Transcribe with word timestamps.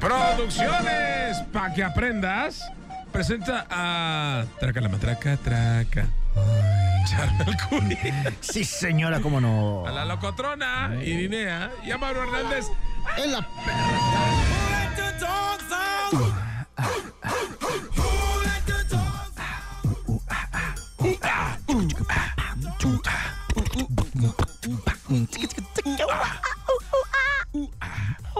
Producciones, 0.00 1.38
para 1.52 1.74
que 1.74 1.82
aprendas, 1.82 2.70
presenta 3.12 3.66
a 3.70 4.44
Traca 4.60 4.80
la 4.80 4.88
Matraca, 4.88 5.36
Traca. 5.36 6.06
Curi, 7.68 7.98
Sí, 8.40 8.64
señora, 8.64 9.20
cómo 9.20 9.40
no. 9.40 9.84
a 9.86 9.90
la 9.90 10.04
Locotrona, 10.04 10.92
Irinea 11.02 11.70
y 11.84 11.90
a 11.90 11.98
Mauro 11.98 12.22
Hernández. 12.22 12.66
En 13.16 13.32
la 13.32 13.46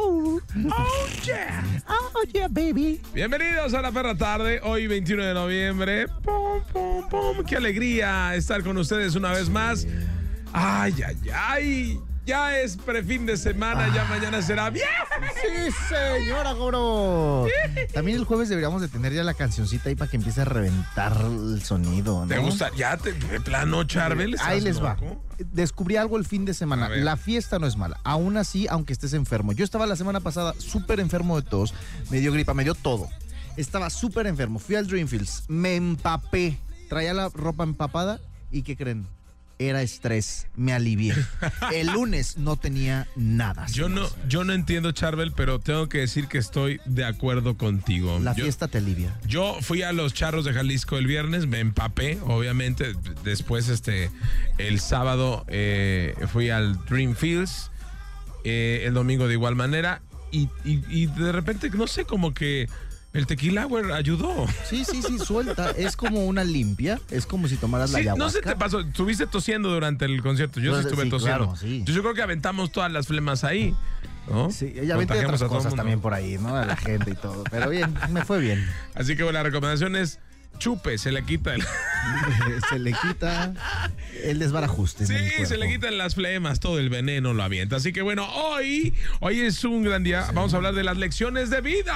Oh, 0.00 0.40
yeah, 2.32 2.48
baby. 2.48 3.00
Bienvenidos 3.12 3.74
a 3.74 3.82
la 3.82 3.90
Perra 3.90 4.16
Tarde, 4.16 4.60
hoy 4.62 4.86
21 4.86 5.24
de 5.24 5.34
noviembre. 5.34 6.06
Pum, 6.22 6.62
pum, 6.72 7.08
pum. 7.08 7.44
Qué 7.44 7.56
alegría 7.56 8.34
estar 8.36 8.62
con 8.62 8.76
ustedes 8.78 9.14
una 9.16 9.32
vez 9.32 9.48
más. 9.48 9.86
Ay, 10.52 10.94
ay, 11.04 11.16
ay. 11.32 12.00
Ya 12.28 12.60
es 12.60 12.76
prefin 12.76 13.24
de 13.24 13.38
semana, 13.38 13.90
ya 13.94 14.04
mañana 14.04 14.42
será 14.42 14.68
bien. 14.68 14.84
Sí, 15.40 15.72
señora, 15.88 16.52
no. 16.52 17.46
También 17.94 18.18
el 18.18 18.26
jueves 18.26 18.50
deberíamos 18.50 18.82
de 18.82 18.88
tener 18.88 19.14
ya 19.14 19.24
la 19.24 19.32
cancioncita 19.32 19.88
ahí 19.88 19.94
para 19.94 20.10
que 20.10 20.18
empiece 20.18 20.42
a 20.42 20.44
reventar 20.44 21.16
el 21.22 21.62
sonido, 21.62 22.26
¿no? 22.26 22.28
¿Te 22.28 22.36
gusta? 22.36 22.70
¿Ya 22.76 22.98
te 22.98 23.14
de 23.14 23.40
plano, 23.40 23.82
Charbel? 23.84 24.36
Ahí 24.42 24.58
¿Estás 24.58 24.62
les 24.62 24.84
va. 24.84 24.98
Descubrí 25.38 25.96
algo 25.96 26.18
el 26.18 26.26
fin 26.26 26.44
de 26.44 26.52
semana. 26.52 26.90
La 26.90 27.16
fiesta 27.16 27.58
no 27.58 27.66
es 27.66 27.78
mala. 27.78 27.98
Aún 28.04 28.36
así, 28.36 28.66
aunque 28.68 28.92
estés 28.92 29.14
enfermo. 29.14 29.54
Yo 29.54 29.64
estaba 29.64 29.86
la 29.86 29.96
semana 29.96 30.20
pasada 30.20 30.52
súper 30.58 31.00
enfermo 31.00 31.40
de 31.40 31.48
tos. 31.48 31.72
Me 32.10 32.20
dio 32.20 32.30
gripa, 32.30 32.52
me 32.52 32.62
dio 32.62 32.74
todo. 32.74 33.08
Estaba 33.56 33.88
súper 33.88 34.26
enfermo. 34.26 34.58
Fui 34.58 34.76
al 34.76 34.86
Dreamfields. 34.86 35.44
Me 35.48 35.76
empapé. 35.76 36.58
Traía 36.90 37.14
la 37.14 37.30
ropa 37.30 37.64
empapada. 37.64 38.20
¿Y 38.50 38.64
qué 38.64 38.76
creen? 38.76 39.06
Era 39.60 39.82
estrés. 39.82 40.46
Me 40.56 40.72
alivié. 40.72 41.14
El 41.74 41.88
lunes 41.88 42.36
no 42.36 42.56
tenía 42.56 43.08
nada. 43.16 43.66
Yo 43.66 43.88
no, 43.88 44.08
yo 44.28 44.44
no 44.44 44.52
entiendo, 44.52 44.92
Charbel, 44.92 45.32
pero 45.32 45.58
tengo 45.58 45.88
que 45.88 45.98
decir 45.98 46.28
que 46.28 46.38
estoy 46.38 46.80
de 46.84 47.04
acuerdo 47.04 47.56
contigo. 47.56 48.20
La 48.20 48.34
Yo- 48.36 48.44
fiesta 48.44 48.68
te 48.68 48.78
alivia. 48.78 49.18
Yo 49.26 49.56
fui 49.60 49.82
a 49.82 49.92
los 49.92 50.14
charros 50.14 50.44
de 50.44 50.52
Jalisco 50.52 50.96
el 50.96 51.06
viernes, 51.08 51.46
me 51.48 51.58
empapé, 51.58 52.18
obviamente. 52.24 52.94
Después, 53.24 53.68
este, 53.68 54.10
el 54.58 54.78
sábado 54.78 55.44
eh, 55.48 56.14
fui 56.32 56.50
al 56.50 56.84
Dreamfields, 56.86 57.70
eh, 58.44 58.82
el 58.86 58.94
domingo 58.94 59.26
de 59.26 59.34
igual 59.34 59.56
manera. 59.56 60.02
Y, 60.30 60.48
y- 60.64 60.84
y 60.88 61.06
de 61.06 61.32
repente, 61.32 61.70
no 61.70 61.86
sé, 61.86 62.04
como 62.04 62.32
que 62.34 62.68
el 63.12 63.26
tequila 63.26 63.66
hour 63.66 63.92
ayudó. 63.92 64.46
Sí, 64.68 64.84
sí, 64.84 65.02
sí, 65.02 65.18
suelta. 65.18 65.70
Es 65.70 65.96
como 65.96 66.26
una 66.26 66.44
limpia. 66.44 67.00
Es 67.10 67.26
como 67.26 67.48
si 67.48 67.56
tomaras 67.56 67.90
la 67.90 67.98
Sí, 67.98 68.02
ayahuasca. 68.02 68.24
no 68.24 68.30
sé, 68.30 68.40
te 68.42 68.56
pasó. 68.56 68.80
Estuviste 68.80 69.26
tosiendo 69.26 69.70
durante 69.70 70.04
el 70.04 70.22
concierto. 70.22 70.60
Yo 70.60 70.72
sí 70.72 70.82
Pues, 70.82 70.86
estuve 70.86 71.04
sí, 71.04 71.10
tosiendo. 71.10 71.38
claro, 71.46 71.56
sí. 71.56 71.82
Yo, 71.84 71.94
yo 71.94 72.02
creo 72.02 72.14
que 72.14 72.22
aventamos 72.22 72.70
todas 72.72 72.92
las 72.92 73.06
flemas 73.06 73.44
ahí. 73.44 73.74
¿no? 74.28 74.50
Sí, 74.50 74.66
vende 74.66 74.94
Contagiamos 74.94 75.34
otras 75.36 75.42
a 75.42 75.48
cosas 75.48 75.64
mundo. 75.70 75.76
también 75.76 76.00
por 76.00 76.12
ahí, 76.12 76.36
¿no? 76.38 76.54
A 76.54 76.66
la 76.66 76.76
gente 76.76 77.12
y 77.12 77.14
todo. 77.14 77.44
Pero 77.50 77.70
bien, 77.70 77.94
me 78.10 78.24
fue 78.26 78.38
bien. 78.40 78.68
Así 78.94 79.16
que 79.16 79.22
bueno, 79.22 79.38
la 79.38 79.42
recomendación 79.42 79.96
es 79.96 80.18
chupe, 80.58 80.98
se 80.98 81.12
le 81.12 81.24
quita 81.24 81.54
el. 81.54 81.62
se 82.68 82.78
le 82.78 82.92
quita 82.92 83.54
el 84.24 84.38
desbarajuste. 84.38 85.04
el 85.04 85.08
Sí, 85.30 85.46
se 85.46 85.56
le 85.56 85.66
quitan 85.68 85.96
las 85.96 86.14
flemas, 86.14 86.60
todo 86.60 86.78
el 86.78 86.90
veneno 86.90 87.32
lo 87.32 87.42
avienta. 87.42 87.76
Así 87.76 87.92
que 87.94 88.02
bueno, 88.02 88.28
hoy, 88.34 88.92
hoy 89.20 89.40
es 89.40 89.64
un 89.64 89.82
gran 89.82 90.04
día. 90.04 90.26
Vamos 90.34 90.52
a 90.52 90.56
hablar 90.58 90.74
de 90.74 90.84
las 90.84 90.98
lecciones 90.98 91.48
de 91.48 91.62
vida. 91.62 91.94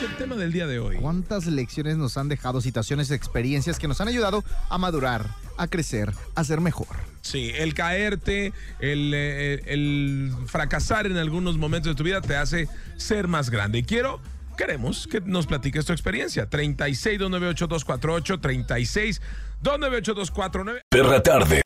Es 0.00 0.08
el 0.08 0.16
tema 0.16 0.34
del 0.34 0.50
día 0.50 0.66
de 0.66 0.78
hoy. 0.78 0.96
¿Cuántas 0.96 1.44
lecciones 1.44 1.98
nos 1.98 2.16
han 2.16 2.30
dejado, 2.30 2.62
situaciones, 2.62 3.10
experiencias 3.10 3.78
que 3.78 3.86
nos 3.86 4.00
han 4.00 4.08
ayudado 4.08 4.42
a 4.70 4.78
madurar, 4.78 5.26
a 5.58 5.66
crecer, 5.66 6.10
a 6.34 6.42
ser 6.42 6.62
mejor? 6.62 6.86
Sí, 7.20 7.52
el 7.54 7.74
caerte, 7.74 8.54
el, 8.78 9.12
eh, 9.14 9.60
el 9.66 10.32
fracasar 10.46 11.06
en 11.06 11.18
algunos 11.18 11.58
momentos 11.58 11.92
de 11.92 11.96
tu 11.96 12.02
vida 12.02 12.22
te 12.22 12.34
hace 12.34 12.66
ser 12.96 13.28
más 13.28 13.50
grande. 13.50 13.80
Y 13.80 13.82
quiero, 13.82 14.22
queremos 14.56 15.06
que 15.06 15.20
nos 15.20 15.46
platiques 15.46 15.84
tu 15.84 15.92
experiencia. 15.92 16.48
36 16.48 17.18
298 17.18 17.66
248 17.66 18.40
36 18.40 19.20
298 19.60 20.14
249 20.14 20.82
Perra 20.88 21.22
Tarde. 21.22 21.60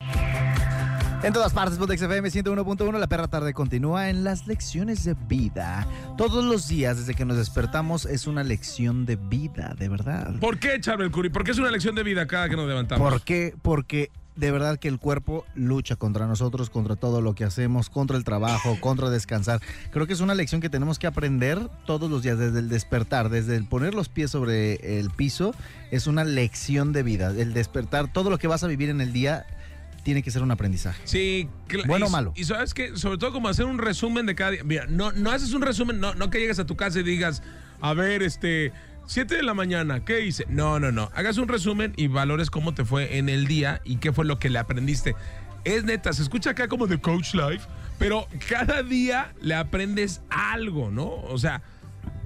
En 1.23 1.33
todas 1.33 1.53
partes, 1.53 1.77
Pontex 1.79 2.01
FM 2.01 2.29
101.1, 2.29 2.99
la 2.99 3.07
perra 3.07 3.27
tarde 3.27 3.53
continúa 3.53 4.09
en 4.09 4.23
las 4.23 4.45
lecciones 4.47 5.03
de 5.03 5.15
vida. 5.27 5.87
Todos 6.17 6.43
los 6.43 6.67
días, 6.67 6.97
desde 6.97 7.15
que 7.15 7.25
nos 7.25 7.37
despertamos, 7.37 8.05
es 8.05 8.27
una 8.27 8.43
lección 8.43 9.05
de 9.05 9.15
vida, 9.15 9.75
de 9.77 9.89
verdad. 9.89 10.35
¿Por 10.39 10.59
qué, 10.59 10.79
Charbel 10.79 11.11
Curry? 11.11 11.29
¿Por 11.29 11.43
qué 11.43 11.51
es 11.51 11.57
una 11.57 11.71
lección 11.71 11.95
de 11.95 12.03
vida 12.03 12.27
cada 12.27 12.47
que 12.47 12.55
nos 12.55 12.67
levantamos? 12.67 13.09
¿Por 13.09 13.21
qué? 13.21 13.55
Porque 13.61 14.11
de 14.35 14.51
verdad 14.51 14.77
que 14.77 14.87
el 14.87 14.99
cuerpo 14.99 15.45
lucha 15.55 15.95
contra 15.95 16.27
nosotros, 16.27 16.69
contra 16.69 16.95
todo 16.95 17.21
lo 17.21 17.33
que 17.33 17.43
hacemos, 17.43 17.89
contra 17.89 18.17
el 18.17 18.23
trabajo, 18.23 18.77
contra 18.81 19.09
descansar. 19.09 19.61
Creo 19.91 20.05
que 20.07 20.13
es 20.13 20.19
una 20.19 20.35
lección 20.35 20.61
que 20.61 20.69
tenemos 20.69 20.99
que 20.99 21.07
aprender 21.07 21.69
todos 21.85 22.09
los 22.09 22.21
días, 22.21 22.37
desde 22.37 22.59
el 22.59 22.69
despertar, 22.69 23.29
desde 23.29 23.55
el 23.55 23.65
poner 23.65 23.95
los 23.95 24.09
pies 24.09 24.31
sobre 24.31 24.99
el 24.99 25.09
piso, 25.09 25.55
es 25.91 26.07
una 26.07 26.23
lección 26.23 26.91
de 26.91 27.03
vida. 27.03 27.31
El 27.31 27.53
despertar, 27.53 28.11
todo 28.11 28.29
lo 28.29 28.37
que 28.37 28.47
vas 28.47 28.63
a 28.63 28.67
vivir 28.67 28.89
en 28.89 29.01
el 29.01 29.13
día 29.13 29.47
tiene 30.05 30.21
que 30.21 30.29
ser 30.29 30.43
un 30.43 30.51
aprendizaje. 30.51 31.01
Sí, 31.03 31.49
Bueno 31.87 32.05
y- 32.05 32.07
o 32.07 32.11
malo. 32.11 32.31
Y 32.35 32.43
sabes 32.45 32.73
que, 32.75 32.95
sobre 32.95 33.17
todo 33.17 33.33
como 33.33 33.49
hacer 33.49 33.65
un 33.65 33.79
resumen 33.79 34.27
de 34.27 34.35
cada 34.35 34.51
día. 34.51 34.63
Mira, 34.63 34.85
no, 34.87 35.11
no 35.11 35.31
haces 35.31 35.51
un 35.53 35.63
resumen, 35.63 35.99
no, 35.99 36.13
no 36.13 36.29
que 36.29 36.39
llegues 36.39 36.59
a 36.59 36.65
tu 36.67 36.75
casa 36.77 36.99
y 36.99 37.03
digas, 37.03 37.41
a 37.81 37.93
ver, 37.95 38.21
este, 38.21 38.71
7 39.07 39.35
de 39.35 39.41
la 39.41 39.55
mañana, 39.55 40.05
¿qué 40.05 40.23
hice? 40.23 40.45
No, 40.47 40.79
no, 40.79 40.91
no. 40.91 41.09
Hagas 41.15 41.39
un 41.39 41.47
resumen 41.47 41.93
y 41.97 42.05
valores 42.05 42.51
cómo 42.51 42.75
te 42.75 42.85
fue 42.85 43.17
en 43.17 43.29
el 43.29 43.47
día 43.47 43.81
y 43.83 43.97
qué 43.97 44.13
fue 44.13 44.25
lo 44.25 44.37
que 44.37 44.49
le 44.51 44.59
aprendiste. 44.59 45.15
Es 45.63 45.83
neta, 45.85 46.13
se 46.13 46.21
escucha 46.21 46.51
acá 46.51 46.67
como 46.67 46.85
de 46.85 46.99
Coach 47.01 47.33
Life, 47.33 47.67
pero 47.97 48.27
cada 48.47 48.83
día 48.83 49.33
le 49.41 49.55
aprendes 49.55 50.21
algo, 50.29 50.91
¿no? 50.91 51.07
O 51.07 51.39
sea, 51.39 51.63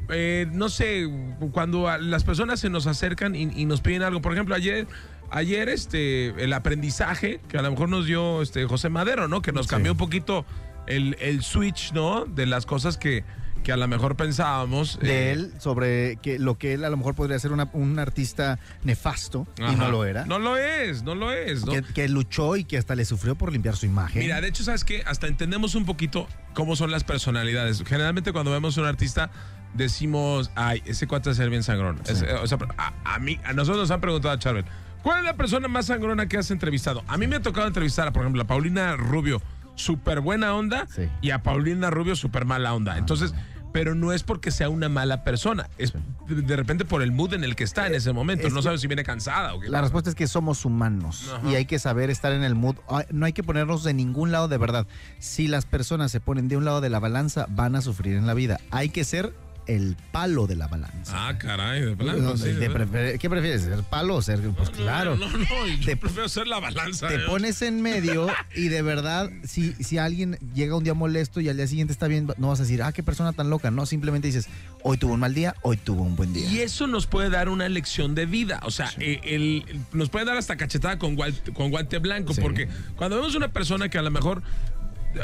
eh, 0.09 0.47
no 0.51 0.67
sé, 0.67 1.07
cuando 1.53 1.87
las 1.99 2.25
personas 2.25 2.59
se 2.59 2.69
nos 2.69 2.87
acercan 2.87 3.35
y, 3.35 3.43
y 3.55 3.63
nos 3.63 3.79
piden 3.79 4.01
algo, 4.03 4.21
por 4.21 4.33
ejemplo, 4.33 4.53
ayer, 4.55 4.85
ayer 5.31 5.69
este, 5.69 6.27
el 6.43 6.53
aprendizaje 6.53 7.39
que 7.47 7.57
a 7.57 7.61
lo 7.61 7.71
mejor 7.71 7.89
nos 7.89 8.05
dio 8.05 8.41
este 8.41 8.65
José 8.65 8.89
Madero, 8.89 9.27
¿no? 9.27 9.41
Que 9.41 9.51
nos 9.51 9.65
Sí. 9.65 9.69
cambió 9.71 9.91
un 9.91 9.97
poquito 9.97 10.45
el, 10.87 11.15
el 11.19 11.43
switch, 11.43 11.91
¿no? 11.93 12.25
De 12.25 12.45
las 12.45 12.65
cosas 12.65 12.97
que, 12.97 13.23
que 13.63 13.71
a 13.71 13.77
lo 13.77 13.87
mejor 13.87 14.15
pensábamos. 14.15 14.99
De 14.99 15.29
eh, 15.29 15.31
él, 15.33 15.53
sobre 15.59 16.15
que 16.21 16.39
lo 16.39 16.57
que 16.57 16.73
él 16.73 16.83
a 16.85 16.89
lo 16.89 16.97
mejor 16.97 17.13
podría 17.15 17.37
ser 17.39 17.51
una- 17.51 17.69
un 17.73 17.99
artista 17.99 18.57
nefasto, 18.83 19.45
y 19.57 19.75
no 19.75 19.91
lo 19.91 20.05
era. 20.05 20.25
No 20.25 20.39
lo 20.39 20.57
es, 20.57 21.03
no 21.03 21.13
lo 21.15 21.31
es, 21.31 21.65
¿no? 21.65 21.73
Que, 21.73 21.81
que 21.83 22.07
luchó 22.09 22.55
y 22.55 22.63
que 22.63 22.77
hasta 22.77 22.95
le 22.95 23.05
sufrió 23.05 23.35
por 23.35 23.51
limpiar 23.51 23.75
su 23.75 23.85
imagen. 23.85 24.21
Mira, 24.21 24.41
de 24.41 24.47
hecho, 24.47 24.63
¿sabes 24.63 24.83
qué? 24.83 25.03
Hasta 25.05 25.27
entendemos 25.27 25.75
un 25.75 25.85
poquito 25.85 26.27
cómo 26.53 26.75
son 26.75 26.89
las 26.91 27.03
personalidades. 27.03 27.83
Generalmente 27.85 28.31
cuando 28.33 28.51
vemos 28.51 28.77
a 28.77 28.81
un 28.81 28.87
artista 28.87 29.29
decimos, 29.75 30.49
ay, 30.55 30.81
ese 30.85 31.05
cuate 31.07 31.29
es 31.29 31.37
ser 31.37 31.49
bien 31.49 31.61
sangrón. 31.63 31.99
Es- 32.07 32.21
eh, 32.23 32.33
o 32.33 32.47
sea, 32.47 32.57
a, 32.77 32.93
a 33.15 33.19
mí, 33.19 33.39
a 33.43 33.53
nosotros 33.53 33.81
nos 33.83 33.91
han 33.91 34.01
preguntado 34.01 34.33
a 34.33 34.39
Charbel, 34.39 34.65
¿cuál 35.03 35.19
es 35.19 35.25
la 35.25 35.35
persona 35.35 35.67
más 35.67 35.87
sangrona 35.87 36.27
que 36.27 36.37
has 36.37 36.51
entrevistado? 36.51 37.03
A 37.07 37.17
mí 37.17 37.27
me 37.27 37.37
ha 37.37 37.41
tocado 37.41 37.67
entrevistar, 37.67 38.07
a, 38.07 38.11
por 38.13 38.23
ejemplo, 38.23 38.41
a 38.41 38.45
Paulina 38.45 38.95
Rubio, 38.95 39.41
súper 39.75 40.19
buena 40.21 40.53
onda, 40.55 40.87
Sí. 40.87 41.03
y 41.21 41.31
a 41.31 41.41
Paulina 41.43 41.89
Rubio, 41.89 42.15
súper 42.15 42.45
mala 42.45 42.73
onda. 42.73 42.97
Entonces, 42.97 43.33
pero 43.71 43.93
no 43.93 44.13
es 44.13 44.23
porque 44.23 44.49
sea 44.49 44.67
una 44.69 44.89
mala 44.89 45.23
persona, 45.23 45.69
es 45.77 45.93
de, 46.27 46.55
repente 46.55 46.85
por 46.85 47.03
el 47.03 47.11
mood 47.11 47.33
en 47.35 47.43
el 47.43 47.55
que 47.55 47.63
está 47.63 47.85
en 47.85 47.93
ese 47.93 48.11
momento. 48.13 48.47
es 48.47 48.53
no 48.53 48.61
sabes 48.63 48.81
si 48.81 48.87
viene 48.87 49.03
cansada 49.03 49.53
o 49.53 49.59
qué. 49.59 49.69
La 49.69 49.81
respuesta 49.81 50.09
es 50.09 50.15
que 50.15 50.27
somos 50.27 50.65
humanos 50.65 51.31
Ajá. 51.33 51.47
y 51.49 51.55
hay 51.55 51.65
que 51.65 51.77
saber 51.77 52.09
estar 52.09 52.31
en 52.33 52.43
el 52.43 52.55
mood. 52.55 52.77
No 53.11 53.25
hay 53.27 53.33
que 53.33 53.43
ponernos 53.43 53.83
de 53.83 53.93
ningún 53.93 54.31
lado 54.31 54.47
de 54.47 54.57
verdad. 54.57 54.87
Si 55.19 55.47
las 55.47 55.65
personas 55.65 56.11
se 56.11 56.19
ponen 56.19 56.47
de 56.47 56.57
un 56.57 56.65
lado 56.65 56.81
de 56.81 56.89
la 56.89 56.99
balanza, 56.99 57.45
van 57.49 57.75
a 57.75 57.81
sufrir 57.81 58.15
en 58.15 58.25
la 58.25 58.33
vida. 58.33 58.59
Hay 58.71 58.89
que 58.89 59.03
ser 59.03 59.33
el 59.75 59.95
palo 60.11 60.47
de 60.47 60.55
la 60.55 60.67
balanza. 60.67 61.27
Ah, 61.29 61.37
caray, 61.37 61.81
de 61.81 61.95
blanco. 61.95 62.35
sí, 62.37 62.43
¿Te 62.43 62.53
de- 62.55 62.69
prefiere- 62.69 63.17
¿Qué 63.19 63.29
prefieres? 63.29 63.61
¿Ser 63.61 63.83
palo 63.83 64.15
o 64.15 64.21
ser.? 64.21 64.39
Pues 64.41 64.69
claro. 64.71 65.15
No, 65.15 65.29
no, 65.29 65.37
no, 65.37 65.67
yo 65.67 65.85
Te- 65.85 65.95
prefiero 65.97 66.27
ser 66.27 66.47
la 66.47 66.59
balanza. 66.59 67.07
Te 67.07 67.15
¿eh? 67.15 67.19
pones 67.27 67.61
en 67.61 67.81
medio 67.81 68.27
y 68.55 68.67
de 68.69 68.81
verdad, 68.81 69.29
si, 69.43 69.73
si 69.73 69.97
alguien 69.97 70.37
llega 70.53 70.75
un 70.75 70.83
día 70.83 70.93
molesto 70.93 71.39
y 71.41 71.49
al 71.49 71.57
día 71.57 71.67
siguiente 71.67 71.93
está 71.93 72.07
bien, 72.07 72.27
no 72.37 72.47
vas 72.49 72.59
a 72.59 72.63
decir, 72.63 72.81
ah, 72.83 72.91
qué 72.91 73.03
persona 73.03 73.31
tan 73.33 73.49
loca. 73.49 73.69
No, 73.71 73.85
simplemente 73.85 74.27
dices, 74.27 74.47
hoy 74.83 74.97
tuvo 74.97 75.13
un 75.13 75.19
mal 75.19 75.33
día, 75.33 75.55
hoy 75.61 75.77
tuvo 75.77 76.03
un 76.03 76.15
buen 76.15 76.33
día. 76.33 76.49
Y 76.49 76.59
eso 76.59 76.87
nos 76.87 77.05
puede 77.07 77.29
dar 77.29 77.49
una 77.49 77.69
lección 77.69 78.15
de 78.15 78.25
vida. 78.25 78.59
O 78.63 78.71
sea, 78.71 78.89
eh, 78.99 79.19
el- 79.23 79.65
el- 79.67 79.79
nos 79.93 80.09
puede 80.09 80.25
dar 80.25 80.37
hasta 80.37 80.57
cachetada 80.57 80.97
con 80.97 81.15
guante, 81.15 81.53
con 81.53 81.69
guante 81.69 81.99
blanco. 81.99 82.33
Sí. 82.33 82.41
Porque 82.41 82.67
cuando 82.95 83.17
vemos 83.17 83.35
una 83.35 83.49
persona 83.49 83.89
que 83.89 83.97
a 83.97 84.01
lo 84.01 84.11
mejor 84.11 84.41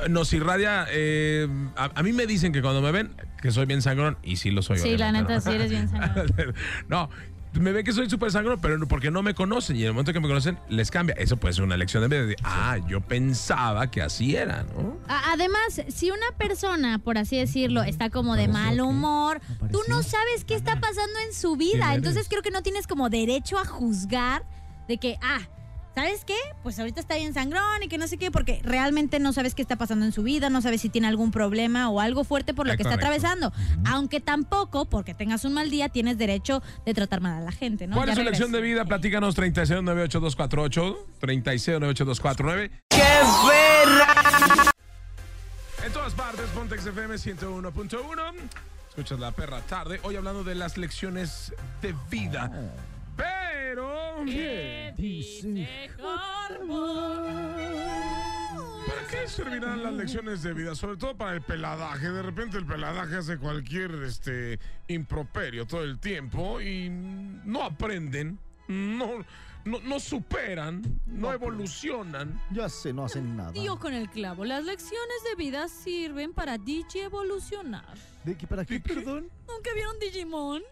nos 0.10 0.34
irradia. 0.34 0.88
eh, 0.90 1.48
a, 1.76 1.92
a 2.00 2.04
mí 2.04 2.12
me 2.12 2.26
dicen 2.26 2.52
que 2.52 2.62
cuando 2.62 2.82
me 2.82 2.92
ven, 2.92 3.12
que 3.46 3.52
soy 3.52 3.66
bien 3.66 3.82
sangrón. 3.82 4.18
Y 4.24 4.38
sí 4.38 4.52
lo 4.52 4.62
soy. 4.62 4.80
Sí, 4.80 4.98
la 4.98 5.12
neta, 5.12 5.36
¿no? 5.36 5.42
sí 5.42 5.52
eres 5.52 5.70
bien 5.70 5.88
sangrón. 5.90 6.28
no. 6.90 7.10
Me 7.54 7.72
ven 7.72 7.86
que 7.86 7.94
soy 7.94 8.10
súper 8.10 8.32
sangrón, 8.32 8.60
pero 8.62 8.78
no- 8.78 8.86
porque 8.86 9.12
no 9.12 9.24
me 9.24 9.34
conocen. 9.34 9.78
Y 9.78 9.84
en 9.84 9.86
el 9.88 9.94
momento 9.94 10.12
que 10.12 10.20
me 10.20 10.28
conocen, 10.28 10.60
les 10.68 10.92
cambia. 10.92 11.16
Eso 11.18 11.38
puede 11.38 11.54
ser 11.54 11.64
una 11.64 11.78
lección 11.78 12.02
de 12.04 12.10
vida. 12.10 12.26
de, 12.26 12.36
ah, 12.44 12.78
yo 12.86 13.00
pensaba 13.00 13.90
que 13.90 14.02
así 14.02 14.36
era, 14.36 14.64
¿no? 14.64 14.98
Además, 15.08 15.82
si 15.88 16.12
una 16.12 16.26
persona, 16.38 17.00
por 17.00 17.18
así 17.18 17.38
decirlo, 17.38 17.84
está 17.84 18.10
como 18.10 18.36
de 18.36 18.50
mal 18.50 18.82
humor, 18.82 19.40
tú 19.72 19.80
no 19.88 20.04
sabes 20.04 20.44
qué 20.46 20.56
está 20.56 20.82
pasando 20.82 21.18
en 21.26 21.34
su 21.34 21.56
vida. 21.56 21.96
Entonces 21.96 22.28
creo 22.28 22.42
que 22.42 22.52
no 22.52 22.62
tienes 22.62 22.88
como 22.88 23.10
derecho 23.10 23.58
a 23.58 23.64
juzgar 23.64 24.44
de 24.90 24.98
que, 24.98 25.18
ah, 25.22 25.40
¿sabes 25.96 26.26
qué? 26.26 26.36
Pues 26.62 26.78
ahorita 26.78 27.00
está 27.00 27.16
bien 27.16 27.34
sangrón 27.34 27.82
y 27.82 27.88
que 27.88 27.98
no 27.98 28.08
sé 28.08 28.18
qué, 28.18 28.30
porque 28.30 28.60
realmente 28.64 29.20
no 29.20 29.32
sabes 29.34 29.56
qué 29.56 29.62
está 29.62 29.78
pasando 29.78 30.06
en 30.06 30.12
su 30.12 30.24
vida, 30.24 30.50
no 30.50 30.62
sabes 30.62 30.82
si 30.82 30.90
tiene 30.90 31.08
algún 31.08 31.32
problema 31.32 31.90
o 31.90 32.02
algo 32.02 32.26
fuerte 32.26 32.54
por 32.54 32.68
lo 32.68 32.76
que 32.76 32.84
está 32.84 32.96
atravesando. 32.96 33.54
Aunque 33.86 34.20
tampoco, 34.20 34.86
porque 34.86 35.14
tengas 35.14 35.46
un 35.46 35.54
mal 35.54 35.70
día, 35.70 35.90
tienes 35.90 36.18
derecho 36.18 36.62
de 36.86 36.94
tratar 36.94 37.22
mal 37.22 37.42
a 37.42 37.42
la 37.42 37.52
gente, 37.52 37.88
¿no? 37.88 37.96
¿Cuál 37.96 38.08
Ya 38.08 38.14
es 38.14 38.20
su 38.20 38.26
lección 38.26 38.52
de 38.52 38.62
vida? 38.62 38.86
Platícanos 38.86 39.36
36982488, 39.38 40.98
36982449. 41.22 42.72
En 45.86 45.94
todas 45.94 46.14
partes, 46.14 46.46
Pontex 46.54 46.86
FM 46.86 47.16
101.1. 47.16 48.34
Escuchas 48.90 49.20
la 49.20 49.32
perra 49.32 49.62
tarde. 49.62 50.00
Hoy 50.04 50.16
hablando 50.16 50.44
de 50.44 50.56
las 50.56 50.78
lecciones 50.78 51.54
de 51.82 51.96
vida. 52.10 52.52
Pero. 53.76 54.16
¿Para 58.88 59.08
qué 59.10 59.28
servirán 59.28 59.84
las 59.84 59.94
lecciones 59.94 60.44
de 60.44 60.54
vida? 60.54 60.76
Sobre 60.76 60.96
todo 60.96 61.18
para 61.18 61.34
el 61.34 61.42
peladaje. 61.42 62.10
De 62.10 62.22
repente 62.22 62.58
el 62.58 62.66
peladaje 62.66 63.18
hace 63.18 63.38
cualquier 63.38 63.92
este, 64.04 64.60
improperio 64.88 65.66
todo 65.66 65.84
el 65.84 66.00
tiempo 66.00 66.62
y 66.62 66.90
no 66.90 67.64
aprenden, 67.64 68.40
no, 68.70 69.26
no, 69.66 69.82
no 69.82 70.00
superan, 70.00 70.82
no 71.06 71.34
evolucionan. 71.34 72.40
Ya 72.52 72.70
sé, 72.70 72.94
no 72.94 73.04
hacen 73.04 73.36
nada. 73.36 73.52
Dio 73.52 73.78
con 73.78 73.94
el 73.94 74.10
clavo. 74.10 74.46
Las 74.46 74.64
lecciones 74.64 75.24
de 75.30 75.36
vida 75.36 75.68
sirven 75.68 76.32
para 76.32 76.58
digi 76.58 77.00
evolucionar. 77.00 77.94
¿De 78.24 78.38
qué, 78.38 78.48
¿Para 78.48 78.64
qué, 78.64 78.76
¿De 78.76 78.82
qué? 78.82 78.94
perdón? 78.94 79.30
¿Nunca 79.48 79.74
vieron 79.74 80.00
Digimon? 80.00 80.64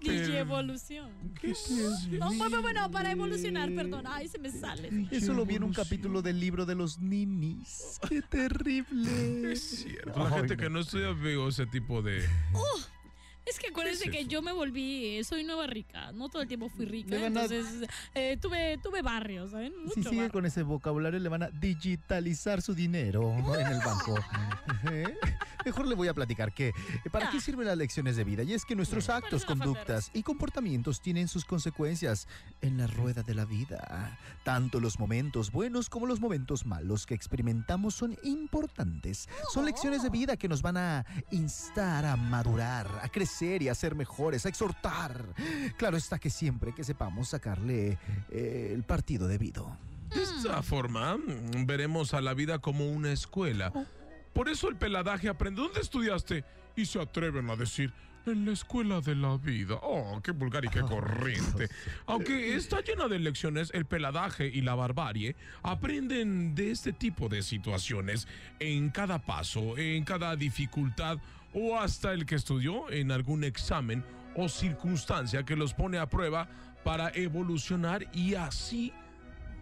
Digi 0.00 0.36
evolución. 0.36 1.10
¿Qué 1.40 1.50
es 1.50 2.08
No, 2.10 2.32
bueno, 2.34 2.62
bueno, 2.62 2.90
para 2.90 3.10
evolucionar, 3.12 3.74
perdón. 3.74 4.04
Ay, 4.06 4.28
se 4.28 4.38
me 4.38 4.50
sale. 4.50 4.90
Eso 5.10 5.32
lo 5.32 5.46
vi 5.46 5.56
en 5.56 5.64
un 5.64 5.72
capítulo 5.72 6.22
del 6.22 6.38
libro 6.38 6.66
de 6.66 6.74
los 6.74 6.98
ninis. 6.98 7.98
¡Qué 8.08 8.22
terrible! 8.22 9.50
Es 9.52 9.62
cierto. 9.62 10.18
La 10.18 10.30
gente 10.30 10.56
que 10.56 10.68
no 10.68 10.80
estudia 10.80 11.12
veo 11.12 11.48
ese 11.48 11.66
tipo 11.66 12.02
de. 12.02 12.26
Es 13.46 13.58
que 13.60 13.68
acuérdense 13.68 14.10
¿Qué 14.10 14.20
es 14.20 14.26
que 14.26 14.30
yo 14.30 14.42
me 14.42 14.52
volví, 14.52 15.18
eh, 15.18 15.24
soy 15.24 15.44
nueva 15.44 15.66
rica. 15.68 16.10
No 16.12 16.28
todo 16.28 16.42
el 16.42 16.48
tiempo 16.48 16.68
fui 16.68 16.84
rica. 16.84 17.10
Le 17.10 17.22
van 17.22 17.36
a- 17.38 17.44
Entonces, 17.44 17.88
eh, 18.14 18.36
tuve, 18.40 18.78
tuve 18.82 19.02
barrios, 19.02 19.52
¿saben? 19.52 19.72
Mucho 19.84 19.94
Si 19.94 20.02
sigue 20.02 20.16
barrio. 20.16 20.32
con 20.32 20.46
ese 20.46 20.62
vocabulario, 20.64 21.20
le 21.20 21.28
van 21.28 21.44
a 21.44 21.50
digitalizar 21.50 22.60
su 22.60 22.74
dinero 22.74 23.32
en 23.58 23.66
el 23.68 23.78
banco. 23.78 24.14
¿Eh? 24.92 25.14
Mejor 25.64 25.86
le 25.86 25.94
voy 25.96 26.06
a 26.08 26.14
platicar 26.14 26.52
que, 26.54 26.72
¿para 27.10 27.30
qué 27.30 27.40
sirven 27.40 27.66
las 27.66 27.76
lecciones 27.76 28.16
de 28.16 28.22
vida? 28.24 28.42
Y 28.44 28.52
es 28.52 28.64
que 28.64 28.76
nuestros 28.76 29.08
actos, 29.08 29.44
conductas 29.44 30.10
y 30.14 30.22
comportamientos 30.22 31.00
tienen 31.00 31.26
sus 31.26 31.44
consecuencias 31.44 32.28
en 32.62 32.78
la 32.78 32.86
rueda 32.86 33.22
de 33.24 33.34
la 33.34 33.44
vida. 33.44 34.16
Tanto 34.44 34.78
los 34.80 34.98
momentos 35.00 35.50
buenos 35.50 35.88
como 35.90 36.06
los 36.06 36.20
momentos 36.20 36.66
malos 36.66 37.04
que 37.04 37.14
experimentamos 37.14 37.94
son 37.94 38.16
importantes. 38.22 39.28
Son 39.52 39.64
lecciones 39.64 40.02
de 40.04 40.10
vida 40.10 40.36
que 40.36 40.48
nos 40.48 40.62
van 40.62 40.76
a 40.76 41.04
instar 41.32 42.04
a 42.04 42.16
madurar, 42.16 42.88
a 43.02 43.08
crecer 43.08 43.35
y 43.42 43.68
a 43.68 43.74
ser 43.74 43.94
mejores, 43.94 44.46
a 44.46 44.48
exhortar. 44.48 45.26
Claro 45.76 45.96
está 45.96 46.18
que 46.18 46.30
siempre 46.30 46.72
que 46.74 46.84
sepamos 46.84 47.28
sacarle 47.28 47.98
eh, 48.30 48.72
el 48.74 48.82
partido 48.82 49.28
debido. 49.28 49.76
De 50.14 50.22
esta 50.22 50.62
forma, 50.62 51.16
veremos 51.66 52.14
a 52.14 52.20
la 52.20 52.34
vida 52.34 52.58
como 52.58 52.88
una 52.88 53.12
escuela. 53.12 53.72
Por 54.32 54.48
eso 54.48 54.68
el 54.68 54.76
peladaje 54.76 55.28
aprende. 55.28 55.62
¿Dónde 55.62 55.80
estudiaste? 55.80 56.44
Y 56.76 56.86
se 56.86 57.00
atreven 57.00 57.50
a 57.50 57.56
decir. 57.56 57.92
En 58.26 58.44
la 58.44 58.52
escuela 58.52 59.00
de 59.00 59.14
la 59.14 59.36
vida. 59.36 59.76
Oh, 59.82 60.20
qué 60.20 60.32
vulgar 60.32 60.64
y 60.64 60.68
qué 60.68 60.80
corriente. 60.82 61.68
Aunque 62.06 62.56
está 62.56 62.80
llena 62.80 63.06
de 63.06 63.20
lecciones, 63.20 63.70
el 63.72 63.86
peladaje 63.86 64.48
y 64.48 64.62
la 64.62 64.74
barbarie 64.74 65.36
aprenden 65.62 66.56
de 66.56 66.72
este 66.72 66.92
tipo 66.92 67.28
de 67.28 67.42
situaciones 67.42 68.26
en 68.58 68.90
cada 68.90 69.20
paso, 69.20 69.78
en 69.78 70.04
cada 70.04 70.34
dificultad 70.34 71.18
o 71.58 71.78
hasta 71.78 72.12
el 72.12 72.26
que 72.26 72.34
estudió 72.34 72.90
en 72.90 73.10
algún 73.10 73.42
examen 73.42 74.04
o 74.36 74.46
circunstancia 74.48 75.42
que 75.42 75.56
los 75.56 75.72
pone 75.72 75.96
a 75.98 76.06
prueba 76.06 76.48
para 76.84 77.08
evolucionar 77.14 78.06
y 78.12 78.34
así 78.34 78.92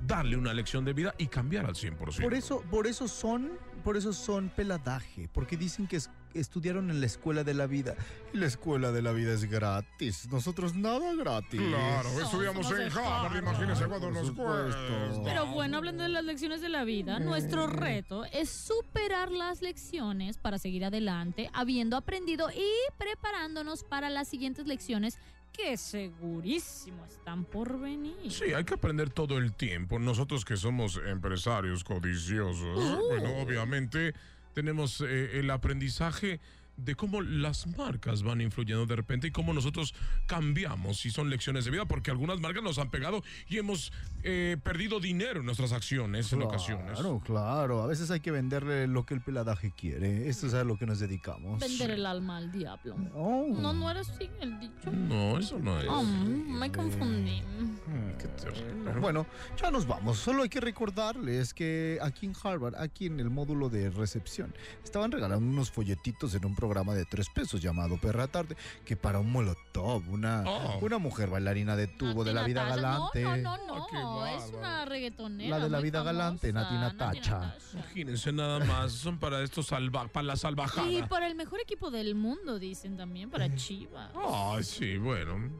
darle 0.04 0.36
una 0.36 0.52
lección 0.52 0.84
de 0.84 0.92
vida 0.92 1.14
y 1.18 1.28
cambiar 1.28 1.66
al 1.66 1.76
100%. 1.76 2.20
Por 2.22 2.34
eso, 2.34 2.62
por 2.68 2.86
eso 2.88 3.06
son, 3.06 3.52
por 3.84 3.96
eso 3.96 4.12
son 4.12 4.48
peladaje, 4.48 5.28
porque 5.32 5.56
dicen 5.56 5.86
que 5.86 5.96
es- 5.96 6.10
estudiaron 6.34 6.90
en 6.90 7.00
la 7.00 7.06
escuela 7.06 7.44
de 7.44 7.54
la 7.54 7.66
vida. 7.66 7.94
Y 8.32 8.38
la 8.38 8.46
escuela 8.46 8.92
de 8.92 9.02
la 9.02 9.12
vida 9.12 9.32
es 9.32 9.44
gratis. 9.44 10.28
Nosotros 10.30 10.74
nada 10.74 11.14
gratis. 11.14 11.60
Claro, 11.60 12.10
No, 12.12 12.20
estudiamos 12.20 12.70
en 12.70 12.76
de 12.76 12.84
Harvard, 12.86 13.36
imagínense 13.36 13.86
cuando 13.86 14.10
nos 14.10 14.30
cuesta. 14.32 15.22
Pero 15.24 15.46
bueno, 15.46 15.78
hablando 15.78 16.02
de 16.02 16.08
las 16.08 16.24
lecciones 16.24 16.60
de 16.60 16.68
la 16.68 16.84
vida, 16.84 17.18
nuestro 17.18 17.66
reto 17.66 18.24
es 18.26 18.50
superar 18.50 19.30
las 19.30 19.62
lecciones 19.62 20.38
para 20.38 20.58
seguir 20.58 20.84
adelante, 20.84 21.50
habiendo 21.52 21.96
aprendido 21.96 22.50
y 22.50 22.70
preparándonos 22.98 23.84
para 23.84 24.10
las 24.10 24.28
siguientes 24.28 24.66
lecciones 24.66 25.18
que 25.52 25.76
segurísimo 25.76 27.04
están 27.06 27.44
por 27.44 27.80
venir. 27.80 28.16
Sí, 28.28 28.52
hay 28.52 28.64
que 28.64 28.74
aprender 28.74 29.10
todo 29.10 29.38
el 29.38 29.54
tiempo. 29.54 29.98
Nosotros 29.98 30.44
que 30.44 30.56
somos 30.56 31.00
empresarios 31.06 31.84
codiciosos, 31.84 32.98
bueno, 33.08 33.40
obviamente 33.40 34.14
tenemos 34.54 35.00
eh, 35.02 35.40
el 35.40 35.50
aprendizaje 35.50 36.40
de 36.76 36.94
cómo 36.94 37.20
las 37.20 37.66
marcas 37.76 38.22
van 38.22 38.40
influyendo 38.40 38.86
de 38.86 38.96
repente 38.96 39.28
y 39.28 39.30
cómo 39.30 39.52
nosotros 39.52 39.94
cambiamos 40.26 40.98
si 40.98 41.10
son 41.10 41.30
lecciones 41.30 41.64
de 41.64 41.70
vida, 41.70 41.84
porque 41.84 42.10
algunas 42.10 42.40
marcas 42.40 42.62
nos 42.62 42.78
han 42.78 42.90
pegado 42.90 43.22
y 43.48 43.58
hemos 43.58 43.92
eh, 44.22 44.56
perdido 44.62 45.00
dinero 45.00 45.40
en 45.40 45.46
nuestras 45.46 45.72
acciones 45.72 46.32
en 46.32 46.42
ocasiones. 46.42 46.98
Claro, 46.98 47.20
claro. 47.24 47.82
A 47.82 47.86
veces 47.86 48.10
hay 48.10 48.20
que 48.20 48.30
venderle 48.30 48.86
lo 48.86 49.04
que 49.04 49.14
el 49.14 49.20
peladaje 49.20 49.72
quiere. 49.76 50.28
Esto 50.28 50.46
es 50.46 50.54
a 50.54 50.64
lo 50.64 50.76
que 50.76 50.86
nos 50.86 50.98
dedicamos. 50.98 51.60
Vender 51.60 51.90
el 51.90 52.06
alma 52.06 52.38
al 52.38 52.50
diablo. 52.50 52.96
Oh. 53.14 53.46
No, 53.48 53.72
no 53.72 53.90
era 53.90 54.00
así 54.00 54.30
el 54.40 54.58
dicho. 54.58 54.90
No, 54.90 55.38
eso 55.38 55.58
no 55.58 55.78
es. 55.80 55.86
Oh, 55.88 56.02
me 56.02 56.70
confundí. 56.72 57.42
Qué 58.18 58.28
terrible. 58.28 58.92
Bueno, 59.00 59.26
ya 59.60 59.70
nos 59.70 59.86
vamos. 59.86 60.18
Solo 60.18 60.42
hay 60.42 60.48
que 60.48 60.60
recordarles 60.60 61.52
que 61.52 61.98
aquí 62.00 62.26
en 62.26 62.34
Harvard, 62.42 62.74
aquí 62.76 63.06
en 63.06 63.20
el 63.20 63.30
módulo 63.30 63.68
de 63.68 63.90
recepción, 63.90 64.54
estaban 64.82 65.12
regalando 65.12 65.46
unos 65.46 65.70
folletitos 65.70 66.34
en 66.34 66.44
un 66.46 66.54
programa 66.64 66.94
de 66.94 67.04
tres 67.04 67.28
pesos 67.28 67.60
llamado 67.60 67.98
Perra 67.98 68.26
Tarde, 68.26 68.56
que 68.86 68.96
para 68.96 69.18
un 69.18 69.30
molotov, 69.30 70.02
una, 70.08 70.44
Oh. 70.46 70.78
una 70.80 70.96
mujer 70.98 71.28
bailarina 71.28 71.76
de 71.76 71.88
tubo 71.88 72.24
de 72.24 72.32
la 72.32 72.42
vida 72.44 72.64
galante. 72.64 73.22
No, 73.22 73.36
no, 73.36 73.56
no, 73.66 73.74
Oh, 73.84 73.92
no. 73.92 74.26
es 74.26 74.42
bárbaro. 74.44 74.58
una 74.58 74.84
reggaetonera. 74.86 75.58
La 75.58 75.64
de 75.64 75.70
la 75.70 75.80
vida 75.80 76.02
galante, 76.02 76.52
Nati 76.54 76.74
Natacha. 76.74 77.54
Imagínense 77.74 78.32
nada 78.32 78.60
más, 78.64 78.92
son 78.92 79.18
para 79.18 79.42
estos 79.42 79.66
salva 79.66 80.08
para 80.08 80.24
la 80.26 80.36
salvajada. 80.36 80.90
Y 80.90 81.02
para 81.02 81.26
el 81.26 81.34
mejor 81.34 81.60
equipo 81.60 81.90
del 81.90 82.14
mundo, 82.14 82.58
dicen 82.58 82.96
también, 82.96 83.28
para 83.30 83.54
Chivas. 83.54 84.10
Ah, 84.14 84.58
sí, 84.62 84.96
bueno. 84.96 85.50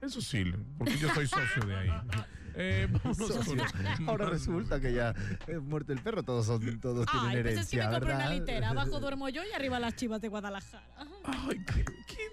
Eso 0.00 0.20
sí, 0.20 0.44
porque 0.76 0.98
yo 0.98 1.08
soy 1.14 1.28
socio 1.28 1.62
de 1.66 1.76
ahí. 1.76 1.90
Eh, 2.54 2.88
vámonos 3.04 3.16
Socio. 3.16 3.56
con- 3.56 4.08
Ahora 4.08 4.26
resulta 4.26 4.80
que 4.80 4.92
ya 4.92 5.14
eh, 5.46 5.58
muerto 5.58 5.92
el 5.92 6.00
perro, 6.00 6.22
todos 6.22 6.46
son, 6.46 6.80
todos 6.80 7.06
tienen 7.06 7.28
Ay, 7.28 7.42
pues 7.42 7.58
es 7.58 7.68
que 7.70 7.76
herencia, 7.76 7.86
me 7.88 7.94
compré 7.94 8.14
una 8.14 8.28
litera. 8.30 8.68
Abajo 8.70 9.00
duermo 9.00 9.28
yo 9.28 9.42
y 9.44 9.52
arriba 9.52 9.78
las 9.80 9.94
Chivas 9.96 10.20
de 10.20 10.28
Guadalajara. 10.28 10.84
Ay, 11.24 11.64
qué, 11.74 11.84
qué 11.84 12.28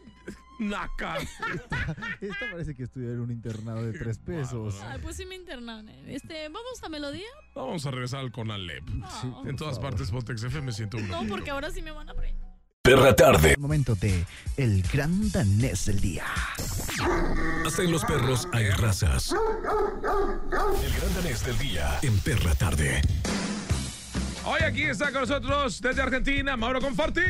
naca. 0.59 1.17
Esta 2.21 2.51
parece 2.51 2.75
que 2.75 2.83
estudió 2.83 3.13
en 3.13 3.19
un 3.21 3.31
internado 3.31 3.83
de 3.85 3.97
tres 3.97 4.17
pesos. 4.19 4.79
Ay, 4.83 4.99
pues 5.01 5.15
sí 5.15 5.25
me 5.25 5.35
internaron. 5.35 5.87
eh. 5.89 6.03
Este, 6.15 6.49
¿vamos 6.49 6.83
a 6.83 6.89
melodía? 6.89 7.27
Vamos 7.55 7.85
a 7.85 7.91
regresar 7.91 8.19
al 8.19 8.31
Conalep. 8.31 8.83
Ah. 9.03 9.41
En 9.45 9.55
todas 9.55 9.79
partes, 9.79 10.11
Potex 10.11 10.43
FM 10.43 10.71
101. 10.71 11.07
No, 11.07 11.27
porque 11.29 11.49
ahora 11.51 11.71
sí 11.71 11.81
me 11.81 11.91
van 11.91 12.09
a 12.09 12.13
prender. 12.13 12.48
Perra 12.81 13.13
tarde. 13.13 13.51
El 13.51 13.59
momento 13.59 13.93
de 13.95 14.25
el 14.55 14.81
gran 14.83 15.29
danés 15.31 15.85
del 15.85 15.99
día. 15.99 16.23
Hasta 17.65 17.83
en 17.83 17.91
los 17.91 18.05
perros 18.05 18.47
hay 18.53 18.69
razas. 18.69 19.33
El 19.33 20.93
gran 20.93 21.15
danés 21.15 21.45
del 21.45 21.57
día 21.57 21.99
en 22.01 22.17
Perra 22.19 22.55
tarde. 22.55 23.01
Hoy 24.45 24.61
aquí 24.61 24.83
está 24.83 25.11
con 25.11 25.21
nosotros 25.21 25.81
desde 25.81 26.01
Argentina, 26.01 26.55
Mauro 26.55 26.79
Conforti. 26.79 27.21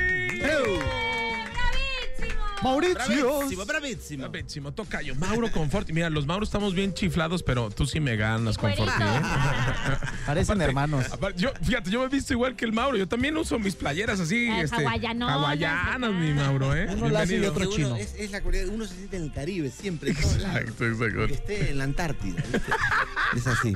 Mauricio. 2.64 2.96
Bravísimo, 2.96 3.66
bravísimo. 3.66 4.30
Bravísimo, 4.30 4.72
tocayo. 4.74 5.16
Mauro 5.16 5.52
Conforti. 5.52 5.94
Mira, 5.94 6.10
los 6.10 6.26
Mauros 6.26 6.50
estamos 6.50 6.74
bien 6.74 6.94
chiflados, 6.94 7.42
pero 7.44 7.70
tú 7.70 7.86
sí 7.86 8.00
me 8.00 8.16
ganas, 8.16 8.58
Conforti. 8.58 8.92
¿eh? 8.92 9.22
Parecen 10.26 10.56
Aparte- 10.56 10.64
hermanos. 10.66 11.06
aparte, 11.12 11.42
yo, 11.42 11.52
fíjate, 11.64 11.90
yo 11.90 12.00
me 12.00 12.06
he 12.06 12.10
visto 12.10 12.34
igual 12.34 12.56
que 12.56 12.66
el 12.66 12.74
Mauro. 12.74 12.98
Yo 12.98 13.08
también 13.08 13.38
uso 13.38 13.58
mis 13.60 13.76
playeras 13.76 14.20
así. 14.20 14.48
Eh, 14.50 14.62
este, 14.62 14.86
hawaianas, 14.86 16.12
mi 16.14 16.34
Mauro, 16.34 16.76
¿eh? 16.76 16.88
Uno 16.92 17.10
la 17.10 17.22
hace 17.22 17.38
y 17.38 17.46
otro 17.46 17.66
Uno- 17.66 17.76
chino. 17.76 17.96
Es, 17.96 18.14
es 18.16 18.32
la 18.32 18.42
cualidad, 18.42 18.68
uno 18.68 18.86
se 18.86 18.96
siente 18.96 19.18
en 19.18 19.24
el 19.24 19.32
Caribe 19.32 19.70
siempre. 19.72 20.14
lados. 20.14 20.36
Exacto, 20.36 20.86
exacto. 20.86 21.28
Que 21.28 21.34
esté 21.34 21.72
en 21.72 21.78
la 21.78 21.84
Antártida. 21.86 22.44
¿viste? 22.52 22.72
Es 23.38 23.48
así. 23.48 23.74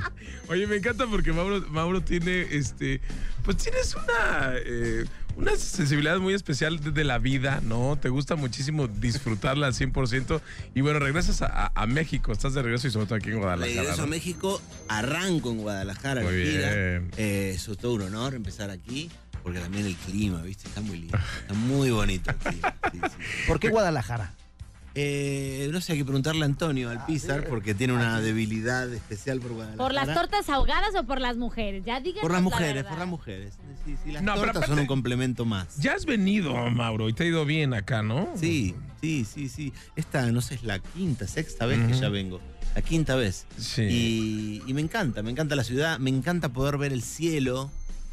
Oye, 0.48 0.66
me 0.66 0.76
encanta 0.76 1.06
porque 1.06 1.32
Mauro, 1.32 1.60
Mauro 1.70 2.00
tiene, 2.02 2.42
este, 2.50 3.00
pues 3.44 3.56
tienes 3.56 3.94
una, 3.94 4.52
eh, 4.56 5.04
una 5.36 5.56
sensibilidad 5.56 6.18
muy 6.18 6.34
especial 6.34 6.80
de, 6.94 7.04
la 7.04 7.18
vida, 7.18 7.60
¿no? 7.62 7.96
Te 8.00 8.08
gusta 8.08 8.36
muchísimo 8.36 8.86
disfrutarla 8.88 9.66
al 9.66 9.74
100%. 9.74 10.40
Y 10.74 10.80
bueno, 10.80 10.98
regresas 10.98 11.42
a, 11.42 11.46
a- 11.66 11.72
a 11.74 11.86
México, 11.86 12.32
estás 12.32 12.54
de 12.54 12.62
regreso 12.62 12.86
y 12.86 12.90
sobre 12.90 13.06
todo 13.06 13.16
aquí 13.16 13.30
en 13.30 13.38
Guadalajara. 13.38 13.80
Regreso 13.80 14.02
a 14.02 14.04
¿no? 14.06 14.10
México, 14.10 14.62
arranco 14.88 15.50
en 15.50 15.58
Guadalajara. 15.58 16.22
Muy 16.22 16.34
bien. 16.34 17.10
Eh, 17.16 17.52
es 17.56 17.64
todo 17.78 17.94
un 17.94 18.02
honor 18.02 18.34
empezar 18.34 18.70
aquí, 18.70 19.10
porque 19.42 19.58
también 19.60 19.86
el 19.86 19.96
clima, 19.96 20.40
¿viste? 20.42 20.68
Está 20.68 20.80
muy 20.80 20.98
lindo. 20.98 21.18
Está 21.42 21.54
muy 21.54 21.90
bonito 21.90 22.30
el 22.30 22.36
clima. 22.36 22.74
sí, 22.92 22.98
sí. 23.02 23.44
¿Por 23.46 23.58
qué 23.60 23.68
Guadalajara? 23.70 24.32
Eh, 24.96 25.68
no 25.72 25.80
sé, 25.80 25.92
hay 25.92 25.98
que 25.98 26.04
preguntarle 26.04 26.42
a 26.42 26.46
Antonio 26.46 26.88
Alpizar, 26.90 27.48
porque 27.48 27.74
tiene 27.74 27.92
una 27.94 28.20
debilidad 28.20 28.92
especial 28.92 29.40
por 29.40 29.52
Guadalajara. 29.52 29.82
¿Por 29.84 29.92
las 29.92 30.14
tortas 30.14 30.48
ahogadas 30.48 30.94
o 30.96 31.04
por 31.04 31.20
las 31.20 31.36
mujeres? 31.36 31.84
Ya 31.84 32.00
Por 32.20 32.30
las 32.30 32.38
la 32.38 32.40
mujeres, 32.42 32.84
por 32.84 32.98
las 32.98 33.08
mujeres. 33.08 33.54
Sí, 33.84 33.96
sí, 34.04 34.12
las 34.12 34.22
No, 34.22 34.34
pero 34.34 34.52
tortas 34.52 34.68
son 34.70 34.78
un 34.78 34.86
complemento 34.86 35.44
más. 35.44 35.76
Ya 35.78 35.94
has 35.94 36.06
venido, 36.06 36.54
Mauro, 36.70 37.08
y 37.08 37.12
te 37.12 37.24
ha 37.24 37.26
ido 37.26 37.44
bien 37.44 37.74
acá, 37.74 38.02
¿no? 38.02 38.28
Sí, 38.36 38.74
sí, 39.00 39.24
sí, 39.24 39.48
sí. 39.48 39.72
Esta, 39.96 40.30
no 40.30 40.40
sé, 40.40 40.54
es 40.54 40.62
la 40.62 40.78
quinta, 40.78 41.26
sexta 41.26 41.66
vez 41.66 41.80
que 41.88 41.94
ya 41.98 42.08
vengo. 42.08 42.40
La 42.76 42.82
quinta 42.82 43.16
vez. 43.16 43.46
Sí. 43.58 43.82
Y, 43.82 44.62
y 44.66 44.74
me 44.74 44.80
encanta, 44.80 45.22
me 45.22 45.30
encanta 45.32 45.56
la 45.56 45.64
ciudad, 45.64 45.98
me 45.98 46.10
encanta 46.10 46.50
poder 46.50 46.78
ver 46.78 46.92
el 46.92 47.02
cielo. 47.02 47.70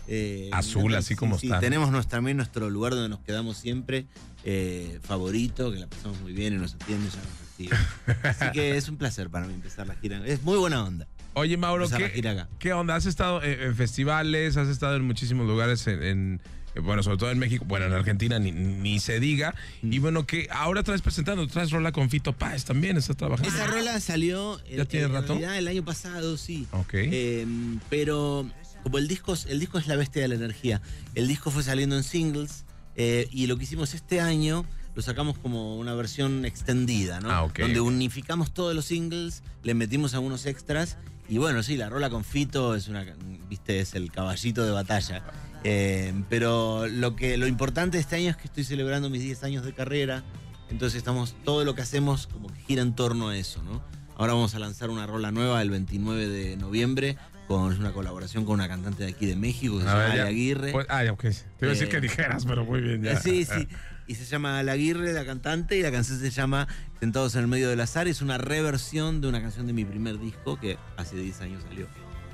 eh, 0.07 0.49
Azul, 0.51 0.93
así 0.95 1.15
como 1.15 1.37
sí, 1.37 1.45
está. 1.47 1.59
Tenemos 1.59 1.91
nuestra- 1.91 2.17
también 2.17 2.35
nuestro 2.37 2.69
lugar 2.69 2.93
donde 2.93 3.07
nos 3.09 3.19
quedamos 3.19 3.57
siempre, 3.57 4.05
eh, 4.43 4.99
favorito, 5.03 5.71
que 5.71 5.79
la 5.79 5.87
pasamos 5.87 6.19
muy 6.21 6.33
bien 6.33 6.53
y 6.53 6.57
nos 6.57 6.73
atienden, 6.75 7.09
ya 7.09 7.17
nos 7.17 7.39
reciben. 7.39 7.79
Así 8.23 8.45
que 8.53 8.77
es 8.77 8.89
un 8.89 8.97
placer 8.97 9.29
para 9.29 9.45
mí 9.47 9.53
empezar 9.53 9.87
la 9.87 9.95
gira. 9.95 10.25
Es 10.25 10.41
muy 10.43 10.57
buena 10.57 10.83
onda. 10.83 11.07
Oye, 11.33 11.55
Mauro, 11.57 11.87
¿qué, 11.89 12.09
gira 12.09 12.31
acá. 12.31 12.49
¿qué 12.59 12.73
onda? 12.73 12.95
¿Has 12.95 13.05
estado 13.05 13.41
en, 13.43 13.61
en 13.61 13.75
festivales? 13.75 14.57
¿Has 14.57 14.67
estado 14.67 14.95
en 14.95 15.03
muchísimos 15.05 15.47
lugares 15.47 15.85
en... 15.87 16.03
en- 16.03 16.41
bueno, 16.81 17.03
sobre 17.03 17.17
todo 17.17 17.29
en 17.31 17.37
México, 17.37 17.65
bueno, 17.67 17.85
en 17.87 17.91
Argentina 17.91 18.39
ni, 18.39 18.53
ni 18.53 19.01
se 19.01 19.19
diga. 19.19 19.53
Mm. 19.81 19.91
Y 19.91 19.99
bueno, 19.99 20.25
que 20.25 20.47
ahora 20.51 20.83
traes 20.83 21.01
presentando, 21.01 21.45
traes 21.47 21.69
rola 21.69 21.91
con 21.91 22.09
Fito 22.09 22.31
Páez 22.31 22.63
también, 22.63 22.95
estás 22.95 23.17
trabajando. 23.17 23.49
Esa 23.53 23.67
rola 23.67 23.99
salió 23.99 24.53
Ah. 24.55 24.61
¿Ya 24.77 24.85
tiene 24.85 25.07
en 25.07 25.11
rato? 25.11 25.33
realidad 25.33 25.57
el 25.57 25.67
año 25.67 25.83
pasado, 25.83 26.37
sí. 26.37 26.67
Ok. 26.71 26.93
Eh, 26.93 27.45
pero 27.89 28.49
como 28.83 28.99
el 28.99 29.09
disco, 29.09 29.35
el 29.49 29.59
disco 29.59 29.79
es 29.79 29.87
la 29.87 29.97
bestia 29.97 30.21
de 30.21 30.29
la 30.29 30.35
energía, 30.35 30.81
el 31.13 31.27
disco 31.27 31.51
fue 31.51 31.61
saliendo 31.61 31.97
en 31.97 32.03
singles 32.03 32.63
eh, 32.95 33.27
y 33.31 33.47
lo 33.47 33.57
que 33.57 33.63
hicimos 33.63 33.93
este 33.93 34.21
año 34.21 34.65
lo 34.95 35.01
sacamos 35.01 35.37
como 35.37 35.77
una 35.77 35.93
versión 35.93 36.45
extendida, 36.45 37.19
¿no? 37.19 37.31
Ah, 37.31 37.43
ok, 37.43 37.59
Donde 37.59 37.79
unificamos 37.79 38.53
todos 38.53 38.75
los 38.75 38.85
singles, 38.85 39.43
le 39.63 39.73
metimos 39.73 40.13
algunos 40.13 40.45
extras 40.45 40.97
y 41.29 41.37
bueno, 41.37 41.63
sí, 41.63 41.77
la 41.77 41.89
rola 41.89 42.09
con 42.09 42.25
Fito 42.25 42.75
es 42.75 42.89
una, 42.89 43.05
viste, 43.49 43.79
es 43.79 43.95
el 43.95 44.11
caballito 44.11 44.65
de 44.65 44.71
batalla. 44.71 45.23
Eh, 45.63 46.13
pero 46.27 46.87
lo 46.87 47.15
que 47.15 47.37
lo 47.37 47.47
importante 47.47 47.97
de 47.97 48.01
este 48.01 48.17
año 48.17 48.31
es 48.31 48.35
que 48.35 48.47
estoy 48.47 48.65
celebrando 48.65 49.09
mis 49.09 49.21
10 49.21 49.43
años 49.45 49.63
de 49.63 49.73
carrera, 49.73 50.23
entonces 50.69 50.97
estamos 50.97 51.35
todo 51.45 51.63
lo 51.63 51.73
que 51.73 51.83
hacemos 51.83 52.27
como 52.27 52.49
que 52.49 52.59
gira 52.61 52.81
en 52.81 52.95
torno 52.95 53.29
a 53.29 53.37
eso, 53.37 53.63
¿no? 53.63 53.81
Ahora 54.17 54.33
vamos 54.33 54.55
a 54.55 54.59
lanzar 54.59 54.89
una 54.89 55.07
rola 55.07 55.31
nueva 55.31 55.61
el 55.61 55.69
29 55.69 56.27
de 56.27 56.57
noviembre 56.57 57.17
con 57.51 57.77
una 57.79 57.91
colaboración 57.91 58.45
con 58.45 58.55
una 58.55 58.67
cantante 58.67 59.03
de 59.03 59.09
aquí 59.11 59.25
de 59.25 59.35
México 59.35 59.75
que 59.77 59.83
se 59.83 59.89
llama 59.89 60.15
ya. 60.15 60.25
Aguirre. 60.25 60.71
Pues- 60.71 60.87
ah, 60.89 61.03
ok. 61.11 61.21
Te 61.21 61.29
iba 61.61 61.67
a 61.67 61.69
decir 61.69 61.87
Eh, 61.87 61.89
que 61.89 62.01
dijeras, 62.01 62.45
pero 62.45 62.65
muy 62.65 62.81
bien, 62.81 63.01
ya. 63.03 63.13
Eh, 63.13 63.19
Sí, 63.21 63.45
sí. 63.45 63.67
Y 64.07 64.15
se 64.15 64.25
llama 64.25 64.59
Ale 64.59 64.71
Aguirre, 64.71 65.13
la 65.13 65.23
cantante, 65.25 65.77
y 65.77 65.81
la 65.83 65.91
canción 65.91 66.19
se 66.19 66.31
llama 66.31 66.67
Sentados 66.99 67.35
en 67.35 67.41
el 67.41 67.47
medio 67.47 67.69
del 67.69 67.79
azar. 67.79 68.07
Es 68.09 68.21
una 68.21 68.37
reversión 68.37 69.21
de 69.21 69.29
una 69.29 69.41
canción 69.41 69.67
de 69.67 69.73
mi 69.73 69.85
primer 69.85 70.19
disco 70.19 70.59
que 70.59 70.77
hace 70.97 71.15
10 71.15 71.39
años 71.41 71.63
salió. 71.63 71.87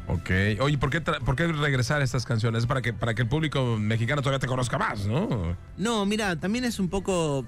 Ok. 0.07 0.29
Oye, 0.61 0.77
¿por 0.79 0.89
qué, 0.89 1.01
¿por 1.01 1.35
qué 1.35 1.45
regresar 1.47 2.01
a 2.01 2.03
estas 2.03 2.25
canciones? 2.25 2.65
Para 2.65 2.81
que, 2.81 2.93
para 2.93 3.13
que 3.13 3.23
el 3.23 3.27
público 3.27 3.77
mexicano 3.77 4.21
todavía 4.23 4.39
te 4.39 4.47
conozca 4.47 4.77
más, 4.79 5.05
¿no? 5.05 5.55
No, 5.77 6.05
mira, 6.07 6.39
también 6.39 6.65
es 6.65 6.79
un 6.79 6.89
poco. 6.89 7.45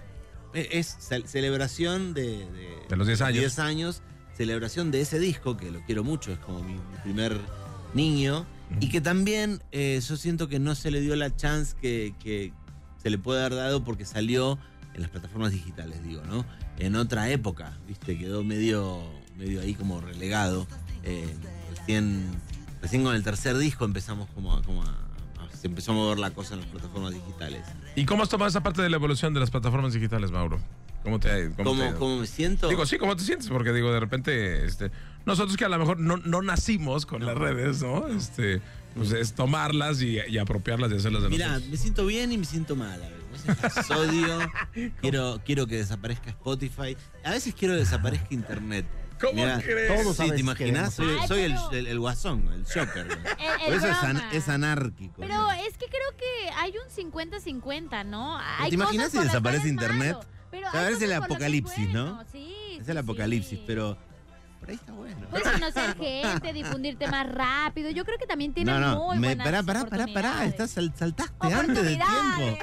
eh, 0.53 0.67
Es 0.73 0.97
ce- 0.99 1.25
celebración 1.25 2.13
de, 2.13 2.23
de, 2.51 2.77
De 2.88 2.95
los 2.97 3.07
10 3.07 3.21
años. 3.21 3.39
10 3.39 3.59
años, 3.59 4.03
celebración 4.50 4.89
de 4.89 5.01
ese 5.01 5.19
disco, 5.19 5.58
que 5.58 5.69
lo 5.69 5.81
quiero 5.81 6.05
mucho, 6.05 6.31
es 6.31 6.39
como 6.39 6.63
mi, 6.63 6.72
mi 6.75 6.98
primer 7.03 7.38
niño. 7.93 8.46
Y 8.79 8.88
que 8.88 9.01
también 9.01 9.62
eh, 9.74 10.00
yo 10.08 10.15
siento 10.15 10.48
que 10.48 10.60
no 10.60 10.75
se 10.75 10.91
le 10.91 11.01
dio 11.01 11.13
la 11.17 11.36
chance 11.36 11.75
que, 11.81 12.13
que 12.24 12.53
se 13.03 13.10
le 13.10 13.17
puede 13.17 13.41
haber 13.41 13.55
dado 13.55 13.84
porque 13.84 14.05
salió 14.05 14.58
en 14.93 15.01
las 15.01 15.10
plataformas 15.12 15.51
digitales, 15.51 16.01
digo, 16.03 16.22
¿no? 16.24 16.46
En 16.77 16.96
otra 16.96 17.29
época, 17.31 17.77
¿viste? 17.86 18.17
Quedó 18.17 18.46
medio, 18.46 19.01
medio 19.38 19.60
ahí 19.60 19.74
como 19.74 20.00
relegado. 20.00 20.65
Eh, 21.03 21.27
recién, 21.77 22.24
recién 22.81 23.03
con 23.03 23.15
el 23.15 23.24
tercer 23.24 23.58
disco 23.58 23.84
empezamos 23.84 24.29
como 24.29 24.55
a- 24.55 24.62
como 24.62 24.84
a- 24.84 24.96
se 25.60 25.67
empezó 25.67 25.91
a 25.91 25.96
mover 25.96 26.19
la 26.19 26.31
cosa 26.31 26.53
en 26.53 26.62
las 26.62 26.69
plataformas 26.69 27.12
digitales. 27.13 27.65
¿Y 27.98 28.05
cómo 28.05 28.24
has 28.24 28.29
tomado 28.29 28.48
esa 28.48 28.63
parte 28.63 28.81
de 28.81 28.89
la 28.89 28.96
evolución 28.96 29.34
de 29.34 29.41
las 29.41 29.51
plataformas 29.51 29.91
digitales, 29.91 30.31
Mauro? 30.31 30.62
¿Cómo 31.03 31.20
te, 31.20 31.50
cómo 31.51 31.63
¿Cómo, 31.72 31.84
ido? 31.86 32.00
cómo 32.00 32.18
me 32.18 32.27
siento? 32.27 32.68
Digo, 32.68 32.86
sí, 32.86 32.98
¿cómo 32.98 33.15
te 33.15 33.24
sientes? 33.24 33.48
Porque 33.50 33.72
digo, 33.72 33.91
de 33.94 34.00
repente, 34.00 34.65
este, 34.65 34.91
nosotros 35.25 35.56
que 35.58 35.65
a 35.65 35.70
lo 35.70 35.77
mejor 35.79 36.00
no, 36.00 36.18
no 36.18 36.41
nacimos 36.41 37.06
con 37.06 37.25
las 37.25 37.38
redes, 37.38 37.82
¿no? 37.82 38.08
Este, 38.08 38.62
pues 38.96 39.12
es 39.13 39.34
tomarlas 39.34 40.01
y, 40.01 40.18
y 40.27 40.38
apropiarlas 40.38 40.91
y 40.91 40.96
hacerlas 40.96 41.24
de 41.24 41.29
Mira, 41.29 41.48
nosotros. 41.48 41.72
me 41.72 41.77
siento 41.77 42.06
bien 42.06 42.32
y 42.32 42.38
me 42.38 42.46
siento 42.46 42.75
mal. 42.75 43.01
A 43.01 43.53
veces 43.68 43.89
odio, 43.91 44.39
quiero, 45.01 45.41
quiero 45.46 45.68
que 45.68 45.77
desaparezca 45.77 46.32
Spotify. 46.32 46.98
A 47.24 47.32
veces 47.32 47.53
quiero 47.58 47.75
que 47.75 47.79
desaparezca 47.82 48.27
Internet. 48.32 48.86
¿Cómo 49.22 49.34
Mirá, 49.34 49.62
crees? 49.62 50.01
Todos 50.03 50.15
Sí, 50.18 50.29
¿te 50.32 50.39
imaginas? 50.39 50.94
Soy, 50.94 51.06
queremos. 51.08 51.27
soy 51.27 51.39
Ay, 51.41 51.56
el, 51.72 51.77
el- 51.79 51.88
el 51.88 52.00
guasón, 52.00 52.48
el. 52.53 52.62
El- 52.75 52.88
Por 52.89 53.68
el 53.68 53.74
eso 53.74 53.88
es, 53.88 54.03
an- 54.03 54.24
es 54.32 54.48
anárquico. 54.50 55.15
Pero 55.22 55.36
¿no? 55.38 55.51
es 55.51 55.77
que 55.77 55.86
creo 55.88 56.18
que 56.18 56.50
hay 56.58 56.74
un 56.77 57.12
50-50, 57.12 58.06
¿no? 58.06 58.38
Hay 58.38 58.70
¿Te 58.70 58.75
imaginas 58.75 59.12
si 59.12 59.20
desaparece 59.20 59.68
internet? 59.68 60.13
malo, 60.15 60.25
pero 60.51 60.68
O 60.68 60.72
sea, 60.72 60.89
es 60.89 61.01
el 61.01 61.13
apocalipsis, 61.13 61.89
¿no? 61.89 62.24
Sí, 62.32 62.53
es 62.79 62.86
sí, 62.86 62.91
el 62.91 62.98
apocalipsis, 62.98 63.60
sí. 63.60 63.63
pero 63.68 63.98
por 64.60 64.70
ahí 64.70 64.75
está 64.75 64.91
bueno. 64.91 65.27
Puedes 65.29 65.48
conocer 65.50 65.96
gente, 65.96 66.53
difundirte 66.53 67.08
más 67.08 67.27
rápido. 67.32 67.89
Yo 67.91 68.03
creo 68.06 68.18
que 68.18 68.27
también 68.27 68.53
tiene 68.53 68.72
No, 68.72 68.79
no, 68.79 69.06
muy 69.08 69.18
me, 69.20 69.27
buenas 69.36 69.46
pará, 69.46 69.63
pará, 69.63 69.86
pará, 69.86 70.08
pará. 70.13 70.46
Estás, 70.46 70.72
sal- 70.72 70.94
saltaste 70.96 71.53
antes 71.53 71.84
de 71.84 71.96
tiempo. 71.96 72.58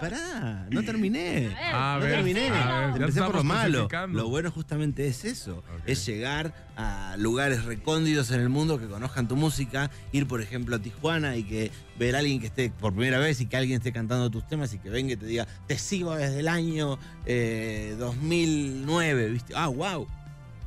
Pará, 0.00 0.66
no 0.70 0.82
terminé. 0.82 1.56
A 1.72 1.94
No 1.98 2.04
ver, 2.04 2.14
terminé. 2.16 2.48
a 2.48 2.86
ver, 2.92 3.02
Empecé 3.02 3.22
por 3.22 3.34
lo 3.36 3.44
malo. 3.44 3.88
Lo 4.08 4.28
bueno 4.28 4.50
justamente 4.50 5.06
es 5.06 5.24
eso. 5.24 5.62
Es 5.86 6.04
llegar 6.06 6.52
a 6.76 7.14
lugares 7.18 7.64
recónditos 7.64 8.30
en 8.30 8.40
el 8.40 8.48
mundo 8.48 8.78
que 8.78 8.86
conozcan 8.86 9.28
tu 9.28 9.36
música. 9.36 9.90
Ir, 10.12 10.26
por 10.26 10.40
ejemplo, 10.42 10.76
a 10.76 10.78
Tijuana 10.78 11.36
y 11.36 11.44
que 11.44 11.70
ver 11.98 12.16
a 12.16 12.18
alguien 12.20 12.40
que 12.40 12.46
esté 12.46 12.70
por 12.70 12.92
primera 12.92 13.18
vez 13.18 13.40
y 13.40 13.46
que 13.46 13.56
alguien 13.56 13.78
esté 13.78 13.92
cantando 13.92 14.30
tus 14.30 14.46
temas 14.46 14.72
y 14.74 14.78
que 14.78 14.90
venga 14.90 15.12
y 15.12 15.16
te 15.16 15.26
diga, 15.26 15.46
te 15.66 15.78
sigo 15.78 16.14
desde 16.14 16.40
el 16.40 16.48
año 16.48 16.98
eh, 17.24 17.94
2009. 17.98 19.30
¿viste? 19.30 19.52
Ah, 19.56 19.68
wow. 19.68 20.06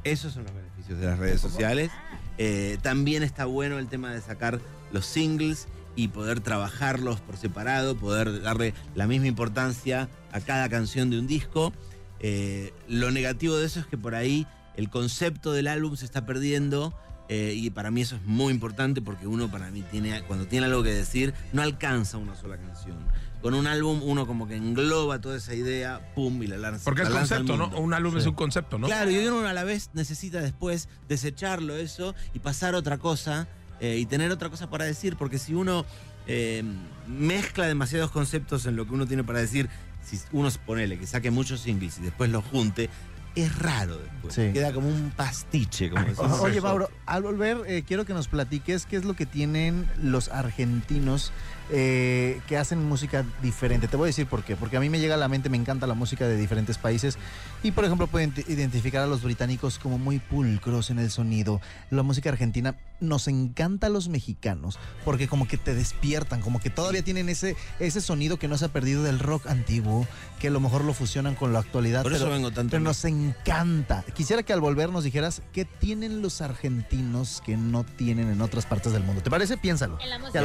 Esos 0.04 0.34
son 0.34 0.44
los 0.46 0.54
beneficios 0.54 1.00
de 1.00 1.06
las 1.06 1.20
redes 1.20 1.42
sociales. 1.42 1.92
Eh, 2.38 2.78
también 2.82 3.22
está 3.24 3.46
bueno 3.46 3.80
el 3.80 3.88
tema 3.88 4.12
de 4.14 4.22
sacar 4.22 4.60
los 4.92 5.06
singles 5.06 5.68
y 6.00 6.08
poder 6.08 6.40
trabajarlos 6.40 7.20
por 7.20 7.36
separado, 7.36 7.98
poder 7.98 8.42
darle 8.42 8.74
la 8.96 9.06
misma 9.06 9.28
importancia 9.28 10.08
a 10.32 10.40
cada 10.40 10.70
canción 10.70 11.10
de 11.10 11.20
un 11.20 11.28
disco. 11.28 11.74
Eh, 12.22 12.74
lo 12.88 13.12
negativo 13.12 13.58
de 13.58 13.66
eso 13.66 13.82
es 13.82 13.86
que 13.86 13.98
por 13.98 14.16
ahí 14.16 14.48
el 14.78 14.90
concepto 14.90 15.52
del 15.52 15.68
álbum 15.68 15.98
se 15.98 16.06
está 16.06 16.26
perdiendo 16.26 16.98
eh, 17.28 17.54
y 17.54 17.70
para 17.70 17.92
mí 17.92 18.00
eso 18.00 18.16
es 18.16 18.24
muy 18.24 18.54
importante 18.54 19.02
porque 19.02 19.28
uno 19.28 19.52
para 19.52 19.72
mí 19.72 19.84
tiene, 19.92 20.22
cuando 20.24 20.48
tiene 20.48 20.68
algo 20.68 20.84
que 20.84 20.94
decir, 20.94 21.34
no 21.52 21.62
alcanza 21.62 22.18
una 22.18 22.34
sola 22.34 22.58
canción. 22.58 22.98
Con 23.42 23.54
un 23.54 23.68
álbum 23.68 24.02
uno 24.02 24.26
como 24.26 24.48
que 24.48 24.56
engloba 24.56 25.20
toda 25.20 25.36
esa 25.36 25.54
idea, 25.54 26.14
pum, 26.16 26.42
y 26.42 26.48
la 26.48 26.58
lanza. 26.58 26.86
Porque 26.86 27.02
es 27.02 27.10
la 27.10 27.16
al 27.22 27.28
concepto, 27.28 27.58
¿no? 27.58 27.78
Un 27.78 27.94
álbum 27.94 28.18
es 28.18 28.26
un 28.26 28.36
concepto, 28.36 28.80
¿no? 28.80 28.88
Claro, 28.88 29.12
y 29.12 29.18
uno 29.18 29.46
a 29.46 29.54
la 29.54 29.66
vez 29.66 29.90
necesita 29.94 30.40
después 30.40 30.88
desecharlo 31.10 31.76
eso 31.76 32.16
y 32.34 32.40
pasar 32.40 32.74
a 32.76 32.78
otra 32.78 33.00
cosa 33.00 33.50
eh, 33.80 33.98
y 33.98 34.06
tener 34.06 34.32
otra 34.32 34.50
cosa 34.50 34.70
para 34.70 34.86
decir, 34.86 35.16
porque 35.16 35.40
si 35.40 35.54
uno 35.54 35.86
eh, 36.32 36.64
mezcla 37.08 37.66
demasiados 37.66 38.12
conceptos 38.12 38.68
en 38.68 38.76
lo 38.76 38.86
que 38.86 38.94
uno 38.94 39.08
tiene 39.08 39.24
para 39.24 39.40
decir. 39.40 39.68
Si 40.04 40.18
uno 40.32 40.50
ponele 40.66 40.98
que 40.98 41.06
saque 41.06 41.30
muchos 41.30 41.60
singles 41.60 41.98
y 42.00 42.02
después 42.02 42.30
los 42.32 42.46
junte, 42.46 42.90
es 43.36 43.58
raro 43.60 43.98
después. 43.98 44.34
Sí. 44.34 44.52
Queda 44.54 44.74
como 44.74 44.88
un 44.88 45.12
pastiche, 45.16 45.90
como 45.90 46.06
decimos. 46.06 46.40
Oye, 46.40 46.62
Mauro, 46.62 46.90
al 47.06 47.24
volver, 47.24 47.58
eh, 47.68 47.84
quiero 47.86 48.06
que 48.06 48.14
nos 48.14 48.28
platiques 48.28 48.86
qué 48.86 48.96
es 48.96 49.06
lo 49.06 49.16
que 49.16 49.26
tienen 49.26 49.88
los 50.02 50.30
argentinos 50.30 51.32
eh, 51.72 52.42
que 52.48 52.58
hacen 52.58 52.84
música 52.88 53.26
diferente. 53.42 53.88
Te 53.88 53.98
voy 53.98 54.06
a 54.06 54.08
decir 54.08 54.26
por 54.28 54.44
qué. 54.44 54.56
Porque 54.56 54.78
a 54.78 54.80
mí 54.80 54.90
me 54.90 55.00
llega 55.00 55.16
a 55.16 55.18
la 55.18 55.28
mente, 55.28 55.50
me 55.50 55.58
encanta 55.58 55.86
la 55.86 55.94
música 55.94 56.28
de 56.28 56.38
diferentes 56.38 56.78
países. 56.78 57.18
Y, 57.62 57.72
por 57.72 57.86
ejemplo, 57.86 58.08
pueden 58.08 58.34
identificar 58.48 59.04
a 59.04 59.08
los 59.08 59.24
británicos 59.24 59.80
como 59.80 59.98
muy 59.98 60.20
pulcros 60.20 60.90
en 60.90 61.00
el 61.00 61.12
sonido. 61.12 61.62
La 61.92 62.04
música 62.04 62.30
argentina 62.30 62.76
nos 63.00 63.28
encanta 63.28 63.88
a 63.88 63.90
los 63.90 64.10
mexicanos 64.10 64.78
porque 65.06 65.28
como 65.28 65.48
que 65.48 65.58
te 65.58 65.74
despiertan, 65.74 66.42
como 66.42 66.60
que 66.60 66.70
todavía 66.70 67.04
tienen 67.04 67.30
ese, 67.30 67.56
ese 67.80 68.02
sonido 68.02 68.38
que 68.38 68.48
no 68.48 68.58
se 68.58 68.66
ha 68.66 68.70
perdido 68.70 69.04
del 69.04 69.20
rock 69.20 69.48
antiguo, 69.48 70.08
que 70.40 70.48
a 70.48 70.52
lo 70.52 70.60
mejor 70.60 70.84
lo 70.84 70.94
fusionan 70.94 71.36
con 71.36 71.54
la 71.54 71.60
actualidad. 71.60 72.04
Por 72.04 72.14
eso 72.14 72.26
pero- 72.26 72.36
vengo 72.36 72.52
tanto 72.52 72.72
pero 72.72 72.84
nos 72.84 73.04
encanta. 73.06 74.04
Quisiera 74.16 74.44
que 74.44 74.54
al 74.54 74.62
volver 74.62 74.90
nos 74.90 75.04
dijeras 75.04 75.42
qué 75.54 75.66
tienen 75.66 76.22
los 76.22 76.42
argentinos 76.42 77.42
que 77.46 77.58
no 77.58 77.84
tienen 77.84 78.30
en 78.32 78.42
otras 78.42 78.66
partes 78.66 78.94
del 78.94 79.04
mundo. 79.04 79.22
¿Te 79.22 79.30
parece? 79.30 79.58
Piénsalo. 79.58 79.98
En 80.02 80.10
la 80.10 80.20
música. 80.20 80.40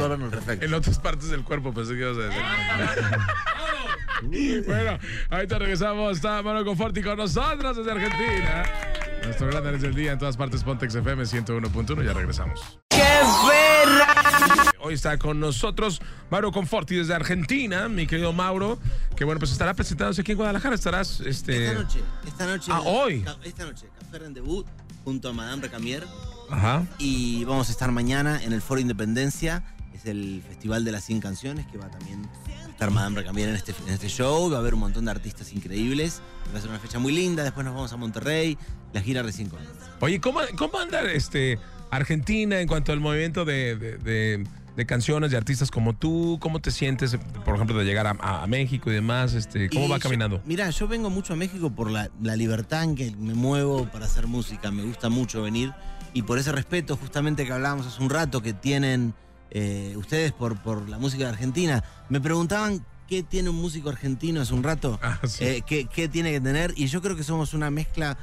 En 0.61 0.73
otras 0.73 0.99
partes 0.99 1.29
del 1.29 1.43
cuerpo, 1.43 1.73
pensé 1.73 1.93
que 1.93 1.99
ibas 1.99 2.17
a 2.17 2.21
decir. 2.21 2.41
bueno, 4.65 4.99
ahorita 5.29 5.59
regresamos. 5.59 6.17
Está 6.17 6.41
Mano 6.41 6.63
Conforti 6.63 7.01
con 7.01 7.17
nosotros 7.17 7.77
desde 7.77 7.91
Argentina. 7.91 8.63
Nuestro 9.23 9.47
gran 9.47 9.73
es 9.73 9.81
del 9.81 9.95
día 9.95 10.11
en 10.11 10.19
todas 10.19 10.37
partes, 10.37 10.63
Pontex 10.63 10.93
FM 10.93 11.23
101.1. 11.23 12.05
Ya 12.05 12.13
regresamos. 12.13 12.79
Hoy 14.79 14.93
está 14.93 15.17
con 15.17 15.39
nosotros 15.39 15.99
Mauro 16.29 16.51
Conforti 16.51 16.95
desde 16.95 17.15
Argentina, 17.15 17.89
mi 17.89 18.05
querido 18.05 18.33
Mauro, 18.33 18.77
que 19.15 19.25
bueno, 19.25 19.39
pues 19.39 19.51
estará 19.51 19.73
presentándose 19.73 20.21
aquí 20.21 20.33
en 20.33 20.37
Guadalajara. 20.37 20.75
Estarás, 20.75 21.21
este... 21.21 21.65
Esta 21.65 21.81
noche, 21.81 21.99
esta 22.27 22.45
noche. 22.45 22.71
Ah, 22.71 22.81
hoy. 22.81 23.25
Esta 23.43 23.65
noche, 23.65 23.87
Café 23.99 24.19
Rendezvous 24.19 24.65
junto 25.03 25.29
a 25.29 25.33
Madame 25.33 25.63
Recamier. 25.63 26.03
Ajá. 26.51 26.85
Y 26.99 27.43
vamos 27.45 27.69
a 27.69 27.71
estar 27.71 27.91
mañana 27.91 28.41
en 28.43 28.53
el 28.53 28.61
Foro 28.61 28.79
Independencia. 28.79 29.63
Es 29.93 30.05
el 30.05 30.43
Festival 30.47 30.85
de 30.85 30.91
las 30.91 31.03
100 31.03 31.21
Canciones 31.21 31.65
que 31.67 31.79
va 31.79 31.89
también 31.89 32.21
estar 32.75 32.91
Madame 32.91 33.21
Recamier 33.21 33.49
en 33.49 33.55
este, 33.55 33.73
en 33.87 33.93
este 33.93 34.07
show. 34.09 34.49
Va 34.49 34.57
a 34.57 34.59
haber 34.59 34.73
un 34.73 34.81
montón 34.81 35.05
de 35.05 35.11
artistas 35.11 35.51
increíbles. 35.53 36.21
Va 36.53 36.59
a 36.59 36.61
ser 36.61 36.69
una 36.69 36.79
fecha 36.79 36.99
muy 36.99 37.13
linda. 37.13 37.43
Después 37.43 37.65
nos 37.65 37.73
vamos 37.73 37.91
a 37.93 37.97
Monterrey. 37.97 38.57
La 38.93 39.01
gira 39.01 39.23
recién 39.23 39.49
comienza. 39.49 39.73
Oye, 40.01 40.19
¿cómo, 40.21 40.41
cómo 40.57 40.77
anda 40.79 41.01
este, 41.11 41.57
Argentina 41.89 42.59
en 42.59 42.67
cuanto 42.67 42.91
al 42.91 42.99
movimiento 42.99 43.45
de, 43.45 43.75
de- 43.75 43.97
de- 43.97 44.47
de 44.75 44.85
canciones 44.85 45.31
de 45.31 45.37
artistas 45.37 45.71
como 45.71 45.95
tú? 45.95 46.37
¿Cómo 46.41 46.59
te 46.59 46.69
sientes, 46.69 47.17
por 47.45 47.55
ejemplo, 47.55 47.77
de 47.77 47.85
llegar 47.85 48.07
a, 48.07 48.43
a 48.43 48.47
México 48.47 48.91
y 48.91 48.93
demás? 48.93 49.33
Este, 49.33 49.69
¿Cómo 49.69 49.85
Y 49.85 49.89
va 49.89 49.97
yo- 49.97 50.01
caminando? 50.03 50.41
Mira, 50.45 50.69
yo 50.69 50.87
vengo 50.89 51.09
mucho 51.09 51.31
a 51.33 51.35
México 51.37 51.69
por 51.73 51.89
la, 51.89 52.09
la 52.21 52.35
libertad 52.35 52.83
en 52.83 52.95
que 52.95 53.11
me 53.11 53.33
muevo 53.33 53.89
para 53.89 54.05
hacer 54.05 54.27
música. 54.27 54.71
Me 54.71 54.83
gusta 54.83 55.07
mucho 55.09 55.41
venir. 55.41 55.73
Y 56.13 56.23
por 56.23 56.37
ese 56.39 56.51
respeto, 56.51 56.97
justamente 56.97 57.45
que 57.45 57.53
hablábamos 57.53 57.87
hace 57.87 58.01
un 58.03 58.09
rato, 58.09 58.41
que 58.41 58.53
tienen 58.53 59.13
eh, 59.51 59.93
ustedes 59.97 60.31
por, 60.31 60.57
por 60.61 60.87
la 60.89 60.97
música 60.97 61.23
de 61.25 61.29
Argentina. 61.29 61.83
Me 62.09 62.19
preguntaban 62.21 62.85
qué 63.07 63.23
tiene 63.23 63.49
un 63.49 63.55
músico 63.57 63.89
argentino 63.89 64.41
hace 64.41 64.53
un 64.53 64.63
rato. 64.63 64.99
Ah, 65.01 65.19
sí. 65.27 65.43
eh, 65.45 65.63
qué, 65.65 65.85
qué 65.85 66.07
tiene 66.07 66.31
que 66.31 66.41
tener. 66.41 66.73
Y 66.75 66.87
yo 66.87 67.01
creo 67.01 67.15
que 67.15 67.23
somos 67.23 67.53
una 67.53 67.69
mezcla. 67.69 68.17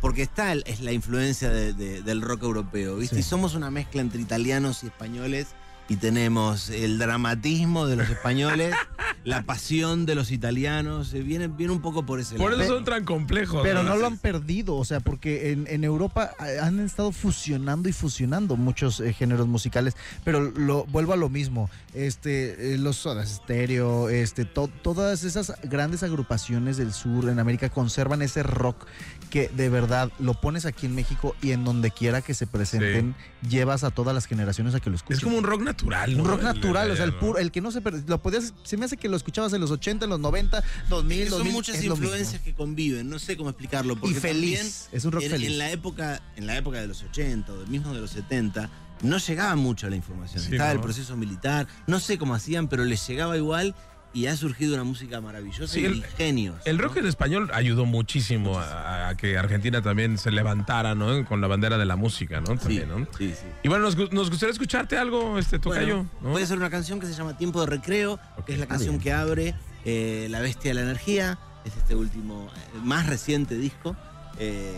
Porque 0.00 0.20
está 0.22 0.52
el- 0.52 0.62
es 0.66 0.80
la 0.80 0.92
influencia 0.92 1.48
de- 1.48 1.72
de- 1.72 2.02
del 2.02 2.20
rock 2.20 2.42
europeo, 2.42 2.96
¿viste? 2.96 3.16
Sí. 3.16 3.20
Y 3.20 3.22
somos 3.24 3.54
una 3.54 3.70
mezcla 3.70 4.02
entre 4.02 4.20
italianos 4.20 4.82
y 4.84 4.86
españoles. 4.88 5.48
Y 5.88 5.96
tenemos 5.96 6.68
el 6.70 6.98
dramatismo 6.98 7.86
de 7.86 7.94
los 7.94 8.10
españoles, 8.10 8.74
la 9.24 9.42
pasión 9.44 10.04
de 10.04 10.16
los 10.16 10.32
italianos. 10.32 11.14
eh, 11.14 11.20
Viene, 11.20 11.46
viene 11.46 11.72
un 11.72 11.80
poco 11.80 12.04
por 12.04 12.18
ese 12.18 12.34
Por 12.34 12.50
lado. 12.50 12.64
eso 12.64 12.74
son 12.74 12.84
tan 12.84 13.04
complejos. 13.04 13.60
Pero 13.62 13.84
¿no? 13.84 13.90
no 13.90 13.96
lo 13.96 14.06
han 14.08 14.18
perdido, 14.18 14.74
o 14.74 14.84
sea, 14.84 14.98
porque 14.98 15.52
en, 15.52 15.66
en 15.68 15.84
Europa 15.84 16.32
eh, 16.44 16.58
han 16.60 16.80
estado 16.80 17.12
fusionando 17.12 17.88
y 17.88 17.92
fusionando 17.92 18.56
muchos 18.56 18.98
eh, 18.98 19.12
géneros 19.12 19.46
musicales, 19.46 19.94
pero 20.24 20.40
lo 20.40 20.84
vuelvo 20.86 21.12
a 21.12 21.16
lo 21.16 21.28
mismo, 21.28 21.70
este, 21.94 22.74
eh, 22.74 22.78
los 22.78 22.96
Soda 22.96 23.24
Stereo, 23.24 24.08
este, 24.08 24.44
to- 24.44 24.70
todas 24.82 25.22
esas 25.22 25.52
grandes 25.62 26.02
agrupaciones 26.02 26.76
del 26.78 26.92
sur 26.92 27.28
en 27.28 27.38
América 27.38 27.68
conservan 27.68 28.22
ese 28.22 28.42
rock 28.42 28.86
que 29.26 29.48
de 29.48 29.68
verdad 29.68 30.10
lo 30.18 30.34
pones 30.40 30.64
aquí 30.66 30.86
en 30.86 30.94
México 30.94 31.34
y 31.42 31.52
en 31.52 31.64
donde 31.64 31.90
quiera 31.90 32.22
que 32.22 32.34
se 32.34 32.46
presenten, 32.46 33.14
llevas 33.48 33.84
a 33.84 33.90
todas 33.90 34.14
las 34.14 34.26
generaciones 34.26 34.74
a 34.74 34.80
que 34.80 34.90
lo 34.90 34.96
escuchen. 34.96 35.16
Es 35.18 35.22
como 35.24 35.36
un 35.38 35.44
rock 35.44 35.62
natural. 35.62 36.16
¿no? 36.16 36.22
Un 36.22 36.28
rock 36.28 36.40
El- 36.40 36.44
natural, 36.46 36.90
o 36.90 36.96
sea, 36.96 37.04
el 37.04 37.14
puro, 37.14 37.38
el 37.38 37.50
que 37.52 37.60
no 37.60 37.70
se 37.70 37.80
lo 38.06 38.22
podías, 38.22 38.54
se 38.62 38.76
me 38.76 38.84
hace 38.84 38.96
que 38.96 39.08
lo 39.08 39.16
escuchabas 39.16 39.52
en 39.52 39.60
los 39.60 39.70
80, 39.70 40.04
en 40.04 40.10
los 40.10 40.20
90, 40.20 40.62
2000, 40.88 41.28
Son 41.28 41.38
2000, 41.38 41.52
muchas 41.52 41.84
influencias 41.84 42.40
que 42.42 42.54
conviven, 42.54 43.08
no 43.08 43.18
sé 43.18 43.36
cómo 43.36 43.50
explicarlo. 43.50 43.96
Y 44.02 44.14
feliz, 44.14 44.88
es 44.92 45.04
un 45.04 45.12
rock 45.12 45.24
en, 45.24 45.30
feliz. 45.30 45.48
En 45.50 45.58
la, 45.58 45.70
época, 45.70 46.22
en 46.36 46.46
la 46.46 46.56
época 46.56 46.80
de 46.80 46.86
los 46.86 47.02
80 47.02 47.52
o 47.52 47.66
mismo 47.66 47.92
de 47.92 48.00
los 48.00 48.10
70, 48.10 48.70
no 49.02 49.18
llegaba 49.18 49.54
mucho 49.56 49.90
la 49.90 49.96
información. 49.96 50.42
Sí, 50.42 50.52
Estaba 50.52 50.70
¿no? 50.70 50.76
el 50.76 50.80
proceso 50.80 51.16
militar, 51.16 51.66
no 51.86 52.00
sé 52.00 52.16
cómo 52.18 52.34
hacían, 52.34 52.68
pero 52.68 52.84
les 52.84 53.06
llegaba 53.06 53.36
igual 53.36 53.74
y 54.16 54.26
ha 54.28 54.36
surgido 54.36 54.74
una 54.74 54.84
música 54.84 55.20
maravillosa 55.20 55.72
Sí, 55.74 55.80
y 55.80 55.84
el- 55.84 56.04
genios. 56.16 56.56
El 56.64 56.78
¿no? 56.78 56.84
rock 56.84 56.96
en 56.96 57.06
español 57.06 57.50
ayudó 57.52 57.84
muchísimo 57.84 58.58
a, 58.58 59.08
a 59.10 59.16
que 59.16 59.36
Argentina 59.36 59.82
también 59.82 60.16
se 60.16 60.30
levantara, 60.30 60.94
¿no? 60.94 61.24
Con 61.26 61.42
la 61.42 61.48
bandera 61.48 61.76
de 61.76 61.84
la 61.84 61.96
música, 61.96 62.40
¿no? 62.40 62.58
Sí, 62.58 62.82
¿no? 62.88 63.06
sí, 63.18 63.34
sí. 63.34 63.46
Y 63.62 63.68
bueno, 63.68 63.84
nos, 63.84 63.98
gu- 63.98 64.10
nos 64.12 64.30
gustaría 64.30 64.52
escucharte 64.52 64.96
algo, 64.96 65.38
este 65.38 65.58
Tocayo, 65.58 65.96
Bueno, 65.96 66.10
¿no? 66.22 66.32
Puede 66.32 66.46
ser 66.46 66.56
una 66.56 66.70
canción 66.70 66.98
que 66.98 67.06
se 67.06 67.12
llama 67.12 67.36
Tiempo 67.36 67.60
de 67.60 67.66
Recreo, 67.66 68.18
que 68.46 68.54
es 68.54 68.58
la 68.58 68.64
Ah, 68.64 68.68
canción 68.68 68.92
bien. 68.94 69.02
que 69.02 69.12
abre 69.12 69.54
eh, 69.84 70.28
La 70.30 70.40
Bestia 70.40 70.70
de 70.70 70.74
la 70.76 70.80
Energía. 70.80 71.38
Es 71.66 71.76
este 71.76 71.94
último, 71.94 72.48
eh, 72.56 72.78
más 72.84 73.06
reciente 73.06 73.58
disco, 73.58 73.94
eh, 74.38 74.74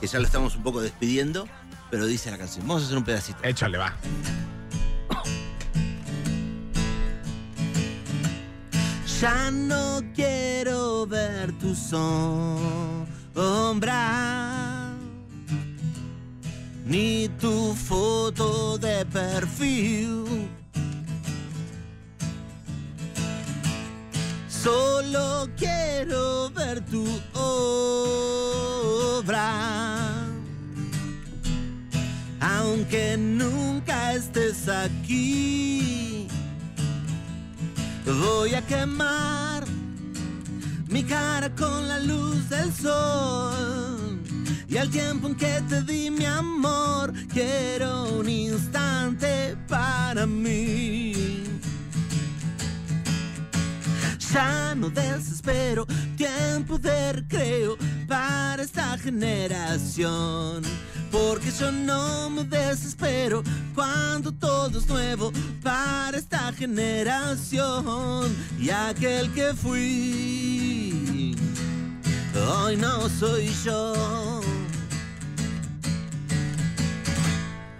que 0.00 0.06
ya 0.06 0.18
lo 0.18 0.24
estamos 0.24 0.56
un 0.56 0.62
poco 0.62 0.80
despidiendo, 0.80 1.46
pero 1.90 2.06
dice 2.06 2.30
la 2.30 2.38
canción. 2.38 2.66
Vamos 2.66 2.84
a 2.84 2.86
hacer 2.86 2.96
un 2.96 3.04
pedacito. 3.04 3.38
Échale, 3.42 3.76
va. 3.76 3.94
Ya 9.20 9.50
no 9.50 10.00
quiero 10.14 11.04
ver 11.04 11.50
tu 11.58 11.74
sombra, 11.74 13.04
ni 16.86 17.28
tu 17.40 17.74
foto 17.74 18.78
de 18.78 19.04
perfil. 19.06 20.48
Solo 24.48 25.48
quiero 25.56 26.50
ver 26.50 26.80
tu 26.82 27.04
obra, 27.34 27.90
aunque 32.40 33.16
nunca 33.18 34.12
estés 34.12 34.68
aquí. 34.68 36.28
Voy 38.08 38.54
a 38.54 38.62
quemar 38.62 39.64
mi 40.88 41.04
cara 41.04 41.54
con 41.54 41.86
la 41.86 41.98
luz 42.00 42.48
del 42.48 42.72
sol. 42.72 44.18
Y 44.66 44.78
al 44.78 44.88
tiempo 44.88 45.26
en 45.26 45.34
que 45.34 45.60
te 45.68 45.82
di 45.82 46.10
mi 46.10 46.24
amor, 46.24 47.12
quiero 47.30 48.18
un 48.18 48.26
instante 48.26 49.56
para 49.68 50.26
mí. 50.26 51.44
Ya 54.32 54.74
no 54.74 54.88
desespero, 54.88 55.86
tiempo 56.16 56.78
de 56.78 57.12
recreo 57.12 57.76
para 58.06 58.62
esta 58.62 58.96
generación. 58.96 60.62
Porque 61.10 61.50
yo 61.50 61.72
no 61.72 62.30
me 62.30 62.44
desespero 62.44 63.42
cuando 63.74 64.32
todo 64.32 64.78
es 64.78 64.86
nuevo 64.86 65.32
para 65.62 66.16
esta 66.18 66.52
generación. 66.52 68.34
Y 68.58 68.70
aquel 68.70 69.32
que 69.32 69.54
fui, 69.54 71.36
hoy 72.34 72.76
no 72.76 73.08
soy 73.08 73.48
yo. 73.64 74.40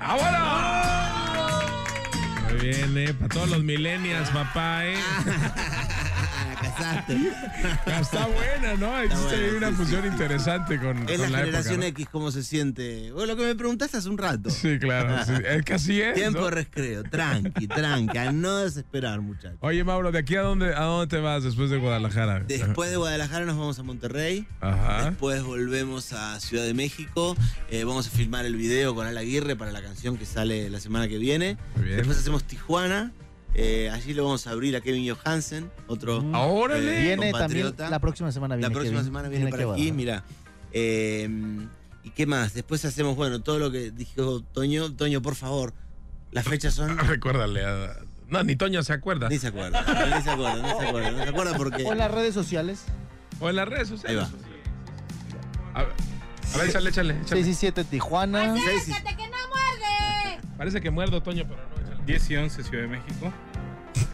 ¡Ahora! 0.00 1.64
Muy 2.48 2.60
bien, 2.60 2.96
¿eh? 2.96 3.12
Para 3.14 3.28
todos 3.28 3.50
los 3.50 3.62
millennials, 3.62 4.30
papá, 4.30 4.86
¿eh? 4.86 4.96
Está 8.00 8.26
buena, 8.26 8.74
¿no? 8.78 8.98
Existe 9.00 9.34
ahí 9.34 9.50
una 9.56 9.70
sí, 9.70 9.74
fusión 9.74 10.02
sí, 10.02 10.08
interesante 10.08 10.78
con, 10.78 11.06
la 11.06 11.16
la 11.16 11.38
generación 11.38 11.82
época, 11.82 11.88
X, 11.88 12.08
¿cómo 12.10 12.30
se 12.30 12.42
siente? 12.42 13.12
Bueno, 13.12 13.34
lo 13.34 13.36
que 13.36 13.46
me 13.46 13.54
preguntaste 13.54 13.96
hace 13.96 14.08
un 14.08 14.18
rato. 14.18 14.50
Sí, 14.50 14.78
claro. 14.78 15.24
sí. 15.24 15.32
Es 15.48 15.64
que 15.64 15.74
así 15.74 16.00
es. 16.00 16.14
Tiempo 16.14 16.40
¿no? 16.40 16.44
de 16.46 16.50
recreo, 16.52 17.02
tranqui, 17.04 17.66
tranqui, 17.66 18.18
a 18.18 18.32
no 18.32 18.58
desesperar, 18.58 19.20
muchachos. 19.20 19.58
Oye, 19.60 19.82
Mauro, 19.82 20.12
¿de 20.12 20.18
aquí 20.18 20.36
a 20.36 20.42
dónde, 20.42 20.74
a 20.74 20.82
dónde 20.82 21.06
te 21.06 21.20
vas 21.20 21.42
después 21.42 21.70
de 21.70 21.78
Guadalajara? 21.78 22.40
Después 22.40 22.90
de 22.90 22.96
Guadalajara 22.96 23.44
nos 23.44 23.56
vamos 23.56 23.78
a 23.78 23.82
Monterrey. 23.82 24.46
Ajá. 24.60 25.06
Después 25.06 25.42
volvemos 25.42 26.12
a 26.12 26.38
Ciudad 26.40 26.64
de 26.64 26.74
México. 26.74 27.36
Eh, 27.70 27.84
vamos 27.84 28.06
a 28.06 28.10
filmar 28.10 28.44
el 28.46 28.56
video 28.56 28.94
con 28.94 29.06
Al 29.06 29.16
Aguirre 29.16 29.56
para 29.56 29.72
la 29.72 29.82
canción 29.82 30.16
que 30.16 30.26
sale 30.26 30.70
la 30.70 30.80
semana 30.80 31.08
que 31.08 31.18
viene. 31.18 31.56
Muy 31.76 31.86
bien. 31.86 31.96
Después 31.98 32.18
hacemos 32.18 32.44
Tijuana. 32.44 33.12
Eh, 33.54 33.90
allí 33.92 34.14
lo 34.14 34.24
vamos 34.24 34.46
a 34.46 34.50
abrir 34.50 34.76
a 34.76 34.80
Kevin 34.80 35.08
Johansen, 35.14 35.70
otro 35.88 36.20
Mm. 36.20 36.34
Eh, 36.72 37.00
Viene 37.02 37.32
también 37.32 37.74
la 37.78 37.98
próxima 37.98 38.30
semana 38.30 38.54
viene 38.56 38.68
La 38.68 38.72
próxima 38.74 38.98
Kevin. 38.98 39.04
semana 39.06 39.28
viene 39.28 39.44
Viene 39.46 39.58
para 39.64 39.72
aquí, 39.72 39.90
mira. 39.92 40.22
Eh, 40.72 41.28
¿Y 42.04 42.10
qué 42.10 42.26
más? 42.26 42.54
Después 42.54 42.84
hacemos, 42.84 43.16
bueno, 43.16 43.40
todo 43.40 43.58
lo 43.58 43.70
que 43.70 43.90
dijo 43.90 44.40
Toño. 44.52 44.92
Toño, 44.94 45.20
por 45.22 45.34
favor, 45.34 45.74
las 46.30 46.44
fechas 46.46 46.74
son... 46.74 46.96
Recuérdale. 47.08 47.64
a- 47.64 47.96
No, 48.28 48.42
ni 48.44 48.54
Toño 48.56 48.82
se 48.82 48.92
acuerda. 48.92 49.28
Ni 49.28 49.38
se 49.38 49.48
acuerda, 49.48 49.80
ni 50.16 50.22
se 50.22 50.30
acuerda, 50.30 50.56
no 50.62 50.78
se 50.80 50.86
acuerda, 50.86 51.10
no 51.10 51.22
se 51.24 51.28
acuerda 51.30 51.56
porque... 51.56 51.84
O 51.84 51.92
en 51.92 51.98
las 51.98 52.10
redes 52.10 52.34
sociales. 52.34 52.84
O 53.40 53.48
en 53.50 53.56
las 53.56 53.68
redes 53.68 53.88
sociales. 53.88 54.24
Ahí 54.24 54.30
A 55.74 55.82
ver, 55.84 55.92
a 56.54 56.58
ver, 56.58 56.68
échale, 56.68 56.90
échale. 56.90 57.14
échale. 57.14 57.42
617 57.44 57.84
Tijuana. 57.84 58.54
Seis 58.54 58.88
y- 58.88 58.92
¡Acércate 58.92 59.16
que 59.16 59.28
no 59.28 59.36
muerde! 59.48 60.48
Parece 60.56 60.80
que 60.80 60.90
muerdo, 60.90 61.22
Toño, 61.22 61.44
pero 61.48 61.60
no. 61.62 61.77
Échale. 62.12 62.18
10 62.18 62.30
y 62.30 62.36
11 62.36 62.64
Ciudad 62.64 62.82
de 62.82 62.88
México, 62.88 63.32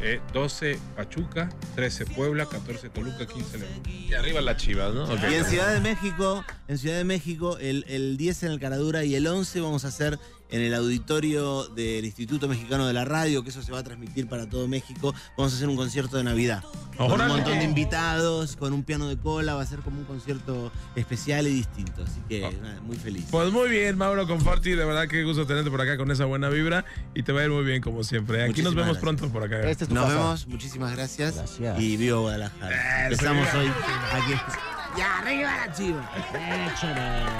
eh, 0.00 0.20
12 0.32 0.78
Pachuca, 0.96 1.48
13 1.74 2.06
Puebla, 2.06 2.46
14 2.46 2.88
Toluca, 2.90 3.26
15 3.26 3.58
León. 3.58 3.70
Y 3.86 4.14
arriba 4.14 4.40
las 4.40 4.56
chivas, 4.56 4.94
¿no? 4.94 5.04
Ok. 5.04 5.20
Y 5.30 5.34
en 5.34 5.44
Ciudad 5.44 5.72
de 5.72 5.80
México, 5.80 6.44
en 6.68 6.78
Ciudad 6.78 6.96
de 6.96 7.04
México, 7.04 7.58
el, 7.58 7.84
el 7.88 8.16
10 8.16 8.42
en 8.44 8.52
el 8.52 8.60
Caradura 8.60 9.04
y 9.04 9.14
el 9.14 9.26
11 9.26 9.60
vamos 9.60 9.84
a 9.84 9.88
hacer 9.88 10.18
en 10.50 10.60
el 10.60 10.74
auditorio 10.74 11.64
del 11.68 12.04
Instituto 12.04 12.46
Mexicano 12.48 12.86
de 12.86 12.92
la 12.92 13.04
Radio, 13.04 13.42
que 13.42 13.50
eso 13.50 13.62
se 13.62 13.72
va 13.72 13.80
a 13.80 13.82
transmitir 13.82 14.28
para 14.28 14.48
todo 14.48 14.68
México. 14.68 15.14
Vamos 15.36 15.52
a 15.52 15.56
hacer 15.56 15.68
un 15.68 15.76
concierto 15.76 16.16
de 16.16 16.24
Navidad. 16.24 16.62
Con 16.96 17.20
un 17.20 17.26
montón 17.26 17.58
de 17.58 17.64
invitados, 17.64 18.54
con 18.54 18.72
un 18.72 18.84
piano 18.84 19.08
de 19.08 19.16
cola, 19.16 19.54
va 19.54 19.62
a 19.62 19.66
ser 19.66 19.80
como 19.80 19.98
un 19.98 20.04
concierto 20.04 20.70
especial 20.94 21.46
y 21.48 21.50
distinto. 21.54 22.04
Así 22.04 22.20
que 22.28 22.42
nada, 22.62 22.80
muy 22.82 22.96
feliz. 22.96 23.24
Pues 23.30 23.50
muy 23.50 23.68
bien, 23.68 23.96
Mauro 23.98 24.28
Conforti, 24.28 24.70
de 24.70 24.84
verdad 24.84 25.08
que 25.08 25.24
gusto 25.24 25.44
tenerte 25.46 25.70
por 25.70 25.80
acá 25.80 25.96
con 25.96 26.10
esa 26.12 26.24
buena 26.26 26.48
vibra 26.50 26.84
y 27.14 27.22
te 27.24 27.32
va 27.32 27.40
a 27.40 27.44
ir 27.44 27.50
muy 27.50 27.64
bien 27.64 27.82
como 27.82 28.04
siempre. 28.04 28.42
Aquí 28.42 28.50
Muchísimas 28.62 28.74
nos 28.74 28.84
vemos 28.84 28.96
gracias. 29.02 29.02
pronto 29.18 29.32
por 29.32 29.42
acá. 29.42 29.68
Este 29.68 29.84
es 29.84 29.88
tu 29.88 29.94
Nos 29.94 30.04
casa. 30.04 30.16
vemos, 30.16 30.46
muchísimas 30.46 30.92
gracias. 30.94 31.34
Gracias. 31.34 31.80
Y 31.80 31.96
viva 31.96 32.18
Guadalajara. 32.18 33.06
Eso, 33.08 33.12
Empezamos 33.26 33.54
hoy 33.54 33.66
aquí. 34.12 34.83
¡Ya, 34.96 35.18
arriba 35.18 35.56
la 35.66 35.72
chiva! 35.72 36.08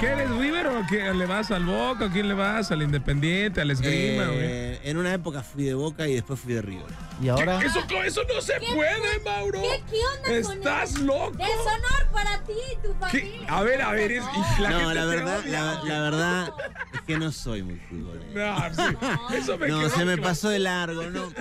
¿Qué 0.01 0.07
eres, 0.07 0.31
River 0.31 0.67
o 0.67 0.83
qué? 0.89 1.13
¿Le 1.15 1.27
vas 1.27 1.51
al 1.53 1.65
Boca? 1.65 2.07
¿A 2.07 2.11
quién 2.11 2.27
le 2.29 2.35
vas? 2.35 2.73
¿Al 2.73 2.83
Independiente? 2.83 3.61
¿Al 3.61 3.71
Esgrima? 3.71 4.25
güey? 4.27 4.39
Eh, 4.43 4.81
en 4.85 4.97
una 4.97 5.15
época 5.15 5.43
fui 5.43 5.63
de 5.65 5.75
Boca 5.75 6.09
y 6.09 6.15
después 6.15 6.41
fui 6.41 6.55
de 6.55 6.63
River. 6.63 6.87
Y 7.23 7.29
ahora. 7.29 7.61
¿Qué? 7.61 7.67
Eso, 7.67 7.81
eso 8.05 8.23
no 8.35 8.41
se 8.41 8.55
puede, 8.75 9.21
Mauro. 9.25 9.63
¿Qué, 9.63 9.83
qué 9.91 9.99
onda 10.05 10.49
con 10.49 10.57
Estás 10.59 10.91
eso? 10.95 11.05
loco. 11.05 11.31
Deshonor 11.37 12.07
para 12.13 12.43
ti 12.43 12.53
y 12.73 12.77
tu 12.83 12.93
¿Qué? 13.11 13.21
familia. 13.21 13.47
A 13.49 13.63
ver, 13.63 13.83
a 13.83 13.91
ver, 13.93 14.13
es, 14.13 14.25
y 14.59 14.63
la 14.63 14.71
no, 14.71 14.93
la 14.95 15.05
verdad, 15.05 15.39
odia, 15.41 15.81
la, 15.85 16.01
verdad 16.01 16.53
es 16.93 17.01
que 17.03 17.19
no 17.19 17.31
soy 17.31 17.63
muy 17.63 17.77
futbolero. 17.89 18.25
No, 18.35 18.75
sí, 18.75 19.37
eso 19.37 19.59
me 19.59 19.69
No, 19.69 19.89
se 19.89 20.05
me 20.05 20.15
claro. 20.15 20.23
pasó 20.23 20.49
de 20.49 20.59
largo, 20.59 21.05
¿no? 21.05 21.33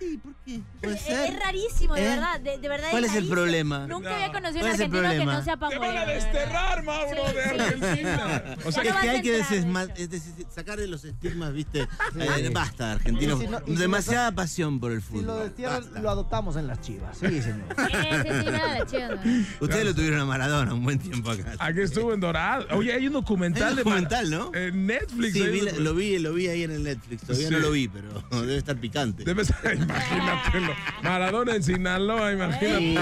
Sí, 0.00 0.18
¿por 0.22 0.34
qué? 0.46 0.60
¿Puede 0.80 0.94
Es, 0.96 1.02
ser? 1.02 1.30
es 1.34 1.38
rarísimo, 1.38 1.94
de 1.94 2.00
¿Eh? 2.02 2.08
verdad. 2.08 2.40
De, 2.40 2.58
de 2.58 2.68
verdad 2.70 2.88
¿Cuál 2.90 3.04
es 3.04 3.10
el 3.10 3.14
rarísimo. 3.16 3.34
problema? 3.34 3.86
Nunca 3.86 4.08
No. 4.08 4.14
había 4.16 4.32
conocido 4.32 4.60
¿Cuál 4.60 4.64
un 4.64 4.74
es 4.74 4.80
el 4.80 4.86
argentino 4.86 5.02
que 5.02 5.08
problema? 5.16 5.32
no 5.34 5.44
sea 5.44 5.56
Te 5.56 5.60
van 5.60 5.72
a 5.72 5.78
pambolero. 5.80 6.06
desterrar, 6.12 6.82
Mauro, 6.84 7.32
de 7.32 7.42
Argentina. 7.62 8.44
O 8.64 8.72
sea, 8.72 8.82
Ya 8.84 8.90
es 8.90 8.96
que 8.96 9.08
hay 9.10 9.22
que 9.22 9.38
entrar, 9.38 9.50
desesma- 9.60 9.86
de 9.86 9.92
hecho. 9.92 10.02
es 10.02 10.10
decir, 10.10 10.46
sacarle 10.54 10.86
los 10.86 11.04
estigmas, 11.04 11.52
¿viste? 11.52 11.80
Eh, 12.18 12.50
basta, 12.52 12.92
argentinos. 12.92 13.38
Y 13.40 13.44
si 13.44 13.50
no- 13.50 13.60
y 13.66 13.70
si 13.72 13.76
Demasiada 13.76 14.32
pasión 14.32 14.80
por 14.80 14.92
el 14.92 15.02
Si 15.02 15.08
fútbol. 15.08 15.26
lo 15.26 15.36
destierran, 15.38 15.82
Basta. 15.82 16.00
lo 16.00 16.10
adoptamos 16.10 16.56
en 16.56 16.66
las 16.66 16.80
chivas. 16.80 17.18
Sí, 17.18 17.26
señor. 17.42 17.66
Sí, 17.76 17.92
sí, 17.92 18.28
sí, 18.40 18.50
nada 18.50 18.74
de 18.74 18.86
chido. 18.86 19.44
Ustedes 19.60 19.84
lo 19.84 19.94
tuvieron 19.94 20.20
a 20.20 20.24
Maradona 20.24 20.72
un 20.74 20.82
buen 20.82 20.98
tiempo 20.98 21.30
acá. 21.30 21.54
aquí 21.58 21.80
estuvo 21.80 22.14
en 22.14 22.20
Dorado. 22.20 22.66
Oye, 22.74 22.92
hay 22.94 23.06
un 23.06 23.12
documental 23.12 23.62
Hay 23.64 23.70
un 23.70 23.76
de 23.76 23.82
documental, 23.82 24.30
¿no? 24.30 24.50
En 24.54 24.86
Netflix. 24.86 25.32
Sí, 25.34 25.42
hay 25.42 25.50
vi 25.52 25.58
un 25.60 25.64
la- 25.66 25.72
documental. 25.72 25.84
lo 25.84 25.94
vi, 25.94 26.18
lo 26.18 26.32
vi 26.32 26.48
ahí 26.48 26.62
en 26.64 26.70
el 26.70 26.82
Netflix. 26.84 27.22
Todavía 27.22 27.48
Sí. 27.48 27.52
no 27.54 27.60
lo 27.60 27.70
vi, 27.72 27.88
pero 27.88 28.08
debe 28.40 28.56
estar 28.56 28.76
picante. 28.76 29.24
Debe 29.24 29.44
ser, 29.44 29.78
imagínatelo. 29.90 30.74
Maradona 31.02 31.56
en 31.56 31.62
Sinaloa, 31.62 32.32
imagínate. 32.32 32.94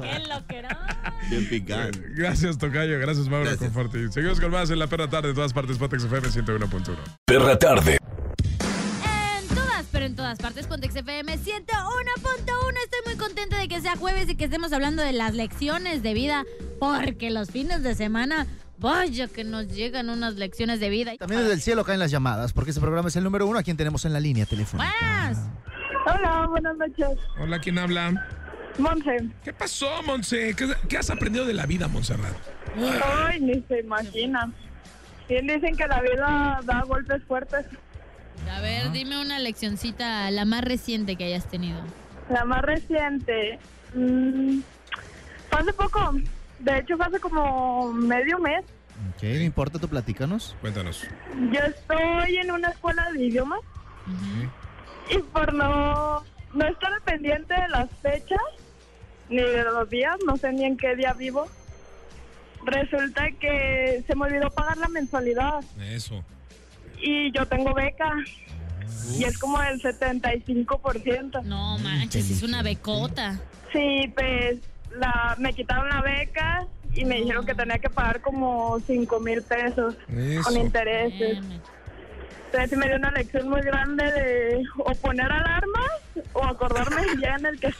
¡Qué 0.00 0.18
loquerón! 0.28 0.76
Bien 1.30 1.48
picante. 1.48 2.00
Gracias, 2.14 2.58
Tocayo. 2.58 2.98
Gracias, 2.98 3.28
Mauro 3.28 3.46
Gracias. 3.46 3.72
Conforti. 3.72 4.12
Seguimos 4.12 4.40
con 4.40 4.50
más 4.50 4.70
en 4.70 4.78
la 4.78 4.86
perra 4.86 5.08
tarde, 5.08 5.30
en 5.30 5.34
todas 5.34 5.52
partes, 5.52 5.78
Potex 5.78 6.04
FM 6.04 6.28
101.1. 6.28 6.96
Perra 7.24 7.58
tarde. 7.58 7.98
En 9.38 9.48
todas, 9.48 9.86
pero 9.90 10.06
en 10.06 10.16
todas 10.16 10.38
partes, 10.38 10.66
Pontex 10.66 10.94
FM 10.96 11.32
101.1. 11.32 11.40
Estoy 12.84 13.00
muy 13.06 13.16
contenta 13.16 13.58
de 13.58 13.68
que 13.68 13.80
sea 13.80 13.96
jueves 13.96 14.28
y 14.28 14.36
que 14.36 14.44
estemos 14.44 14.72
hablando 14.72 15.02
de 15.02 15.12
las 15.12 15.34
lecciones 15.34 16.02
de 16.02 16.14
vida, 16.14 16.44
porque 16.78 17.30
los 17.30 17.50
fines 17.50 17.82
de 17.82 17.94
semana, 17.94 18.46
vaya 18.78 19.28
que 19.28 19.44
nos 19.44 19.68
llegan 19.68 20.10
unas 20.10 20.34
lecciones 20.34 20.80
de 20.80 20.90
vida. 20.90 21.16
También 21.18 21.40
desde 21.42 21.54
el 21.54 21.60
cielo 21.60 21.84
caen 21.84 21.98
las 21.98 22.10
llamadas, 22.10 22.52
porque 22.52 22.70
este 22.70 22.80
programa 22.80 23.08
es 23.08 23.16
el 23.16 23.24
número 23.24 23.46
uno 23.46 23.58
a 23.58 23.62
quien 23.62 23.76
tenemos 23.76 24.04
en 24.04 24.12
la 24.12 24.20
línea 24.20 24.46
telefónica. 24.46 24.92
Buenas. 25.00 25.38
Hola, 26.06 26.46
buenas 26.48 26.76
noches. 26.76 27.18
Hola, 27.36 27.58
¿quién 27.58 27.78
habla? 27.78 28.28
Monse. 28.78 29.28
¿Qué 29.42 29.52
pasó, 29.52 29.88
Monse? 30.04 30.54
¿Qué, 30.54 30.68
qué 30.88 30.98
has 30.98 31.10
aprendido 31.10 31.44
de 31.46 31.52
la 31.52 31.66
vida, 31.66 31.88
Montserrat? 31.88 32.32
Ay, 33.04 33.40
ni 33.40 33.60
se 33.62 33.80
imagina. 33.80 34.52
Bien 35.28 35.48
dicen 35.48 35.76
que 35.76 35.86
la 35.88 36.00
vida 36.00 36.60
da 36.62 36.82
golpes 36.82 37.24
fuertes. 37.24 37.66
A 38.48 38.60
ver, 38.60 38.92
dime 38.92 39.20
una 39.20 39.40
leccioncita, 39.40 40.30
la 40.30 40.44
más 40.44 40.62
reciente 40.62 41.16
que 41.16 41.24
hayas 41.24 41.46
tenido. 41.50 41.80
La 42.30 42.44
más 42.44 42.62
reciente. 42.62 43.58
mm, 43.94 44.60
fue 45.50 45.60
hace 45.60 45.72
poco. 45.72 46.12
De 46.60 46.78
hecho, 46.78 46.96
fue 46.96 47.06
hace 47.06 47.18
como 47.18 47.92
medio 47.92 48.38
mes. 48.38 48.64
Ok, 49.16 49.24
no 49.24 49.42
importa, 49.42 49.80
tú 49.80 49.88
platícanos. 49.88 50.54
Cuéntanos. 50.60 51.02
Yo 51.50 51.60
estoy 51.60 52.36
en 52.36 52.52
una 52.52 52.68
escuela 52.68 53.10
de 53.10 53.24
idiomas 53.24 53.60
y 55.10 55.18
por 55.18 55.52
no, 55.52 56.24
no 56.54 56.66
estar 56.66 56.92
al 56.92 57.02
pendiente 57.02 57.54
de 57.54 57.68
las 57.68 57.90
fechas 58.02 58.40
ni 59.28 59.38
de 59.38 59.64
los 59.64 59.88
días, 59.90 60.16
no 60.26 60.36
sé 60.36 60.52
ni 60.52 60.64
en 60.64 60.76
qué 60.76 60.94
día 60.94 61.12
vivo, 61.12 61.46
resulta 62.64 63.30
que 63.40 64.04
se 64.06 64.14
me 64.14 64.26
olvidó 64.26 64.50
pagar 64.50 64.76
la 64.76 64.88
mensualidad. 64.88 65.64
Eso. 65.80 66.24
y 67.00 67.30
yo 67.32 67.46
tengo 67.46 67.74
beca 67.74 68.12
y 69.18 69.24
es 69.24 69.38
como 69.38 69.60
el 69.62 69.80
75%. 69.80 71.42
No 71.42 71.78
manches, 71.78 72.30
es 72.30 72.42
una 72.42 72.62
becota. 72.62 73.38
Sí, 73.72 74.12
pues 74.14 74.58
la, 74.96 75.36
me 75.38 75.52
quitaron 75.52 75.88
la 75.88 76.00
beca 76.02 76.66
y 76.94 77.04
me 77.04 77.16
dijeron 77.16 77.44
que 77.44 77.54
tenía 77.54 77.78
que 77.78 77.90
pagar 77.90 78.20
como 78.20 78.80
5 78.86 79.20
mil 79.20 79.42
pesos 79.42 79.96
con 80.44 80.56
intereses. 80.56 81.38
Entonces 82.56 82.70
sí 82.70 82.76
me 82.76 82.86
dio 82.86 82.96
una 82.96 83.10
lección 83.10 83.48
muy 83.50 83.60
grande 83.60 84.04
de 84.04 84.64
o 84.78 84.94
poner 84.94 85.30
alarmas 85.30 85.90
o 86.32 86.42
acordarme 86.44 87.02
el 87.02 87.16
día 87.18 87.36
en 87.38 87.46
el 87.46 87.60
que. 87.60 87.74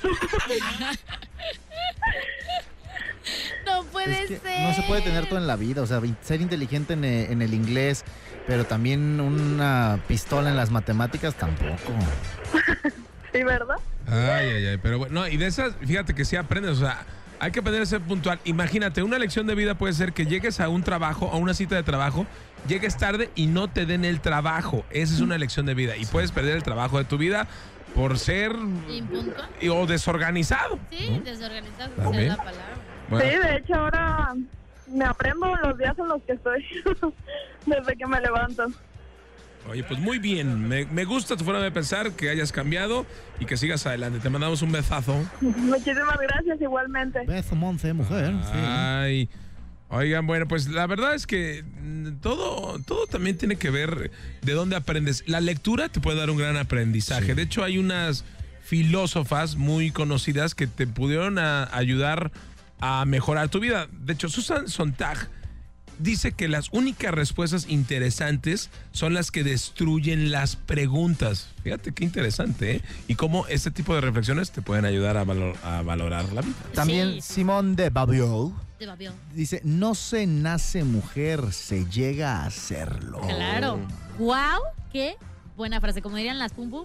No 3.64 3.82
puede 3.84 4.22
Es 4.22 4.28
que 4.28 4.36
ser. 4.38 4.60
no 4.60 4.74
se 4.74 4.82
puede 4.82 5.00
tener 5.02 5.26
todo 5.28 5.38
en 5.38 5.46
la 5.46 5.56
vida, 5.56 5.82
o 5.82 5.86
sea, 5.86 6.00
ser 6.22 6.40
inteligente 6.40 6.92
en 6.92 7.04
e- 7.04 7.32
en 7.32 7.42
el 7.42 7.54
inglés, 7.54 8.04
pero 8.46 8.64
también 8.66 9.20
una 9.20 9.98
pistola 10.06 10.50
en 10.50 10.56
las 10.56 10.70
matemáticas 10.70 11.34
tampoco. 11.34 11.92
Sí, 13.32 13.42
¿verdad? 13.42 13.76
Ay, 14.06 14.50
ay, 14.56 14.66
ay. 14.66 14.78
Pero 14.80 14.98
bueno, 14.98 15.20
no, 15.22 15.28
y 15.28 15.36
de 15.38 15.46
esas, 15.46 15.74
fíjate 15.84 16.14
que 16.14 16.24
sí 16.24 16.36
aprendes, 16.36 16.72
o 16.72 16.80
sea, 16.80 17.04
hay 17.40 17.50
que 17.50 17.58
aprender 17.60 17.82
a 17.82 17.86
ser 17.86 18.00
puntual. 18.00 18.38
Imagínate, 18.44 19.02
una 19.02 19.18
lección 19.18 19.46
de 19.46 19.54
vida 19.56 19.74
puede 19.74 19.92
ser 19.94 20.12
que 20.12 20.26
llegues 20.26 20.60
a 20.60 20.68
un 20.68 20.82
trabajo, 20.84 21.28
a 21.32 21.36
una 21.36 21.52
cita 21.54 21.74
de 21.74 21.82
trabajo, 21.82 22.26
llegues 22.66 22.96
tarde 22.96 23.30
y 23.34 23.46
no 23.46 23.68
te 23.68 23.86
den 23.86 24.04
el 24.04 24.20
trabajo. 24.20 24.84
Esa 24.90 25.14
es 25.14 25.20
una 25.20 25.38
lección 25.38 25.66
de 25.66 25.74
vida. 25.74 25.96
Y 25.96 26.04
puedes 26.06 26.32
perder 26.32 26.56
el 26.56 26.62
trabajo 26.62 26.98
de 26.98 27.04
tu 27.04 27.18
vida 27.18 27.46
por 27.94 28.18
ser 28.18 28.52
y- 29.60 29.68
o 29.68 29.86
desorganizado. 29.86 30.78
Sí, 30.90 31.20
desorganizado, 31.24 31.92
esa 31.96 32.20
es 32.20 32.28
la 32.28 32.36
palabra. 32.36 32.64
Bueno, 33.08 33.30
Sí, 33.30 33.38
de 33.48 33.56
hecho 33.56 33.74
ahora 33.74 34.34
me 34.92 35.04
aprendo 35.04 35.54
los 35.56 35.78
días 35.78 35.98
en 35.98 36.08
los 36.08 36.22
que 36.22 36.32
estoy 36.32 36.64
desde 37.66 37.96
que 37.96 38.06
me 38.06 38.20
levanto. 38.20 38.66
Oye, 39.68 39.82
pues 39.82 39.98
muy 39.98 40.18
bien. 40.20 40.68
Me, 40.68 40.84
me 40.86 41.04
gusta 41.04 41.36
tu 41.36 41.44
forma 41.44 41.58
de 41.60 41.72
pensar, 41.72 42.12
que 42.12 42.30
hayas 42.30 42.52
cambiado 42.52 43.04
y 43.40 43.46
que 43.46 43.56
sigas 43.56 43.84
adelante. 43.86 44.20
Te 44.20 44.30
mandamos 44.30 44.62
un 44.62 44.70
besazo. 44.70 45.16
Muchísimas 45.40 46.18
gracias 46.20 46.60
igualmente. 46.60 47.24
Beso, 47.26 47.56
Monse, 47.56 47.92
mujer. 47.92 48.32
sí. 48.44 49.28
Oigan, 49.88 50.26
bueno, 50.26 50.48
pues 50.48 50.66
la 50.68 50.86
verdad 50.86 51.14
es 51.14 51.26
que 51.26 51.62
mm, 51.62 52.16
todo, 52.20 52.78
todo 52.80 53.06
también 53.06 53.38
tiene 53.38 53.56
que 53.56 53.70
ver 53.70 54.10
de 54.42 54.52
dónde 54.52 54.74
aprendes. 54.76 55.22
La 55.26 55.40
lectura 55.40 55.88
te 55.88 56.00
puede 56.00 56.18
dar 56.18 56.28
un 56.30 56.36
gran 56.38 56.56
aprendizaje. 56.56 57.34
De 57.34 57.42
hecho, 57.42 57.62
hay 57.62 57.78
unas 57.78 58.24
filósofas 58.64 59.56
muy 59.56 59.90
conocidas 59.92 60.54
que 60.54 60.66
te 60.66 60.86
pudieron 60.86 61.38
a- 61.38 61.68
ayudar 61.76 62.32
a 62.80 63.04
mejorar 63.06 63.48
tu 63.48 63.60
vida. 63.60 63.86
De 63.92 64.12
hecho, 64.14 64.28
Susan 64.28 64.68
Sontag 64.68 65.28
dice 65.98 66.32
que 66.32 66.46
las 66.48 66.68
únicas 66.72 67.14
respuestas 67.14 67.66
interesantes 67.70 68.70
son 68.92 69.14
las 69.14 69.30
que 69.30 69.44
destruyen 69.44 70.30
las 70.30 70.56
preguntas. 70.56 71.48
Fíjate 71.62 71.92
qué 71.94 72.04
interesante, 72.04 72.72
¿eh? 72.76 72.82
Y 73.08 73.14
cómo 73.14 73.46
este 73.46 73.70
tipo 73.70 73.94
de 73.94 74.02
reflexiones 74.02 74.50
te 74.50 74.60
pueden 74.62 74.84
ayudar 74.84 75.16
a, 75.16 75.24
valor- 75.24 75.56
a 75.62 75.80
valorar 75.82 76.30
la 76.32 76.42
vida. 76.42 76.54
También 76.74 77.14
Sí. 77.22 77.34
Simón 77.34 77.76
de 77.76 77.88
Babiol 77.90 78.52
De 78.78 79.10
dice, 79.32 79.62
no 79.64 79.94
se 79.94 80.26
nace 80.26 80.84
mujer, 80.84 81.52
se 81.54 81.86
llega 81.86 82.44
a 82.44 82.50
serlo. 82.50 83.20
Claro. 83.22 83.78
Wow, 84.18 84.64
qué 84.92 85.16
buena 85.56 85.80
frase. 85.80 86.02
Como 86.02 86.16
dirían 86.16 86.38
las 86.38 86.52
pum 86.52 86.68
pum. 86.68 86.84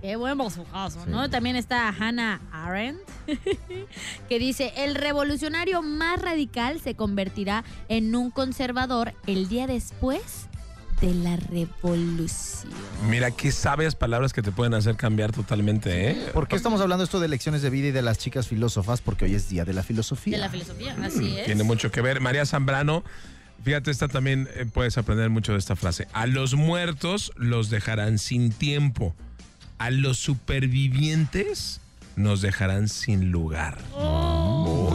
Qué 0.00 0.14
buen 0.14 0.38
bozujazo, 0.38 1.06
¿no? 1.06 1.28
También 1.30 1.56
está 1.56 1.88
Hannah 1.88 2.40
Arendt, 2.52 3.00
que 4.28 4.38
dice, 4.38 4.72
el 4.76 4.94
revolucionario 4.94 5.82
más 5.82 6.20
radical 6.20 6.78
se 6.78 6.94
convertirá 6.94 7.64
en 7.88 8.14
un 8.14 8.30
conservador 8.30 9.14
el 9.26 9.48
día 9.48 9.66
después 9.66 10.48
de 11.00 11.14
la 11.14 11.36
revolución. 11.36 12.72
Mira 13.08 13.30
qué 13.30 13.52
sabias 13.52 13.94
palabras 13.94 14.32
que 14.32 14.42
te 14.42 14.52
pueden 14.52 14.74
hacer 14.74 14.96
cambiar 14.96 15.32
totalmente, 15.32 16.10
¿eh? 16.10 16.30
¿Por 16.32 16.48
qué 16.48 16.56
estamos 16.56 16.80
hablando 16.80 17.04
esto 17.04 17.20
de 17.20 17.28
lecciones 17.28 17.62
de 17.62 17.70
vida 17.70 17.88
y 17.88 17.92
de 17.92 18.02
las 18.02 18.18
chicas 18.18 18.48
filósofas? 18.48 19.00
Porque 19.00 19.24
hoy 19.24 19.34
es 19.34 19.48
día 19.48 19.64
de 19.64 19.72
la 19.72 19.82
filosofía. 19.82 20.36
De 20.36 20.40
la 20.40 20.50
filosofía, 20.50 20.96
así 21.02 21.38
es. 21.38 21.46
Tiene 21.46 21.64
mucho 21.64 21.90
que 21.90 22.00
ver. 22.00 22.20
María 22.20 22.46
Zambrano, 22.46 23.04
fíjate, 23.62 23.90
esta 23.90 24.08
también 24.08 24.48
eh, 24.54 24.66
puedes 24.72 24.96
aprender 24.98 25.30
mucho 25.30 25.52
de 25.52 25.58
esta 25.58 25.76
frase. 25.76 26.08
A 26.12 26.26
los 26.26 26.54
muertos 26.54 27.32
los 27.36 27.70
dejarán 27.70 28.18
sin 28.18 28.52
tiempo. 28.52 29.14
A 29.78 29.90
los 29.90 30.18
supervivientes 30.18 31.80
nos 32.16 32.40
dejarán 32.40 32.88
sin 32.88 33.30
lugar. 33.30 33.78
Oh, 33.94 34.23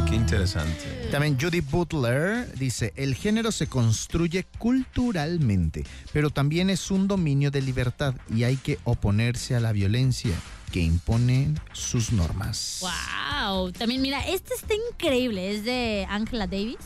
qué 0.06 0.16
interesante. 0.16 1.10
También 1.12 1.38
Judy 1.40 1.62
Butler 1.62 2.52
dice, 2.58 2.94
el 2.96 3.16
género 3.16 3.52
se 3.52 3.68
construye 3.68 4.46
culturalmente, 4.58 5.84
pero 6.14 6.30
también 6.30 6.70
es 6.70 6.92
un 6.92 7.08
dominio 7.08 7.52
de 7.52 7.62
libertad 7.62 8.16
y 8.34 8.44
hay 8.44 8.58
que 8.58 8.80
oponerse 8.84 9.56
a 9.56 9.60
la 9.60 9.72
violencia 9.72 10.36
que 10.72 10.82
impone 10.82 11.56
sus 11.74 12.12
normas. 12.12 12.82
Wow. 12.82 13.72
También 13.72 14.02
mira, 14.02 14.22
este 14.28 14.54
está 14.54 14.74
increíble, 14.92 15.52
es 15.56 15.64
de 15.64 16.06
Angela 16.10 16.48
Davis 16.48 16.78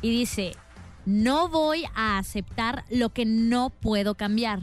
y 0.00 0.10
dice, 0.10 0.54
no 1.06 1.48
voy 1.48 1.84
a 1.94 2.18
aceptar 2.18 2.84
lo 2.90 3.10
que 3.10 3.24
no 3.24 3.70
puedo 3.70 4.14
cambiar. 4.14 4.60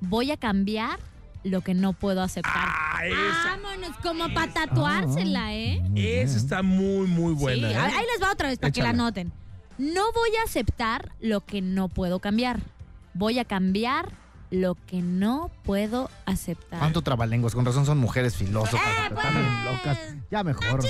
Voy 0.00 0.30
a 0.30 0.36
cambiar 0.36 0.98
lo 1.44 1.60
que 1.60 1.74
no 1.74 1.92
puedo 1.92 2.22
aceptar. 2.22 2.52
Ah, 2.56 3.06
esa, 3.06 3.56
Vámonos, 3.56 3.96
como 4.02 4.32
para 4.34 4.52
tatuársela, 4.52 5.54
¿eh? 5.54 5.82
esa 5.94 6.36
está 6.36 6.62
muy, 6.62 7.06
muy 7.06 7.34
buena. 7.34 7.68
Sí, 7.68 7.74
¿eh? 7.74 7.78
ahí 7.78 8.06
les 8.12 8.22
va 8.22 8.32
otra 8.32 8.48
vez 8.48 8.58
para 8.58 8.72
que 8.72 8.82
la 8.82 8.92
noten. 8.92 9.32
No 9.78 10.12
voy 10.12 10.30
a 10.40 10.44
aceptar 10.44 11.12
lo 11.20 11.40
que 11.40 11.60
no 11.60 11.88
puedo 11.88 12.18
cambiar. 12.18 12.60
Voy 13.12 13.38
a 13.38 13.44
cambiar 13.44 14.12
lo 14.54 14.76
que 14.86 15.02
no 15.02 15.50
puedo 15.64 16.10
aceptar. 16.26 16.78
¿Cuánto 16.78 17.02
trabalenguas? 17.02 17.54
Con 17.54 17.64
razón 17.64 17.86
son 17.86 17.98
mujeres 17.98 18.36
filósofas. 18.36 18.80
Eh, 19.10 19.10
bien 19.10 19.64
locas. 19.64 19.98
Ya 20.30 20.44
mejor. 20.44 20.84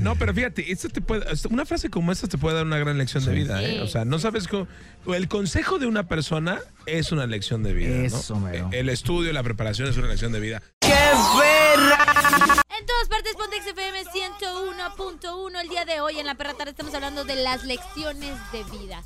No, 0.00 0.16
pero 0.16 0.34
fíjate, 0.34 0.70
esto 0.70 0.88
te 0.88 1.00
puede, 1.00 1.24
una 1.50 1.64
frase 1.64 1.90
como 1.90 2.12
esta 2.12 2.28
te 2.28 2.38
puede 2.38 2.56
dar 2.56 2.66
una 2.66 2.78
gran 2.78 2.98
lección 2.98 3.24
de 3.24 3.32
vida. 3.32 3.62
¿eh? 3.62 3.72
Sí. 3.72 3.78
O 3.80 3.88
sea, 3.88 4.04
no 4.04 4.18
sabes 4.18 4.48
cómo. 4.48 4.68
El 5.06 5.28
consejo 5.28 5.78
de 5.78 5.86
una 5.86 6.08
persona 6.08 6.60
es 6.86 7.12
una 7.12 7.26
lección 7.26 7.62
de 7.62 7.72
vida. 7.72 7.96
¿no? 7.96 8.04
Eso, 8.04 8.38
mero. 8.38 8.68
El 8.72 8.88
estudio, 8.88 9.32
la 9.32 9.42
preparación 9.42 9.88
es 9.88 9.96
una 9.96 10.08
lección 10.08 10.32
de 10.32 10.40
vida. 10.40 10.62
En 10.82 12.86
todas 12.86 13.08
partes, 13.08 13.34
Pontex 13.34 13.66
FM 13.66 14.04
101.1. 14.04 15.60
El 15.60 15.68
día 15.68 15.84
de 15.84 16.00
hoy 16.00 16.18
en 16.18 16.26
la 16.26 16.34
perra 16.34 16.54
tarde 16.54 16.70
estamos 16.70 16.94
hablando 16.94 17.24
de 17.24 17.36
las 17.36 17.64
lecciones 17.64 18.34
de 18.52 18.64
vida. 18.64 19.02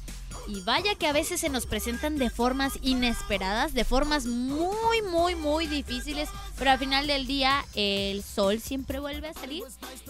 Y 0.48 0.62
vaya 0.62 0.94
que 0.94 1.06
a 1.06 1.12
veces 1.12 1.40
se 1.40 1.50
nos 1.50 1.66
presentan 1.66 2.16
de 2.16 2.30
formas 2.30 2.78
inesperadas, 2.80 3.74
de 3.74 3.84
formas 3.84 4.24
muy, 4.24 5.02
muy, 5.02 5.34
muy 5.34 5.66
difíciles, 5.66 6.30
pero 6.58 6.70
al 6.70 6.78
final 6.78 7.06
del 7.06 7.26
día 7.26 7.66
el 7.74 8.22
sol 8.22 8.58
siempre 8.58 8.98
vuelve 8.98 9.28
a 9.28 9.34
salir. 9.34 9.62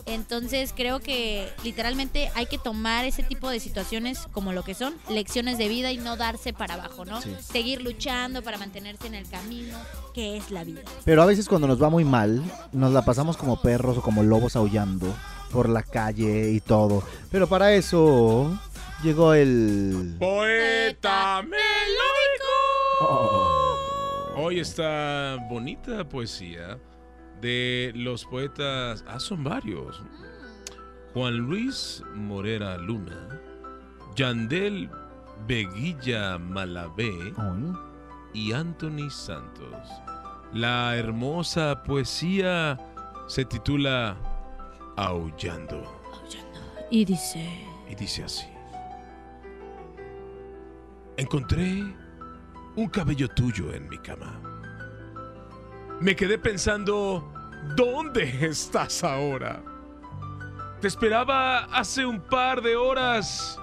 Entonces 0.06 0.72
creo 0.76 1.00
que 1.00 1.48
literalmente 1.64 2.30
hay 2.36 2.46
que 2.46 2.56
tomar 2.56 3.04
ese 3.04 3.24
tipo 3.24 3.50
de 3.50 3.58
situaciones 3.58 4.28
como 4.30 4.52
lo 4.52 4.62
que 4.62 4.74
son 4.74 4.94
lecciones 5.08 5.58
de 5.58 5.66
vida 5.66 5.90
y 5.90 5.96
no 5.98 6.16
darse 6.16 6.52
para 6.52 6.74
abajo, 6.74 7.04
¿no? 7.04 7.20
Seguir 7.40 7.82
luchando 7.82 8.40
para 8.42 8.58
mantenerse 8.58 9.08
en 9.08 9.16
el 9.16 9.28
camino, 9.28 9.76
que 10.14 10.36
es 10.36 10.52
la 10.52 10.62
vida. 10.62 10.82
Pero 11.04 11.20
a 11.20 11.26
veces 11.26 11.48
cuando 11.48 11.66
nos 11.66 11.82
va 11.82 11.90
muy 11.90 12.04
mal, 12.04 12.44
nos 12.70 12.92
la 12.92 13.04
pasamos 13.04 13.36
como 13.36 13.60
perros 13.60 13.98
o 13.98 14.02
como 14.02 14.22
lobos 14.22 14.54
aullando 14.54 15.12
por 15.50 15.68
la 15.68 15.82
calle 15.82 16.52
y 16.52 16.60
todo. 16.60 17.02
Pero 17.30 17.48
para 17.48 17.72
eso 17.72 18.58
llegó 19.02 19.34
el... 19.34 20.16
Poeta 20.18 21.42
melódico. 21.42 22.48
Oh. 23.00 24.34
Hoy 24.36 24.60
está 24.60 25.36
bonita 25.48 26.08
poesía 26.08 26.78
de 27.40 27.92
los 27.94 28.24
poetas, 28.24 29.04
ah, 29.06 29.20
son 29.20 29.44
varios. 29.44 30.02
Juan 31.14 31.36
Luis 31.36 32.02
Morera 32.14 32.76
Luna, 32.76 33.40
Yandel 34.14 34.90
Beguilla 35.46 36.38
Malavé 36.38 37.12
Ay. 37.36 37.72
y 38.34 38.52
Anthony 38.52 39.10
Santos. 39.10 39.88
La 40.52 40.96
hermosa 40.96 41.82
poesía 41.82 42.78
se 43.26 43.44
titula 43.44 44.16
Aullando 44.96 45.82
Y 46.90 47.04
dice... 47.04 47.66
y 47.88 47.94
dice 47.94 48.24
así. 48.24 48.57
Encontré 51.18 51.82
un 52.76 52.88
cabello 52.88 53.26
tuyo 53.26 53.74
en 53.74 53.88
mi 53.88 53.98
cama. 53.98 54.40
Me 56.00 56.14
quedé 56.14 56.38
pensando, 56.38 57.32
¿dónde 57.74 58.46
estás 58.46 59.02
ahora? 59.02 59.60
Te 60.80 60.86
esperaba 60.86 61.64
hace 61.76 62.06
un 62.06 62.20
par 62.20 62.62
de 62.62 62.76
horas 62.76 63.58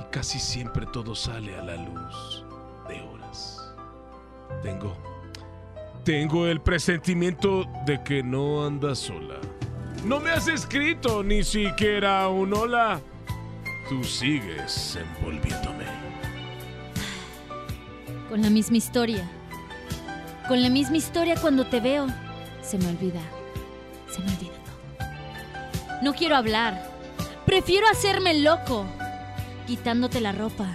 y 0.00 0.04
casi 0.10 0.38
siempre 0.38 0.86
todo 0.86 1.14
sale 1.14 1.54
a 1.54 1.62
la 1.62 1.76
luz 1.76 2.46
de 2.88 3.02
horas. 3.02 3.74
Tengo, 4.62 4.96
tengo 6.02 6.46
el 6.46 6.62
presentimiento 6.62 7.66
de 7.84 8.02
que 8.02 8.22
no 8.22 8.64
andas 8.64 9.00
sola. 9.00 9.36
No 10.06 10.18
me 10.18 10.30
has 10.30 10.48
escrito 10.48 11.22
ni 11.22 11.44
siquiera 11.44 12.26
un 12.28 12.54
hola. 12.54 13.02
Tú 13.90 14.02
sigues 14.02 14.96
envolviéndome. 14.96 15.99
Con 18.30 18.42
la 18.42 18.48
misma 18.48 18.76
historia. 18.76 19.28
Con 20.46 20.62
la 20.62 20.70
misma 20.70 20.96
historia 20.96 21.34
cuando 21.40 21.66
te 21.66 21.80
veo, 21.80 22.06
se 22.62 22.78
me 22.78 22.86
olvida. 22.86 23.20
Se 24.08 24.20
me 24.20 24.26
olvida 24.26 24.52
todo. 24.64 25.08
No 26.04 26.14
quiero 26.14 26.36
hablar. 26.36 26.80
Prefiero 27.44 27.88
hacerme 27.88 28.38
loco. 28.38 28.86
Quitándote 29.66 30.20
la 30.20 30.30
ropa. 30.30 30.68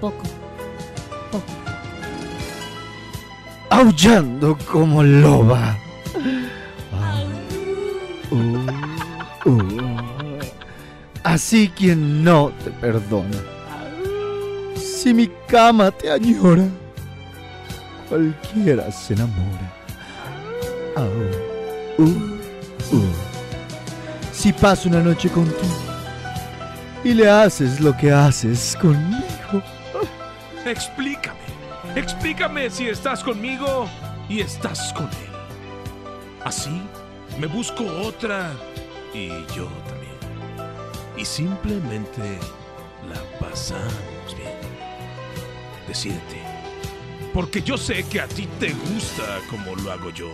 Poco. 0.00 0.24
Poco. 1.30 1.44
Aullando 3.70 4.58
como 4.68 5.04
loba. 5.04 5.78
Uh, 8.32 9.48
uh. 9.48 10.38
Así 11.22 11.68
quien 11.68 12.24
no 12.24 12.50
te 12.64 12.72
perdona. 12.72 13.38
Si 14.74 15.14
mi 15.14 15.30
cama 15.46 15.92
te 15.92 16.10
añora, 16.10 16.66
cualquiera 18.08 18.90
se 18.90 19.14
enamora. 19.14 19.72
Au, 20.96 21.08
uh, 21.98 22.38
uh. 22.92 23.12
Si 24.32 24.52
paso 24.52 24.88
una 24.88 25.00
noche 25.00 25.28
contigo 25.28 25.88
y 27.04 27.14
le 27.14 27.28
haces 27.28 27.80
lo 27.80 27.96
que 27.96 28.12
haces 28.12 28.76
conmigo. 28.80 29.62
Explícame. 30.64 31.38
Explícame 31.94 32.70
si 32.70 32.88
estás 32.88 33.22
conmigo 33.22 33.88
y 34.28 34.40
estás 34.40 34.92
con 34.92 35.06
él. 35.06 35.32
Así 36.44 36.82
me 37.38 37.46
busco 37.46 37.84
otra 37.84 38.52
y 39.14 39.28
yo 39.54 39.68
también. 39.86 40.18
Y 41.16 41.24
simplemente 41.24 42.38
la 43.08 43.20
pasamos 43.40 44.36
bien. 44.36 44.52
Decídete. 45.86 46.57
Porque 47.38 47.62
yo 47.62 47.76
sé 47.76 48.02
que 48.02 48.20
a 48.20 48.26
ti 48.26 48.48
te 48.58 48.72
gusta 48.72 49.38
como 49.48 49.76
lo 49.76 49.92
hago 49.92 50.10
yo. 50.10 50.32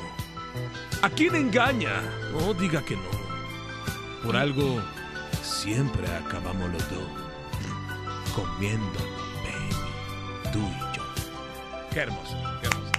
¿A 1.02 1.10
quién 1.10 1.34
engaña? 1.34 2.00
No 2.32 2.54
diga 2.54 2.82
que 2.82 2.96
no. 2.96 3.10
Por 4.22 4.34
algo 4.34 4.80
siempre 5.42 6.06
acabamos 6.16 6.72
los 6.72 6.88
dos 6.88 7.06
comiendo, 8.34 8.98
baby. 9.44 9.76
Tú 10.50 10.60
y 10.60 10.96
yo. 10.96 11.02
Qué 11.92 12.00
hermoso, 12.00 12.36
qué 12.62 12.68
hermoso. 12.68 12.92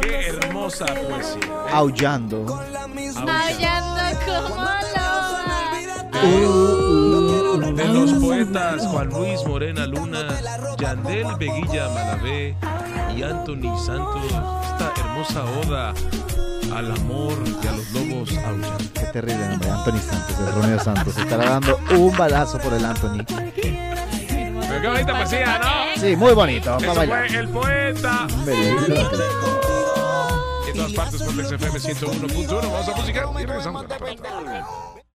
Qué 0.00 0.28
hermosa 0.28 0.86
poesía. 0.86 1.66
Aullando. 1.72 2.58
Aullando 3.18 4.02
como 4.24 4.64
loba. 6.14 7.01
De 7.60 7.88
los 7.88 8.12
poetas 8.14 8.86
Juan 8.86 9.08
Luis 9.10 9.44
Morena 9.46 9.86
Luna, 9.86 10.26
Yandel 10.78 11.26
Beguilla 11.38 11.88
Malavé 11.90 12.56
y 13.14 13.22
Anthony 13.22 13.78
Santos, 13.78 14.24
esta 14.24 14.92
hermosa 14.98 15.44
oda 15.66 15.92
al 16.74 16.90
amor 16.92 17.34
y 17.62 17.66
a 17.66 17.72
los 17.72 17.90
lobos 17.92 18.30
aullan. 18.38 18.78
Qué 18.94 19.06
terrible 19.12 19.48
nombre, 19.48 19.68
Anthony 19.70 19.98
Santos, 19.98 20.36
el 20.46 20.54
Romeo 20.54 20.80
Santos. 20.80 21.18
Estará 21.18 21.50
dando 21.50 21.78
un 21.90 22.16
balazo 22.16 22.58
por 22.58 22.72
el 22.72 22.84
Anthony. 22.86 23.22
Pero 23.26 24.80
qué 24.80 24.88
bonita 24.88 25.12
poesía, 25.14 25.58
¿no? 25.58 26.00
Sí, 26.00 26.16
muy 26.16 26.32
bonito. 26.32 26.78
Eso 26.78 26.86
Va 26.86 26.92
a 26.92 26.94
bailar. 26.96 27.28
fue 27.28 27.38
el 27.38 27.48
poeta. 27.50 28.26
En 30.68 30.74
todas 30.74 30.92
partes, 30.94 31.22
Pontex 31.22 31.52
FM 31.52 31.78
101.1. 31.78 32.48
Vamos 32.72 32.88
a 32.88 32.96
música 32.96 33.28
y 33.38 33.44
regresamos. 33.44 33.84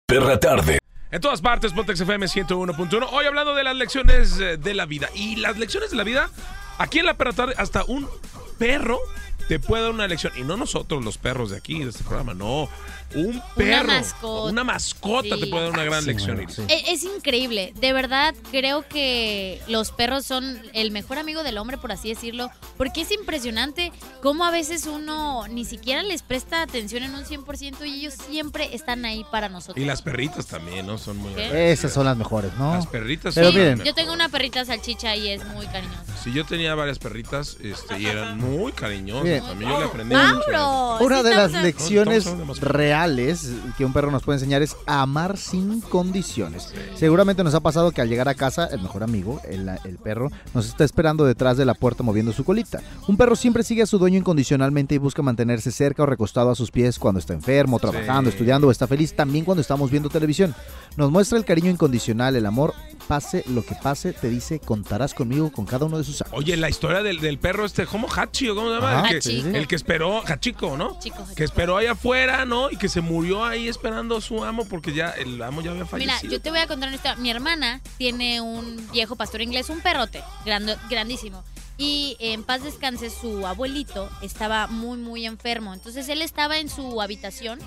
Perra 0.05 0.39
tarde. 0.39 0.77
En 1.09 1.21
todas 1.21 1.39
partes, 1.39 1.71
Pontex 1.71 2.01
FM 2.01 2.25
101.1. 2.25 3.07
Hoy 3.11 3.25
hablando 3.25 3.55
de 3.55 3.63
las 3.63 3.75
lecciones 3.75 4.37
eh, 4.41 4.57
de 4.57 4.73
la 4.73 4.85
vida. 4.85 5.07
Y 5.15 5.37
las 5.37 5.57
lecciones 5.57 5.89
de 5.89 5.95
la 5.95 6.03
vida, 6.03 6.29
aquí 6.77 6.99
en 6.99 7.05
la 7.05 7.13
perra 7.13 7.53
hasta 7.57 7.85
un 7.85 8.09
perro 8.57 8.99
te 9.47 9.59
puede 9.59 9.83
dar 9.83 9.91
una 9.91 10.07
lección. 10.07 10.33
Y 10.37 10.41
no 10.43 10.57
nosotros, 10.57 11.03
los 11.03 11.17
perros 11.17 11.51
de 11.51 11.57
aquí, 11.57 11.83
de 11.83 11.89
este 11.89 12.03
programa, 12.03 12.33
no. 12.33 12.69
Un 13.15 13.41
perro. 13.55 13.87
mascota. 13.87 14.51
Una 14.51 14.63
mascota 14.65 15.35
Sí. 15.35 15.39
te 15.41 15.47
puede 15.47 15.63
dar 15.63 15.71
una 15.73 15.85
gran 15.85 16.01
Sí, 16.01 16.07
lección. 16.07 16.35
bueno, 16.35 16.51
Iris. 16.51 16.55
sí. 16.57 16.63
E- 16.67 16.91
Es, 16.93 17.03
increíble, 17.03 17.73
de 17.79 17.93
verdad 17.93 18.35
creo 18.51 18.85
que 18.87 19.61
los 19.69 19.91
perros 19.91 20.25
son 20.25 20.61
el 20.73 20.91
mejor 20.91 21.17
amigo 21.17 21.41
del 21.43 21.57
hombre, 21.57 21.77
por 21.77 21.93
así 21.93 22.09
decirlo, 22.09 22.49
porque 22.75 23.01
es 23.01 23.11
impresionante 23.13 23.93
cómo 24.21 24.43
a 24.43 24.51
veces 24.51 24.87
uno 24.87 25.47
ni 25.47 25.63
siquiera 25.63 26.03
les 26.03 26.21
presta 26.21 26.61
atención 26.61 27.01
en 27.03 27.15
un 27.15 27.23
100% 27.23 27.85
y 27.85 27.93
ellos 27.93 28.13
siempre 28.29 28.75
están 28.75 29.05
ahí 29.05 29.25
para 29.31 29.47
nosotros. 29.47 29.77
Y 29.81 29.85
las 29.85 30.01
perritas 30.01 30.45
también, 30.47 30.85
¿no? 30.85 30.97
Son 30.97 31.15
muy. 31.15 31.31
Esas 31.37 31.93
son 31.93 32.03
las 32.05 32.17
mejores, 32.17 32.51
¿no? 32.57 32.73
Las 32.73 32.87
perritas 32.87 33.35
Pero 33.35 33.51
son 33.51 33.55
las 33.59 33.69
miren, 33.77 33.85
Yo 33.87 33.93
tengo 33.93 34.11
una 34.11 34.27
perrita 34.27 34.65
salchicha 34.65 35.15
y 35.15 35.29
es 35.29 35.45
muy 35.47 35.65
cariñosa. 35.67 36.03
Sí, 36.21 36.33
yo 36.33 36.45
tenía 36.45 36.75
varias 36.75 36.99
perritas 36.99 37.55
este, 37.61 37.99
y 38.01 38.07
eran 38.07 38.37
muy 38.37 38.73
cariñosas. 38.73 39.36
Bien. 39.41 39.49
También 39.49 39.71
yo 39.71 39.79
le 39.79 39.85
aprendí 39.85 40.15
mucho. 40.15 40.51
¡Mauro! 40.51 41.05
Una 41.05 41.23
de 41.23 41.35
las 41.35 41.51
lecciones 41.51 42.25
reales 42.61 43.49
que 43.77 43.85
un 43.85 43.93
perro 43.93 44.11
nos 44.11 44.23
puede 44.23 44.37
enseñar 44.37 44.61
es 44.61 44.75
amar 44.85 45.37
sin 45.37 45.81
condiciones. 45.81 46.73
Seguramente 46.95 47.43
nos 47.43 47.53
ha 47.53 47.59
pasado 47.59 47.91
que 47.91 48.01
al 48.01 48.09
llegar 48.09 48.27
a 48.29 48.35
casa, 48.35 48.65
el 48.71 48.81
mejor 48.81 49.03
amigo, 49.03 49.39
el, 49.49 49.69
el 49.83 49.97
perro, 49.97 50.29
nos 50.53 50.67
está 50.67 50.83
esperando 50.83 51.25
detrás 51.25 51.57
de 51.57 51.65
la 51.65 51.73
puerta 51.73 52.03
moviendo 52.03 52.31
su 52.33 52.43
colita. 52.43 52.81
Un 53.07 53.17
perro 53.17 53.35
siempre 53.35 53.63
sigue 53.63 53.83
a 53.83 53.85
su 53.87 53.97
dueño 53.97 54.17
incondicionalmente 54.17 54.95
y 54.95 54.97
busca 54.97 55.21
mantenerse 55.21 55.71
cerca 55.71 56.03
o 56.03 56.05
recostado 56.05 56.49
a 56.49 56.55
sus 56.55 56.71
pies 56.71 56.99
cuando 56.99 57.19
está 57.19 57.33
enfermo, 57.33 57.79
trabajando, 57.79 58.29
Sí. 58.29 58.35
estudiando 58.35 58.67
o 58.67 58.71
está 58.71 58.87
feliz, 58.87 59.13
también 59.13 59.45
cuando 59.45 59.61
estamos 59.61 59.89
viendo 59.91 60.09
televisión. 60.09 60.53
Nos 60.95 61.11
muestra 61.11 61.37
el 61.37 61.45
cariño 61.45 61.69
incondicional, 61.69 62.35
el 62.35 62.45
amor, 62.45 62.73
pase 63.07 63.43
lo 63.47 63.65
que 63.65 63.75
pase, 63.75 64.13
te 64.13 64.29
dice, 64.29 64.59
contarás 64.59 65.13
conmigo 65.13 65.51
con 65.51 65.65
cada 65.65 65.85
uno 65.85 65.97
de 65.97 66.03
sus 66.03 66.21
actos. 66.21 66.37
Oye, 66.37 66.57
la 66.57 66.69
historia 66.69 67.01
del, 67.01 67.19
del 67.19 67.39
perro 67.39 67.65
este, 67.65 67.85
¿cómo 67.85 68.07
Hachi 68.13 68.49
o 68.49 68.55
cómo 68.55 68.69
se 68.69 68.75
llama? 68.75 69.07
El, 69.09 69.15
que, 69.15 69.21
sí, 69.21 69.41
sí. 69.41 69.49
el 69.53 69.67
que 69.67 69.75
esperó, 69.75 70.21
Hachiko, 70.25 70.77
¿no? 70.77 70.99
Chico, 70.99 71.25
Que 71.35 71.43
esperó 71.43 71.77
ahí 71.77 71.87
afuera, 71.87 72.45
¿no? 72.45 72.69
Y 72.69 72.77
que 72.77 72.89
se 72.89 73.01
murió 73.01 73.45
ahí 73.45 73.67
esperando 73.67 74.17
a 74.17 74.21
su 74.21 74.43
amo 74.43 74.65
porque 74.65 74.93
ya 74.93 75.11
el 75.11 75.41
amo 75.41 75.61
ya 75.61 75.71
había 75.71 75.83
Mira, 75.83 76.13
fallecido. 76.13 76.31
yo 76.33 76.41
te 76.41 76.49
voy 76.49 76.59
a 76.59 76.67
contar 76.67 76.89
una 76.89 76.95
historia. 76.95 77.15
Mi 77.17 77.29
hermana 77.31 77.81
tiene 77.97 78.41
un 78.41 78.87
viejo 78.91 79.15
pastor 79.15 79.41
inglés, 79.41 79.69
un 79.69 79.81
perrote, 79.81 80.21
grande- 80.45 80.77
grandísimo. 80.89 81.43
Y 81.79 82.17
en 82.19 82.43
paz 82.43 82.63
descanse, 82.63 83.09
su 83.11 83.45
abuelito 83.45 84.09
estaba 84.21 84.65
muy, 84.67 84.97
muy 84.97 85.25
enfermo. 85.27 85.73
Entonces 85.75 86.09
él 86.09 86.21
estaba 86.23 86.57
en 86.57 86.69
su 86.69 87.01
habitación. 87.01 87.59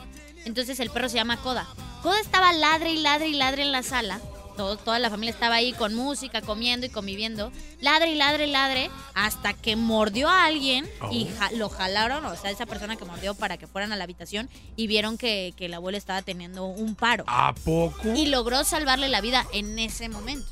Entonces 0.44 0.81
el 0.81 0.90
perro 0.90 1.09
se 1.09 1.16
llama 1.16 1.37
Coda. 1.37 1.66
Coda 2.03 2.18
estaba 2.20 2.53
ladre 2.53 2.92
y 2.92 2.98
ladre 3.00 3.29
y 3.29 3.35
ladre 3.35 3.62
en 3.62 3.72
la 3.72 3.83
sala. 3.83 4.20
Todo- 4.61 4.77
toda 4.77 4.99
la 4.99 5.09
familia 5.09 5.31
estaba 5.33 5.55
ahí 5.55 5.73
con 5.73 5.94
música, 5.94 6.42
comiendo 6.42 6.85
y 6.85 6.90
conviviendo. 6.90 7.51
Ladre 7.81 8.12
y 8.12 8.14
ladre 8.16 8.46
y 8.46 8.51
ladre 8.51 8.90
hasta 9.14 9.55
que 9.55 9.75
mordió 9.75 10.29
a 10.29 10.44
alguien 10.44 10.87
y 11.11 11.29
Oh. 11.33 11.38
ja- 11.38 11.51
lo 11.53 11.70
jalaron, 11.70 12.27
o 12.27 12.37
sea, 12.37 12.51
esa 12.51 12.66
persona 12.66 12.96
que 12.96 13.07
mordió 13.07 13.35
para 13.35 13.57
que 13.57 13.66
fueran 13.66 13.90
a 13.92 13.96
la 13.96 14.05
habitación 14.05 14.51
y 14.77 14.87
vieron 14.87 15.16
que, 15.16 15.55
que 15.57 15.64
el 15.64 15.73
abuelo 15.73 15.96
estaba 15.96 16.20
teniendo 16.20 16.66
un 16.66 16.94
paro 16.94 17.25
¿A 17.27 17.55
poco? 17.55 18.12
y 18.14 18.27
logró 18.27 18.62
salvarle 18.64 19.09
la 19.09 19.23
vida 19.23 19.46
en 19.55 19.79
ese 19.79 20.11
momento. 20.11 20.46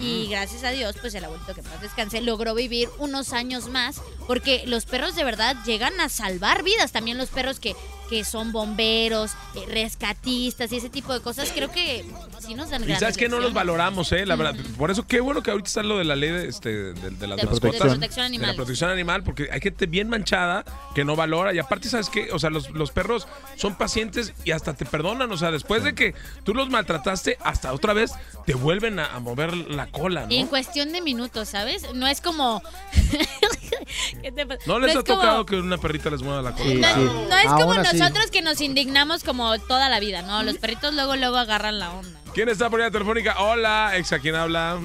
Y 0.00 0.28
gracias 0.28 0.62
a 0.62 0.70
Dios, 0.70 0.94
pues 1.00 1.12
el 1.16 1.24
abuelito 1.24 1.52
que 1.52 1.62
más 1.62 1.80
descanse 1.80 2.20
logró 2.20 2.54
vivir 2.54 2.88
unos 2.98 3.32
años 3.32 3.66
más, 3.68 4.00
porque 4.28 4.62
los 4.66 4.86
perros 4.86 5.16
de 5.16 5.24
verdad 5.24 5.56
llegan 5.66 6.00
a 6.00 6.08
salvar 6.08 6.62
vidas. 6.62 6.92
También 6.92 7.18
los 7.18 7.30
perros 7.30 7.58
que, 7.58 7.74
que 8.08 8.24
son 8.24 8.52
bomberos, 8.52 9.32
eh, 9.54 9.64
rescatistas 9.68 10.72
y 10.72 10.76
ese 10.76 10.88
tipo 10.90 11.12
de 11.12 11.20
cosas, 11.20 11.50
creo 11.54 11.70
que 11.70 12.04
sí 12.46 12.54
nos 12.54 12.70
dan 12.70 12.84
sabes 12.98 13.16
que 13.16 13.28
no 13.28 13.38
los 13.40 13.52
valoramos, 13.52 14.10
¿eh? 14.12 14.24
La 14.26 14.36
verdad. 14.36 14.54
Por 14.76 14.90
eso 14.90 15.06
qué 15.06 15.20
bueno 15.20 15.42
que 15.42 15.50
ahorita 15.50 15.68
está 15.68 15.82
lo 15.82 15.98
de 15.98 16.04
la 16.04 16.16
ley 16.16 16.30
de, 16.30 16.48
este, 16.48 16.70
de, 16.94 17.10
de 17.10 17.26
las 17.26 17.36
De, 17.38 17.44
mascotas. 17.44 17.72
de 17.72 17.88
protección 17.88 18.00
De 18.00 18.20
la 18.20 18.24
animal. 18.26 18.56
protección 18.56 18.90
animal, 18.90 19.22
porque 19.22 19.48
hay 19.52 19.60
gente 19.60 19.86
bien 19.86 20.08
manchada 20.08 20.64
que 20.94 21.04
no 21.04 21.16
valora. 21.16 21.52
Y 21.54 21.58
aparte, 21.58 21.88
¿sabes 21.88 22.08
qué? 22.08 22.30
O 22.32 22.38
sea, 22.38 22.50
los, 22.50 22.70
los 22.70 22.90
perros 22.90 23.26
son 23.56 23.76
pacientes 23.76 24.32
y 24.44 24.50
hasta 24.52 24.74
te 24.74 24.84
perdonan. 24.84 25.30
O 25.30 25.36
sea, 25.36 25.50
después 25.50 25.84
de 25.84 25.94
que 25.94 26.14
tú 26.44 26.54
los 26.54 26.70
maltrataste, 26.70 27.36
hasta 27.42 27.72
otra 27.72 27.92
vez 27.92 28.12
te 28.46 28.54
vuelven 28.54 28.98
a, 28.98 29.06
a 29.14 29.20
mover 29.20 29.54
la 29.56 29.86
cola, 29.88 30.26
En 30.30 30.42
¿no? 30.44 30.48
cuestión 30.48 30.92
de 30.92 31.00
minutos, 31.00 31.48
¿sabes? 31.50 31.92
No 31.94 32.06
es 32.06 32.20
como... 32.20 32.62
¿Qué 34.22 34.32
te 34.32 34.46
pasa? 34.46 34.60
¿No 34.66 34.78
les 34.78 34.90
es 34.90 34.96
ha 34.96 35.02
como- 35.02 35.20
tocado 35.20 35.46
que 35.46 35.56
una 35.56 35.78
perrita 35.78 36.10
les 36.10 36.22
mueva 36.22 36.42
la 36.42 36.52
cola? 36.52 36.64
Sí, 36.64 36.74
No, 36.74 36.88
sí. 36.94 37.26
no 37.30 37.36
es 37.36 37.46
como 37.46 37.72
así. 37.72 37.96
nosotros 37.98 38.30
que 38.30 38.42
nos 38.42 38.60
indignamos 38.60 39.24
como 39.24 39.58
toda 39.58 39.88
la 39.88 40.00
vida, 40.00 40.22
¿no? 40.22 40.42
Los 40.42 40.56
perritos 40.58 40.94
luego 40.94 41.16
luego 41.16 41.36
agarran 41.36 41.78
la 41.78 41.90
onda. 41.92 42.18
¿Quién 42.34 42.48
está 42.48 42.68
por 42.70 42.80
ahí 42.80 42.90
telefónica? 42.90 43.36
Hola, 43.40 43.96
exa, 43.96 44.18
¿quién 44.18 44.34
habla? 44.34 44.78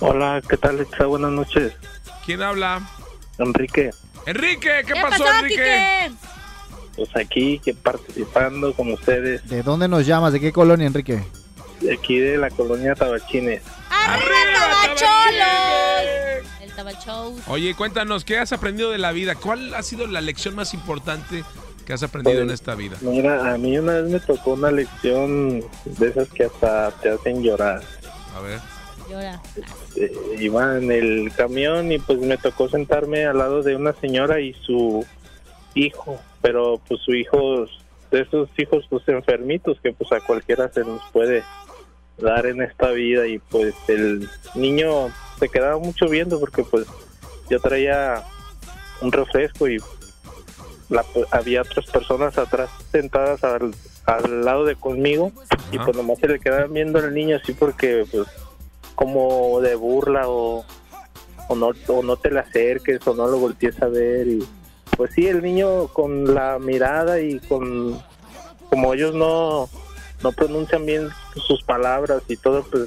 Hola, 0.00 0.42
¿qué 0.48 0.56
tal? 0.56 0.80
Exa? 0.80 1.06
Buenas 1.06 1.30
noches. 1.30 1.72
¿Quién 2.26 2.42
habla? 2.42 2.80
Enrique, 3.38 3.90
Enrique, 4.26 4.82
¿qué, 4.86 4.94
pasó, 5.00 5.24
Enrique? 5.40 5.54
Quique? 6.08 6.12
pues 6.96 7.08
aquí 7.16 7.58
que 7.58 7.74
participando 7.74 8.72
con 8.72 8.92
ustedes, 8.92 9.46
¿De 9.48 9.62
dónde 9.62 9.88
nos 9.88 10.06
llamas? 10.06 10.32
¿De 10.32 10.40
qué 10.40 10.52
colonia, 10.52 10.86
Enrique? 10.86 11.22
de 11.80 11.92
aquí 11.92 12.18
de 12.18 12.38
la 12.38 12.48
colonia 12.50 12.94
Tabachines. 12.94 13.60
¡Arriba, 13.90 14.94
Tabachou. 16.74 17.36
Oye, 17.48 17.74
cuéntanos, 17.74 18.24
¿qué 18.24 18.38
has 18.38 18.52
aprendido 18.52 18.90
de 18.90 18.98
la 18.98 19.12
vida? 19.12 19.34
¿Cuál 19.34 19.74
ha 19.74 19.82
sido 19.82 20.06
la 20.06 20.20
lección 20.20 20.54
más 20.54 20.74
importante 20.74 21.44
que 21.86 21.92
has 21.92 22.02
aprendido 22.02 22.42
en 22.42 22.50
esta 22.50 22.74
vida? 22.74 22.96
Mira, 23.00 23.52
a 23.52 23.58
mí 23.58 23.78
una 23.78 24.00
vez 24.00 24.10
me 24.10 24.20
tocó 24.20 24.54
una 24.54 24.70
lección 24.70 25.62
de 25.84 26.08
esas 26.08 26.28
que 26.30 26.44
hasta 26.44 26.90
te 27.02 27.10
hacen 27.10 27.42
llorar. 27.42 27.82
A 28.36 28.40
ver. 28.40 28.60
Llora. 29.08 29.40
Eh, 29.96 30.12
iba 30.38 30.78
en 30.78 30.90
el 30.90 31.32
camión 31.36 31.92
y 31.92 31.98
pues 31.98 32.18
me 32.20 32.38
tocó 32.38 32.68
sentarme 32.68 33.26
al 33.26 33.38
lado 33.38 33.62
de 33.62 33.76
una 33.76 33.92
señora 33.94 34.40
y 34.40 34.54
su 34.54 35.04
hijo, 35.74 36.18
pero 36.40 36.80
pues 36.88 37.00
su 37.02 37.14
hijo, 37.14 37.66
de 38.10 38.20
esos 38.22 38.48
hijos 38.56 38.86
pues 38.88 39.06
enfermitos 39.08 39.78
que 39.82 39.92
pues 39.92 40.10
a 40.12 40.20
cualquiera 40.20 40.70
se 40.72 40.80
nos 40.80 41.02
puede 41.12 41.42
dar 42.18 42.46
en 42.46 42.62
esta 42.62 42.90
vida 42.90 43.26
y 43.26 43.38
pues 43.38 43.74
el 43.88 44.28
niño 44.54 45.08
se 45.38 45.48
quedaba 45.48 45.78
mucho 45.78 46.06
viendo 46.08 46.38
porque 46.40 46.62
pues 46.62 46.86
yo 47.50 47.58
traía 47.60 48.22
un 49.00 49.10
refresco 49.12 49.68
y 49.68 49.78
la- 50.88 51.04
había 51.32 51.62
otras 51.62 51.86
personas 51.86 52.38
atrás 52.38 52.70
sentadas 52.92 53.42
al, 53.42 53.74
al 54.06 54.44
lado 54.44 54.64
de 54.64 54.76
conmigo 54.76 55.32
y 55.72 55.78
pues 55.78 55.96
nomás 55.96 56.18
se 56.18 56.28
le 56.28 56.38
quedaban 56.38 56.72
viendo 56.72 56.98
al 56.98 57.12
niño 57.12 57.36
así 57.42 57.52
porque 57.52 58.06
pues 58.10 58.28
como 58.94 59.60
de 59.60 59.74
burla 59.74 60.28
o, 60.28 60.64
o 61.48 61.54
no 61.56 61.70
o 61.88 62.02
no 62.02 62.16
te 62.16 62.30
le 62.30 62.38
acerques 62.40 63.04
o 63.06 63.14
no 63.14 63.26
lo 63.26 63.38
voltees 63.38 63.80
a 63.82 63.86
ver 63.86 64.28
y 64.28 64.46
pues 64.96 65.10
sí 65.14 65.26
el 65.26 65.42
niño 65.42 65.88
con 65.88 66.32
la 66.32 66.58
mirada 66.60 67.20
y 67.20 67.40
con 67.40 68.00
como 68.70 68.94
ellos 68.94 69.14
no 69.14 69.68
no 70.22 70.32
pronuncian 70.32 70.86
bien 70.86 71.08
sus 71.34 71.62
palabras 71.62 72.22
y 72.28 72.36
todo 72.36 72.62
pues 72.70 72.84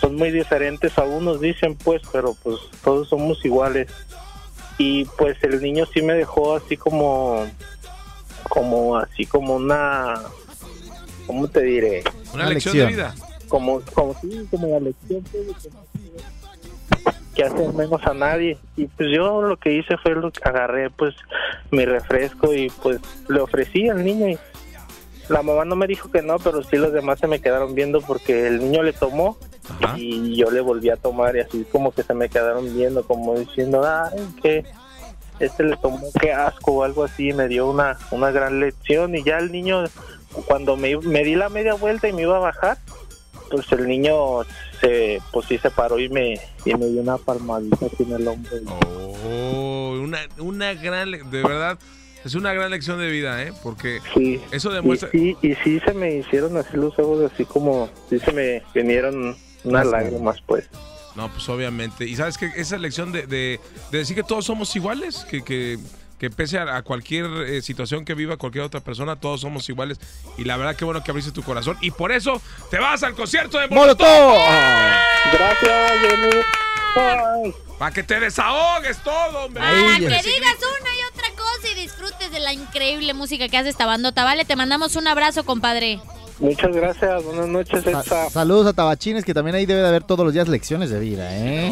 son 0.00 0.16
muy 0.16 0.30
diferentes 0.30 0.96
a 0.98 1.02
unos 1.02 1.40
dicen 1.40 1.76
pues 1.76 2.02
pero 2.12 2.34
pues 2.42 2.56
todos 2.82 3.08
somos 3.08 3.44
iguales 3.44 3.88
y 4.78 5.04
pues 5.04 5.36
el 5.44 5.60
niño 5.62 5.84
sí 5.92 6.00
me 6.02 6.14
dejó 6.14 6.56
así 6.56 6.76
como 6.76 7.46
como 8.48 8.96
así 8.96 9.26
como 9.26 9.56
una 9.56 10.20
cómo 11.26 11.48
te 11.48 11.62
diré 11.62 12.02
Una, 12.32 12.44
Una 12.44 12.48
lección, 12.50 12.76
lección. 12.76 12.86
de 12.86 12.92
vida. 12.94 13.14
como 13.48 13.80
como 13.94 14.14
sí, 14.20 14.46
como 14.50 14.68
la 14.68 14.80
lección 14.80 15.22
pues, 15.30 15.68
que 17.34 17.44
hacen 17.44 17.76
menos 17.76 18.00
a 18.04 18.14
nadie 18.14 18.58
y 18.76 18.86
pues 18.86 19.08
yo 19.14 19.42
lo 19.42 19.56
que 19.58 19.72
hice 19.74 19.96
fue 19.98 20.14
lo 20.14 20.30
que 20.32 20.40
agarré 20.48 20.90
pues 20.90 21.14
mi 21.70 21.84
refresco 21.84 22.52
y 22.54 22.70
pues 22.82 22.98
le 23.28 23.40
ofrecí 23.40 23.88
al 23.88 24.04
niño 24.04 24.28
y 24.28 24.38
la 25.30 25.42
mamá 25.42 25.64
no 25.64 25.76
me 25.76 25.86
dijo 25.86 26.10
que 26.10 26.22
no 26.22 26.38
pero 26.38 26.62
sí 26.62 26.76
los 26.76 26.92
demás 26.92 27.18
se 27.20 27.26
me 27.26 27.40
quedaron 27.40 27.74
viendo 27.74 28.00
porque 28.00 28.46
el 28.48 28.58
niño 28.58 28.82
le 28.82 28.92
tomó 28.92 29.38
Ajá. 29.80 29.94
y 29.96 30.36
yo 30.36 30.50
le 30.50 30.60
volví 30.60 30.90
a 30.90 30.96
tomar 30.96 31.36
y 31.36 31.40
así 31.40 31.64
como 31.70 31.92
que 31.92 32.02
se 32.02 32.14
me 32.14 32.28
quedaron 32.28 32.74
viendo 32.74 33.04
como 33.04 33.38
diciendo 33.38 33.82
ay 33.86 34.18
que 34.42 34.64
este 35.38 35.62
le 35.64 35.76
tomó 35.76 36.00
qué 36.20 36.32
asco 36.32 36.72
o 36.72 36.82
algo 36.84 37.04
así 37.04 37.32
me 37.32 37.48
dio 37.48 37.68
una 37.70 37.96
una 38.10 38.30
gran 38.30 38.60
lección 38.60 39.14
y 39.14 39.22
ya 39.22 39.38
el 39.38 39.52
niño 39.52 39.84
cuando 40.46 40.76
me, 40.76 40.96
me 40.98 41.24
di 41.24 41.34
la 41.34 41.48
media 41.48 41.74
vuelta 41.74 42.08
y 42.08 42.12
me 42.12 42.22
iba 42.22 42.36
a 42.36 42.40
bajar 42.40 42.78
pues 43.50 43.70
el 43.72 43.86
niño 43.88 44.42
se 44.80 45.20
pues 45.32 45.46
sí 45.46 45.58
se 45.58 45.70
paró 45.70 45.98
y 45.98 46.08
me 46.08 46.40
y 46.64 46.74
me 46.74 46.86
dio 46.86 47.00
una 47.02 47.18
palmadita 47.18 47.86
aquí 47.86 48.02
en 48.02 48.12
el 48.12 48.28
hombro 48.28 48.56
Oh, 49.22 49.98
una, 50.00 50.18
una 50.38 50.72
gran, 50.74 51.10
de 51.10 51.42
verdad, 51.42 51.78
es 52.24 52.34
una 52.34 52.52
gran 52.52 52.70
lección 52.70 52.98
de 52.98 53.10
vida, 53.10 53.42
¿eh? 53.42 53.52
Porque 53.62 54.00
sí 54.14 54.40
eso 54.50 54.70
y 54.70 54.74
demuestra... 54.74 55.10
sí 55.10 55.36
y 55.42 55.54
sí 55.56 55.80
se 55.80 55.94
me 55.94 56.16
hicieron 56.16 56.56
así 56.56 56.76
los 56.76 56.98
ojos 56.98 57.30
así 57.32 57.44
como 57.44 57.88
sí 58.08 58.18
se 58.18 58.32
me 58.32 58.62
vinieron 58.74 59.36
unas 59.64 59.86
lágrimas 59.86 60.36
pues 60.46 60.68
No, 61.16 61.28
pues 61.30 61.48
obviamente. 61.48 62.04
Y 62.04 62.16
sabes 62.16 62.38
que 62.38 62.50
esa 62.56 62.78
lección 62.78 63.12
de, 63.12 63.26
de, 63.26 63.60
de 63.90 63.98
decir 63.98 64.14
que 64.16 64.22
todos 64.22 64.44
somos 64.44 64.74
iguales, 64.76 65.26
que, 65.28 65.42
que 65.42 65.78
que 66.20 66.28
pese 66.28 66.58
a, 66.58 66.76
a 66.76 66.82
cualquier 66.82 67.24
eh, 67.46 67.62
situación 67.62 68.04
que 68.04 68.12
viva 68.12 68.36
cualquier 68.36 68.62
otra 68.64 68.80
persona, 68.80 69.16
todos 69.16 69.40
somos 69.40 69.66
iguales. 69.70 69.98
Y 70.36 70.44
la 70.44 70.58
verdad, 70.58 70.76
qué 70.76 70.84
bueno 70.84 71.02
que 71.02 71.10
abriste 71.10 71.32
tu 71.32 71.42
corazón. 71.42 71.78
Y 71.80 71.92
por 71.92 72.12
eso 72.12 72.42
te 72.70 72.78
vas 72.78 73.02
al 73.02 73.14
concierto 73.14 73.58
de 73.58 73.68
¡Molotov! 73.68 74.36
Gracias, 75.32 75.92
Jenny. 76.02 77.52
Para 77.78 77.94
que 77.94 78.02
te 78.02 78.20
desahogues 78.20 78.98
todo, 79.02 79.46
hombre. 79.46 79.62
Para 79.62 79.94
Ay, 79.94 80.00
que 80.00 80.08
digas 80.08 80.58
una 80.80 80.90
y 80.94 81.02
otra 81.10 81.19
y 81.72 81.80
disfrutes 81.80 82.30
de 82.30 82.40
la 82.40 82.52
increíble 82.52 83.14
música 83.14 83.48
que 83.48 83.56
hace 83.58 83.68
esta 83.70 83.86
bandota. 83.86 84.24
Vale, 84.24 84.44
te 84.44 84.56
mandamos 84.56 84.96
un 84.96 85.06
abrazo, 85.06 85.44
compadre. 85.44 86.00
Muchas 86.38 86.72
gracias. 86.74 87.22
Buenas 87.24 87.48
noches, 87.48 87.84
Sa- 88.06 88.30
saludos 88.30 88.66
a 88.66 88.72
Tabachines, 88.72 89.24
que 89.26 89.34
también 89.34 89.54
ahí 89.56 89.66
debe 89.66 89.82
de 89.82 89.88
haber 89.88 90.04
todos 90.04 90.24
los 90.24 90.32
días 90.32 90.48
lecciones 90.48 90.88
de 90.88 90.98
vida, 90.98 91.28
¿eh? 91.36 91.70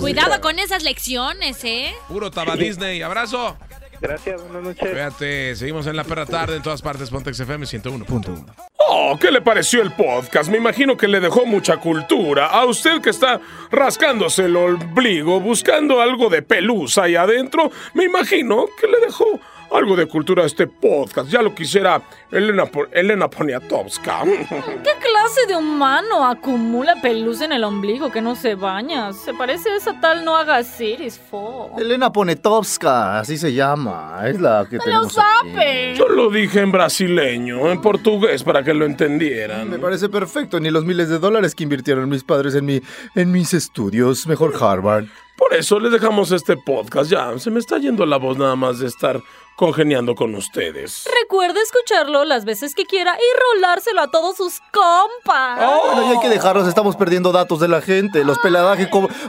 Cuidado 0.00 0.40
con 0.40 0.58
esas 0.58 0.82
lecciones, 0.82 1.62
¿eh? 1.64 1.94
Puro 2.08 2.30
Taba 2.30 2.56
Disney. 2.56 3.02
Abrazo. 3.02 3.56
Gracias, 4.00 4.42
buenas 4.42 4.62
noches. 4.62 4.90
Fíjate, 4.90 5.54
seguimos 5.56 5.86
en 5.86 5.96
la 5.96 6.04
perra 6.04 6.24
tarde 6.26 6.56
en 6.56 6.62
todas 6.62 6.80
partes. 6.80 7.10
Pontex 7.10 7.38
FM 7.38 7.66
101. 7.66 8.04
Punto 8.06 8.32
uno. 8.32 8.46
Oh, 8.88 9.18
¿qué 9.20 9.30
le 9.30 9.42
pareció 9.42 9.82
el 9.82 9.92
podcast? 9.92 10.50
Me 10.50 10.56
imagino 10.56 10.96
que 10.96 11.06
le 11.06 11.20
dejó 11.20 11.44
mucha 11.44 11.76
cultura. 11.76 12.46
A 12.46 12.64
usted 12.64 13.00
que 13.00 13.10
está 13.10 13.40
rascándose 13.70 14.46
el 14.46 14.56
ombligo, 14.56 15.40
buscando 15.40 16.00
algo 16.00 16.30
de 16.30 16.42
pelusa 16.42 17.04
ahí 17.04 17.14
adentro, 17.14 17.70
me 17.94 18.04
imagino 18.04 18.66
que 18.80 18.86
le 18.86 19.00
dejó 19.00 19.38
algo 19.72 19.96
de 19.96 20.06
cultura 20.06 20.42
a 20.42 20.46
este 20.46 20.66
podcast. 20.66 21.28
Ya 21.30 21.42
lo 21.42 21.54
quisiera 21.54 22.02
Elena, 22.30 22.64
Elena 22.92 23.28
Poniatowska. 23.28 24.22
¿Qué 24.24 24.90
clase 25.00 25.46
de 25.48 25.56
humano 25.56 26.26
acumula 26.26 26.94
pelusa 27.00 27.44
en 27.44 27.52
el 27.52 27.64
ombligo 27.64 28.10
que 28.10 28.20
no 28.20 28.34
se 28.34 28.54
baña? 28.54 29.12
Se 29.12 29.32
parece 29.34 29.70
a 29.70 29.76
esa 29.76 30.00
tal 30.00 30.24
no 30.24 30.36
hagas 30.36 30.80
iris, 30.80 31.18
fo. 31.18 31.70
Elena 31.78 32.12
Ponetovska, 32.12 33.18
así 33.20 33.36
se 33.38 33.52
llama. 33.52 34.22
Es 34.26 34.40
la 34.40 34.66
que 34.68 34.76
¡No 34.76 34.84
lo 34.84 34.84
tenemos 34.84 35.18
aquí. 35.18 35.50
sabe! 35.52 35.94
Yo 35.96 36.08
lo 36.08 36.30
dije 36.30 36.60
en 36.60 36.72
brasileño, 36.72 37.70
en 37.70 37.80
portugués, 37.80 38.42
para 38.42 38.62
que 38.62 38.74
lo 38.74 38.84
entendieran. 38.86 39.68
Me 39.70 39.78
parece 39.78 40.08
perfecto, 40.08 40.60
ni 40.60 40.70
los 40.70 40.84
miles 40.84 41.08
de 41.08 41.18
dólares 41.18 41.54
que 41.54 41.62
invirtieron 41.64 42.08
mis 42.08 42.24
padres 42.24 42.54
en, 42.54 42.64
mi, 42.64 42.80
en 43.14 43.32
mis 43.32 43.54
estudios, 43.54 44.26
mejor 44.26 44.52
Harvard. 44.60 45.06
Por 45.40 45.54
eso 45.54 45.80
les 45.80 45.90
dejamos 45.90 46.30
este 46.32 46.56
podcast. 46.58 47.10
Ya, 47.10 47.36
se 47.38 47.50
me 47.50 47.58
está 47.60 47.78
yendo 47.78 48.04
la 48.04 48.18
voz 48.18 48.36
nada 48.36 48.54
más 48.56 48.78
de 48.78 48.86
estar 48.86 49.20
congeniando 49.56 50.14
con 50.14 50.34
ustedes. 50.34 51.08
Recuerde 51.22 51.60
escucharlo 51.62 52.24
las 52.26 52.44
veces 52.44 52.74
que 52.74 52.84
quiera 52.84 53.16
y 53.16 53.56
rolárselo 53.56 54.02
a 54.02 54.08
todos 54.10 54.36
sus 54.36 54.60
compas. 54.70 55.56
Bueno, 55.56 56.02
ya 56.04 56.10
hay 56.12 56.20
que 56.20 56.28
dejarlos, 56.28 56.68
estamos 56.68 56.94
perdiendo 56.94 57.32
datos 57.32 57.58
de 57.58 57.68
la 57.68 57.80
gente. 57.80 58.22
Los 58.22 58.38
peladaje 58.38 58.88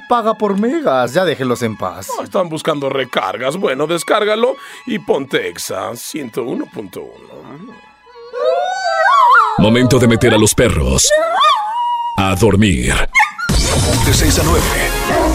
paga 0.09 0.33
por 0.35 0.59
megas, 0.59 1.13
ya 1.13 1.23
déjenlos 1.23 1.63
en 1.63 1.77
paz. 1.77 2.09
Oh, 2.19 2.23
Están 2.23 2.49
buscando 2.49 2.89
recargas. 2.89 3.55
Bueno, 3.55 3.87
descárgalo 3.87 4.57
y 4.85 4.99
ponte 4.99 5.47
Exa 5.47 5.91
101.1. 5.91 7.07
Momento 9.59 9.97
de 9.97 10.07
meter 10.07 10.33
a 10.33 10.37
los 10.37 10.53
perros 10.53 11.09
a 12.17 12.35
dormir. 12.35 12.93
De 14.05 14.13
6 14.13 14.39
a 14.39 14.43
9. 14.43 15.30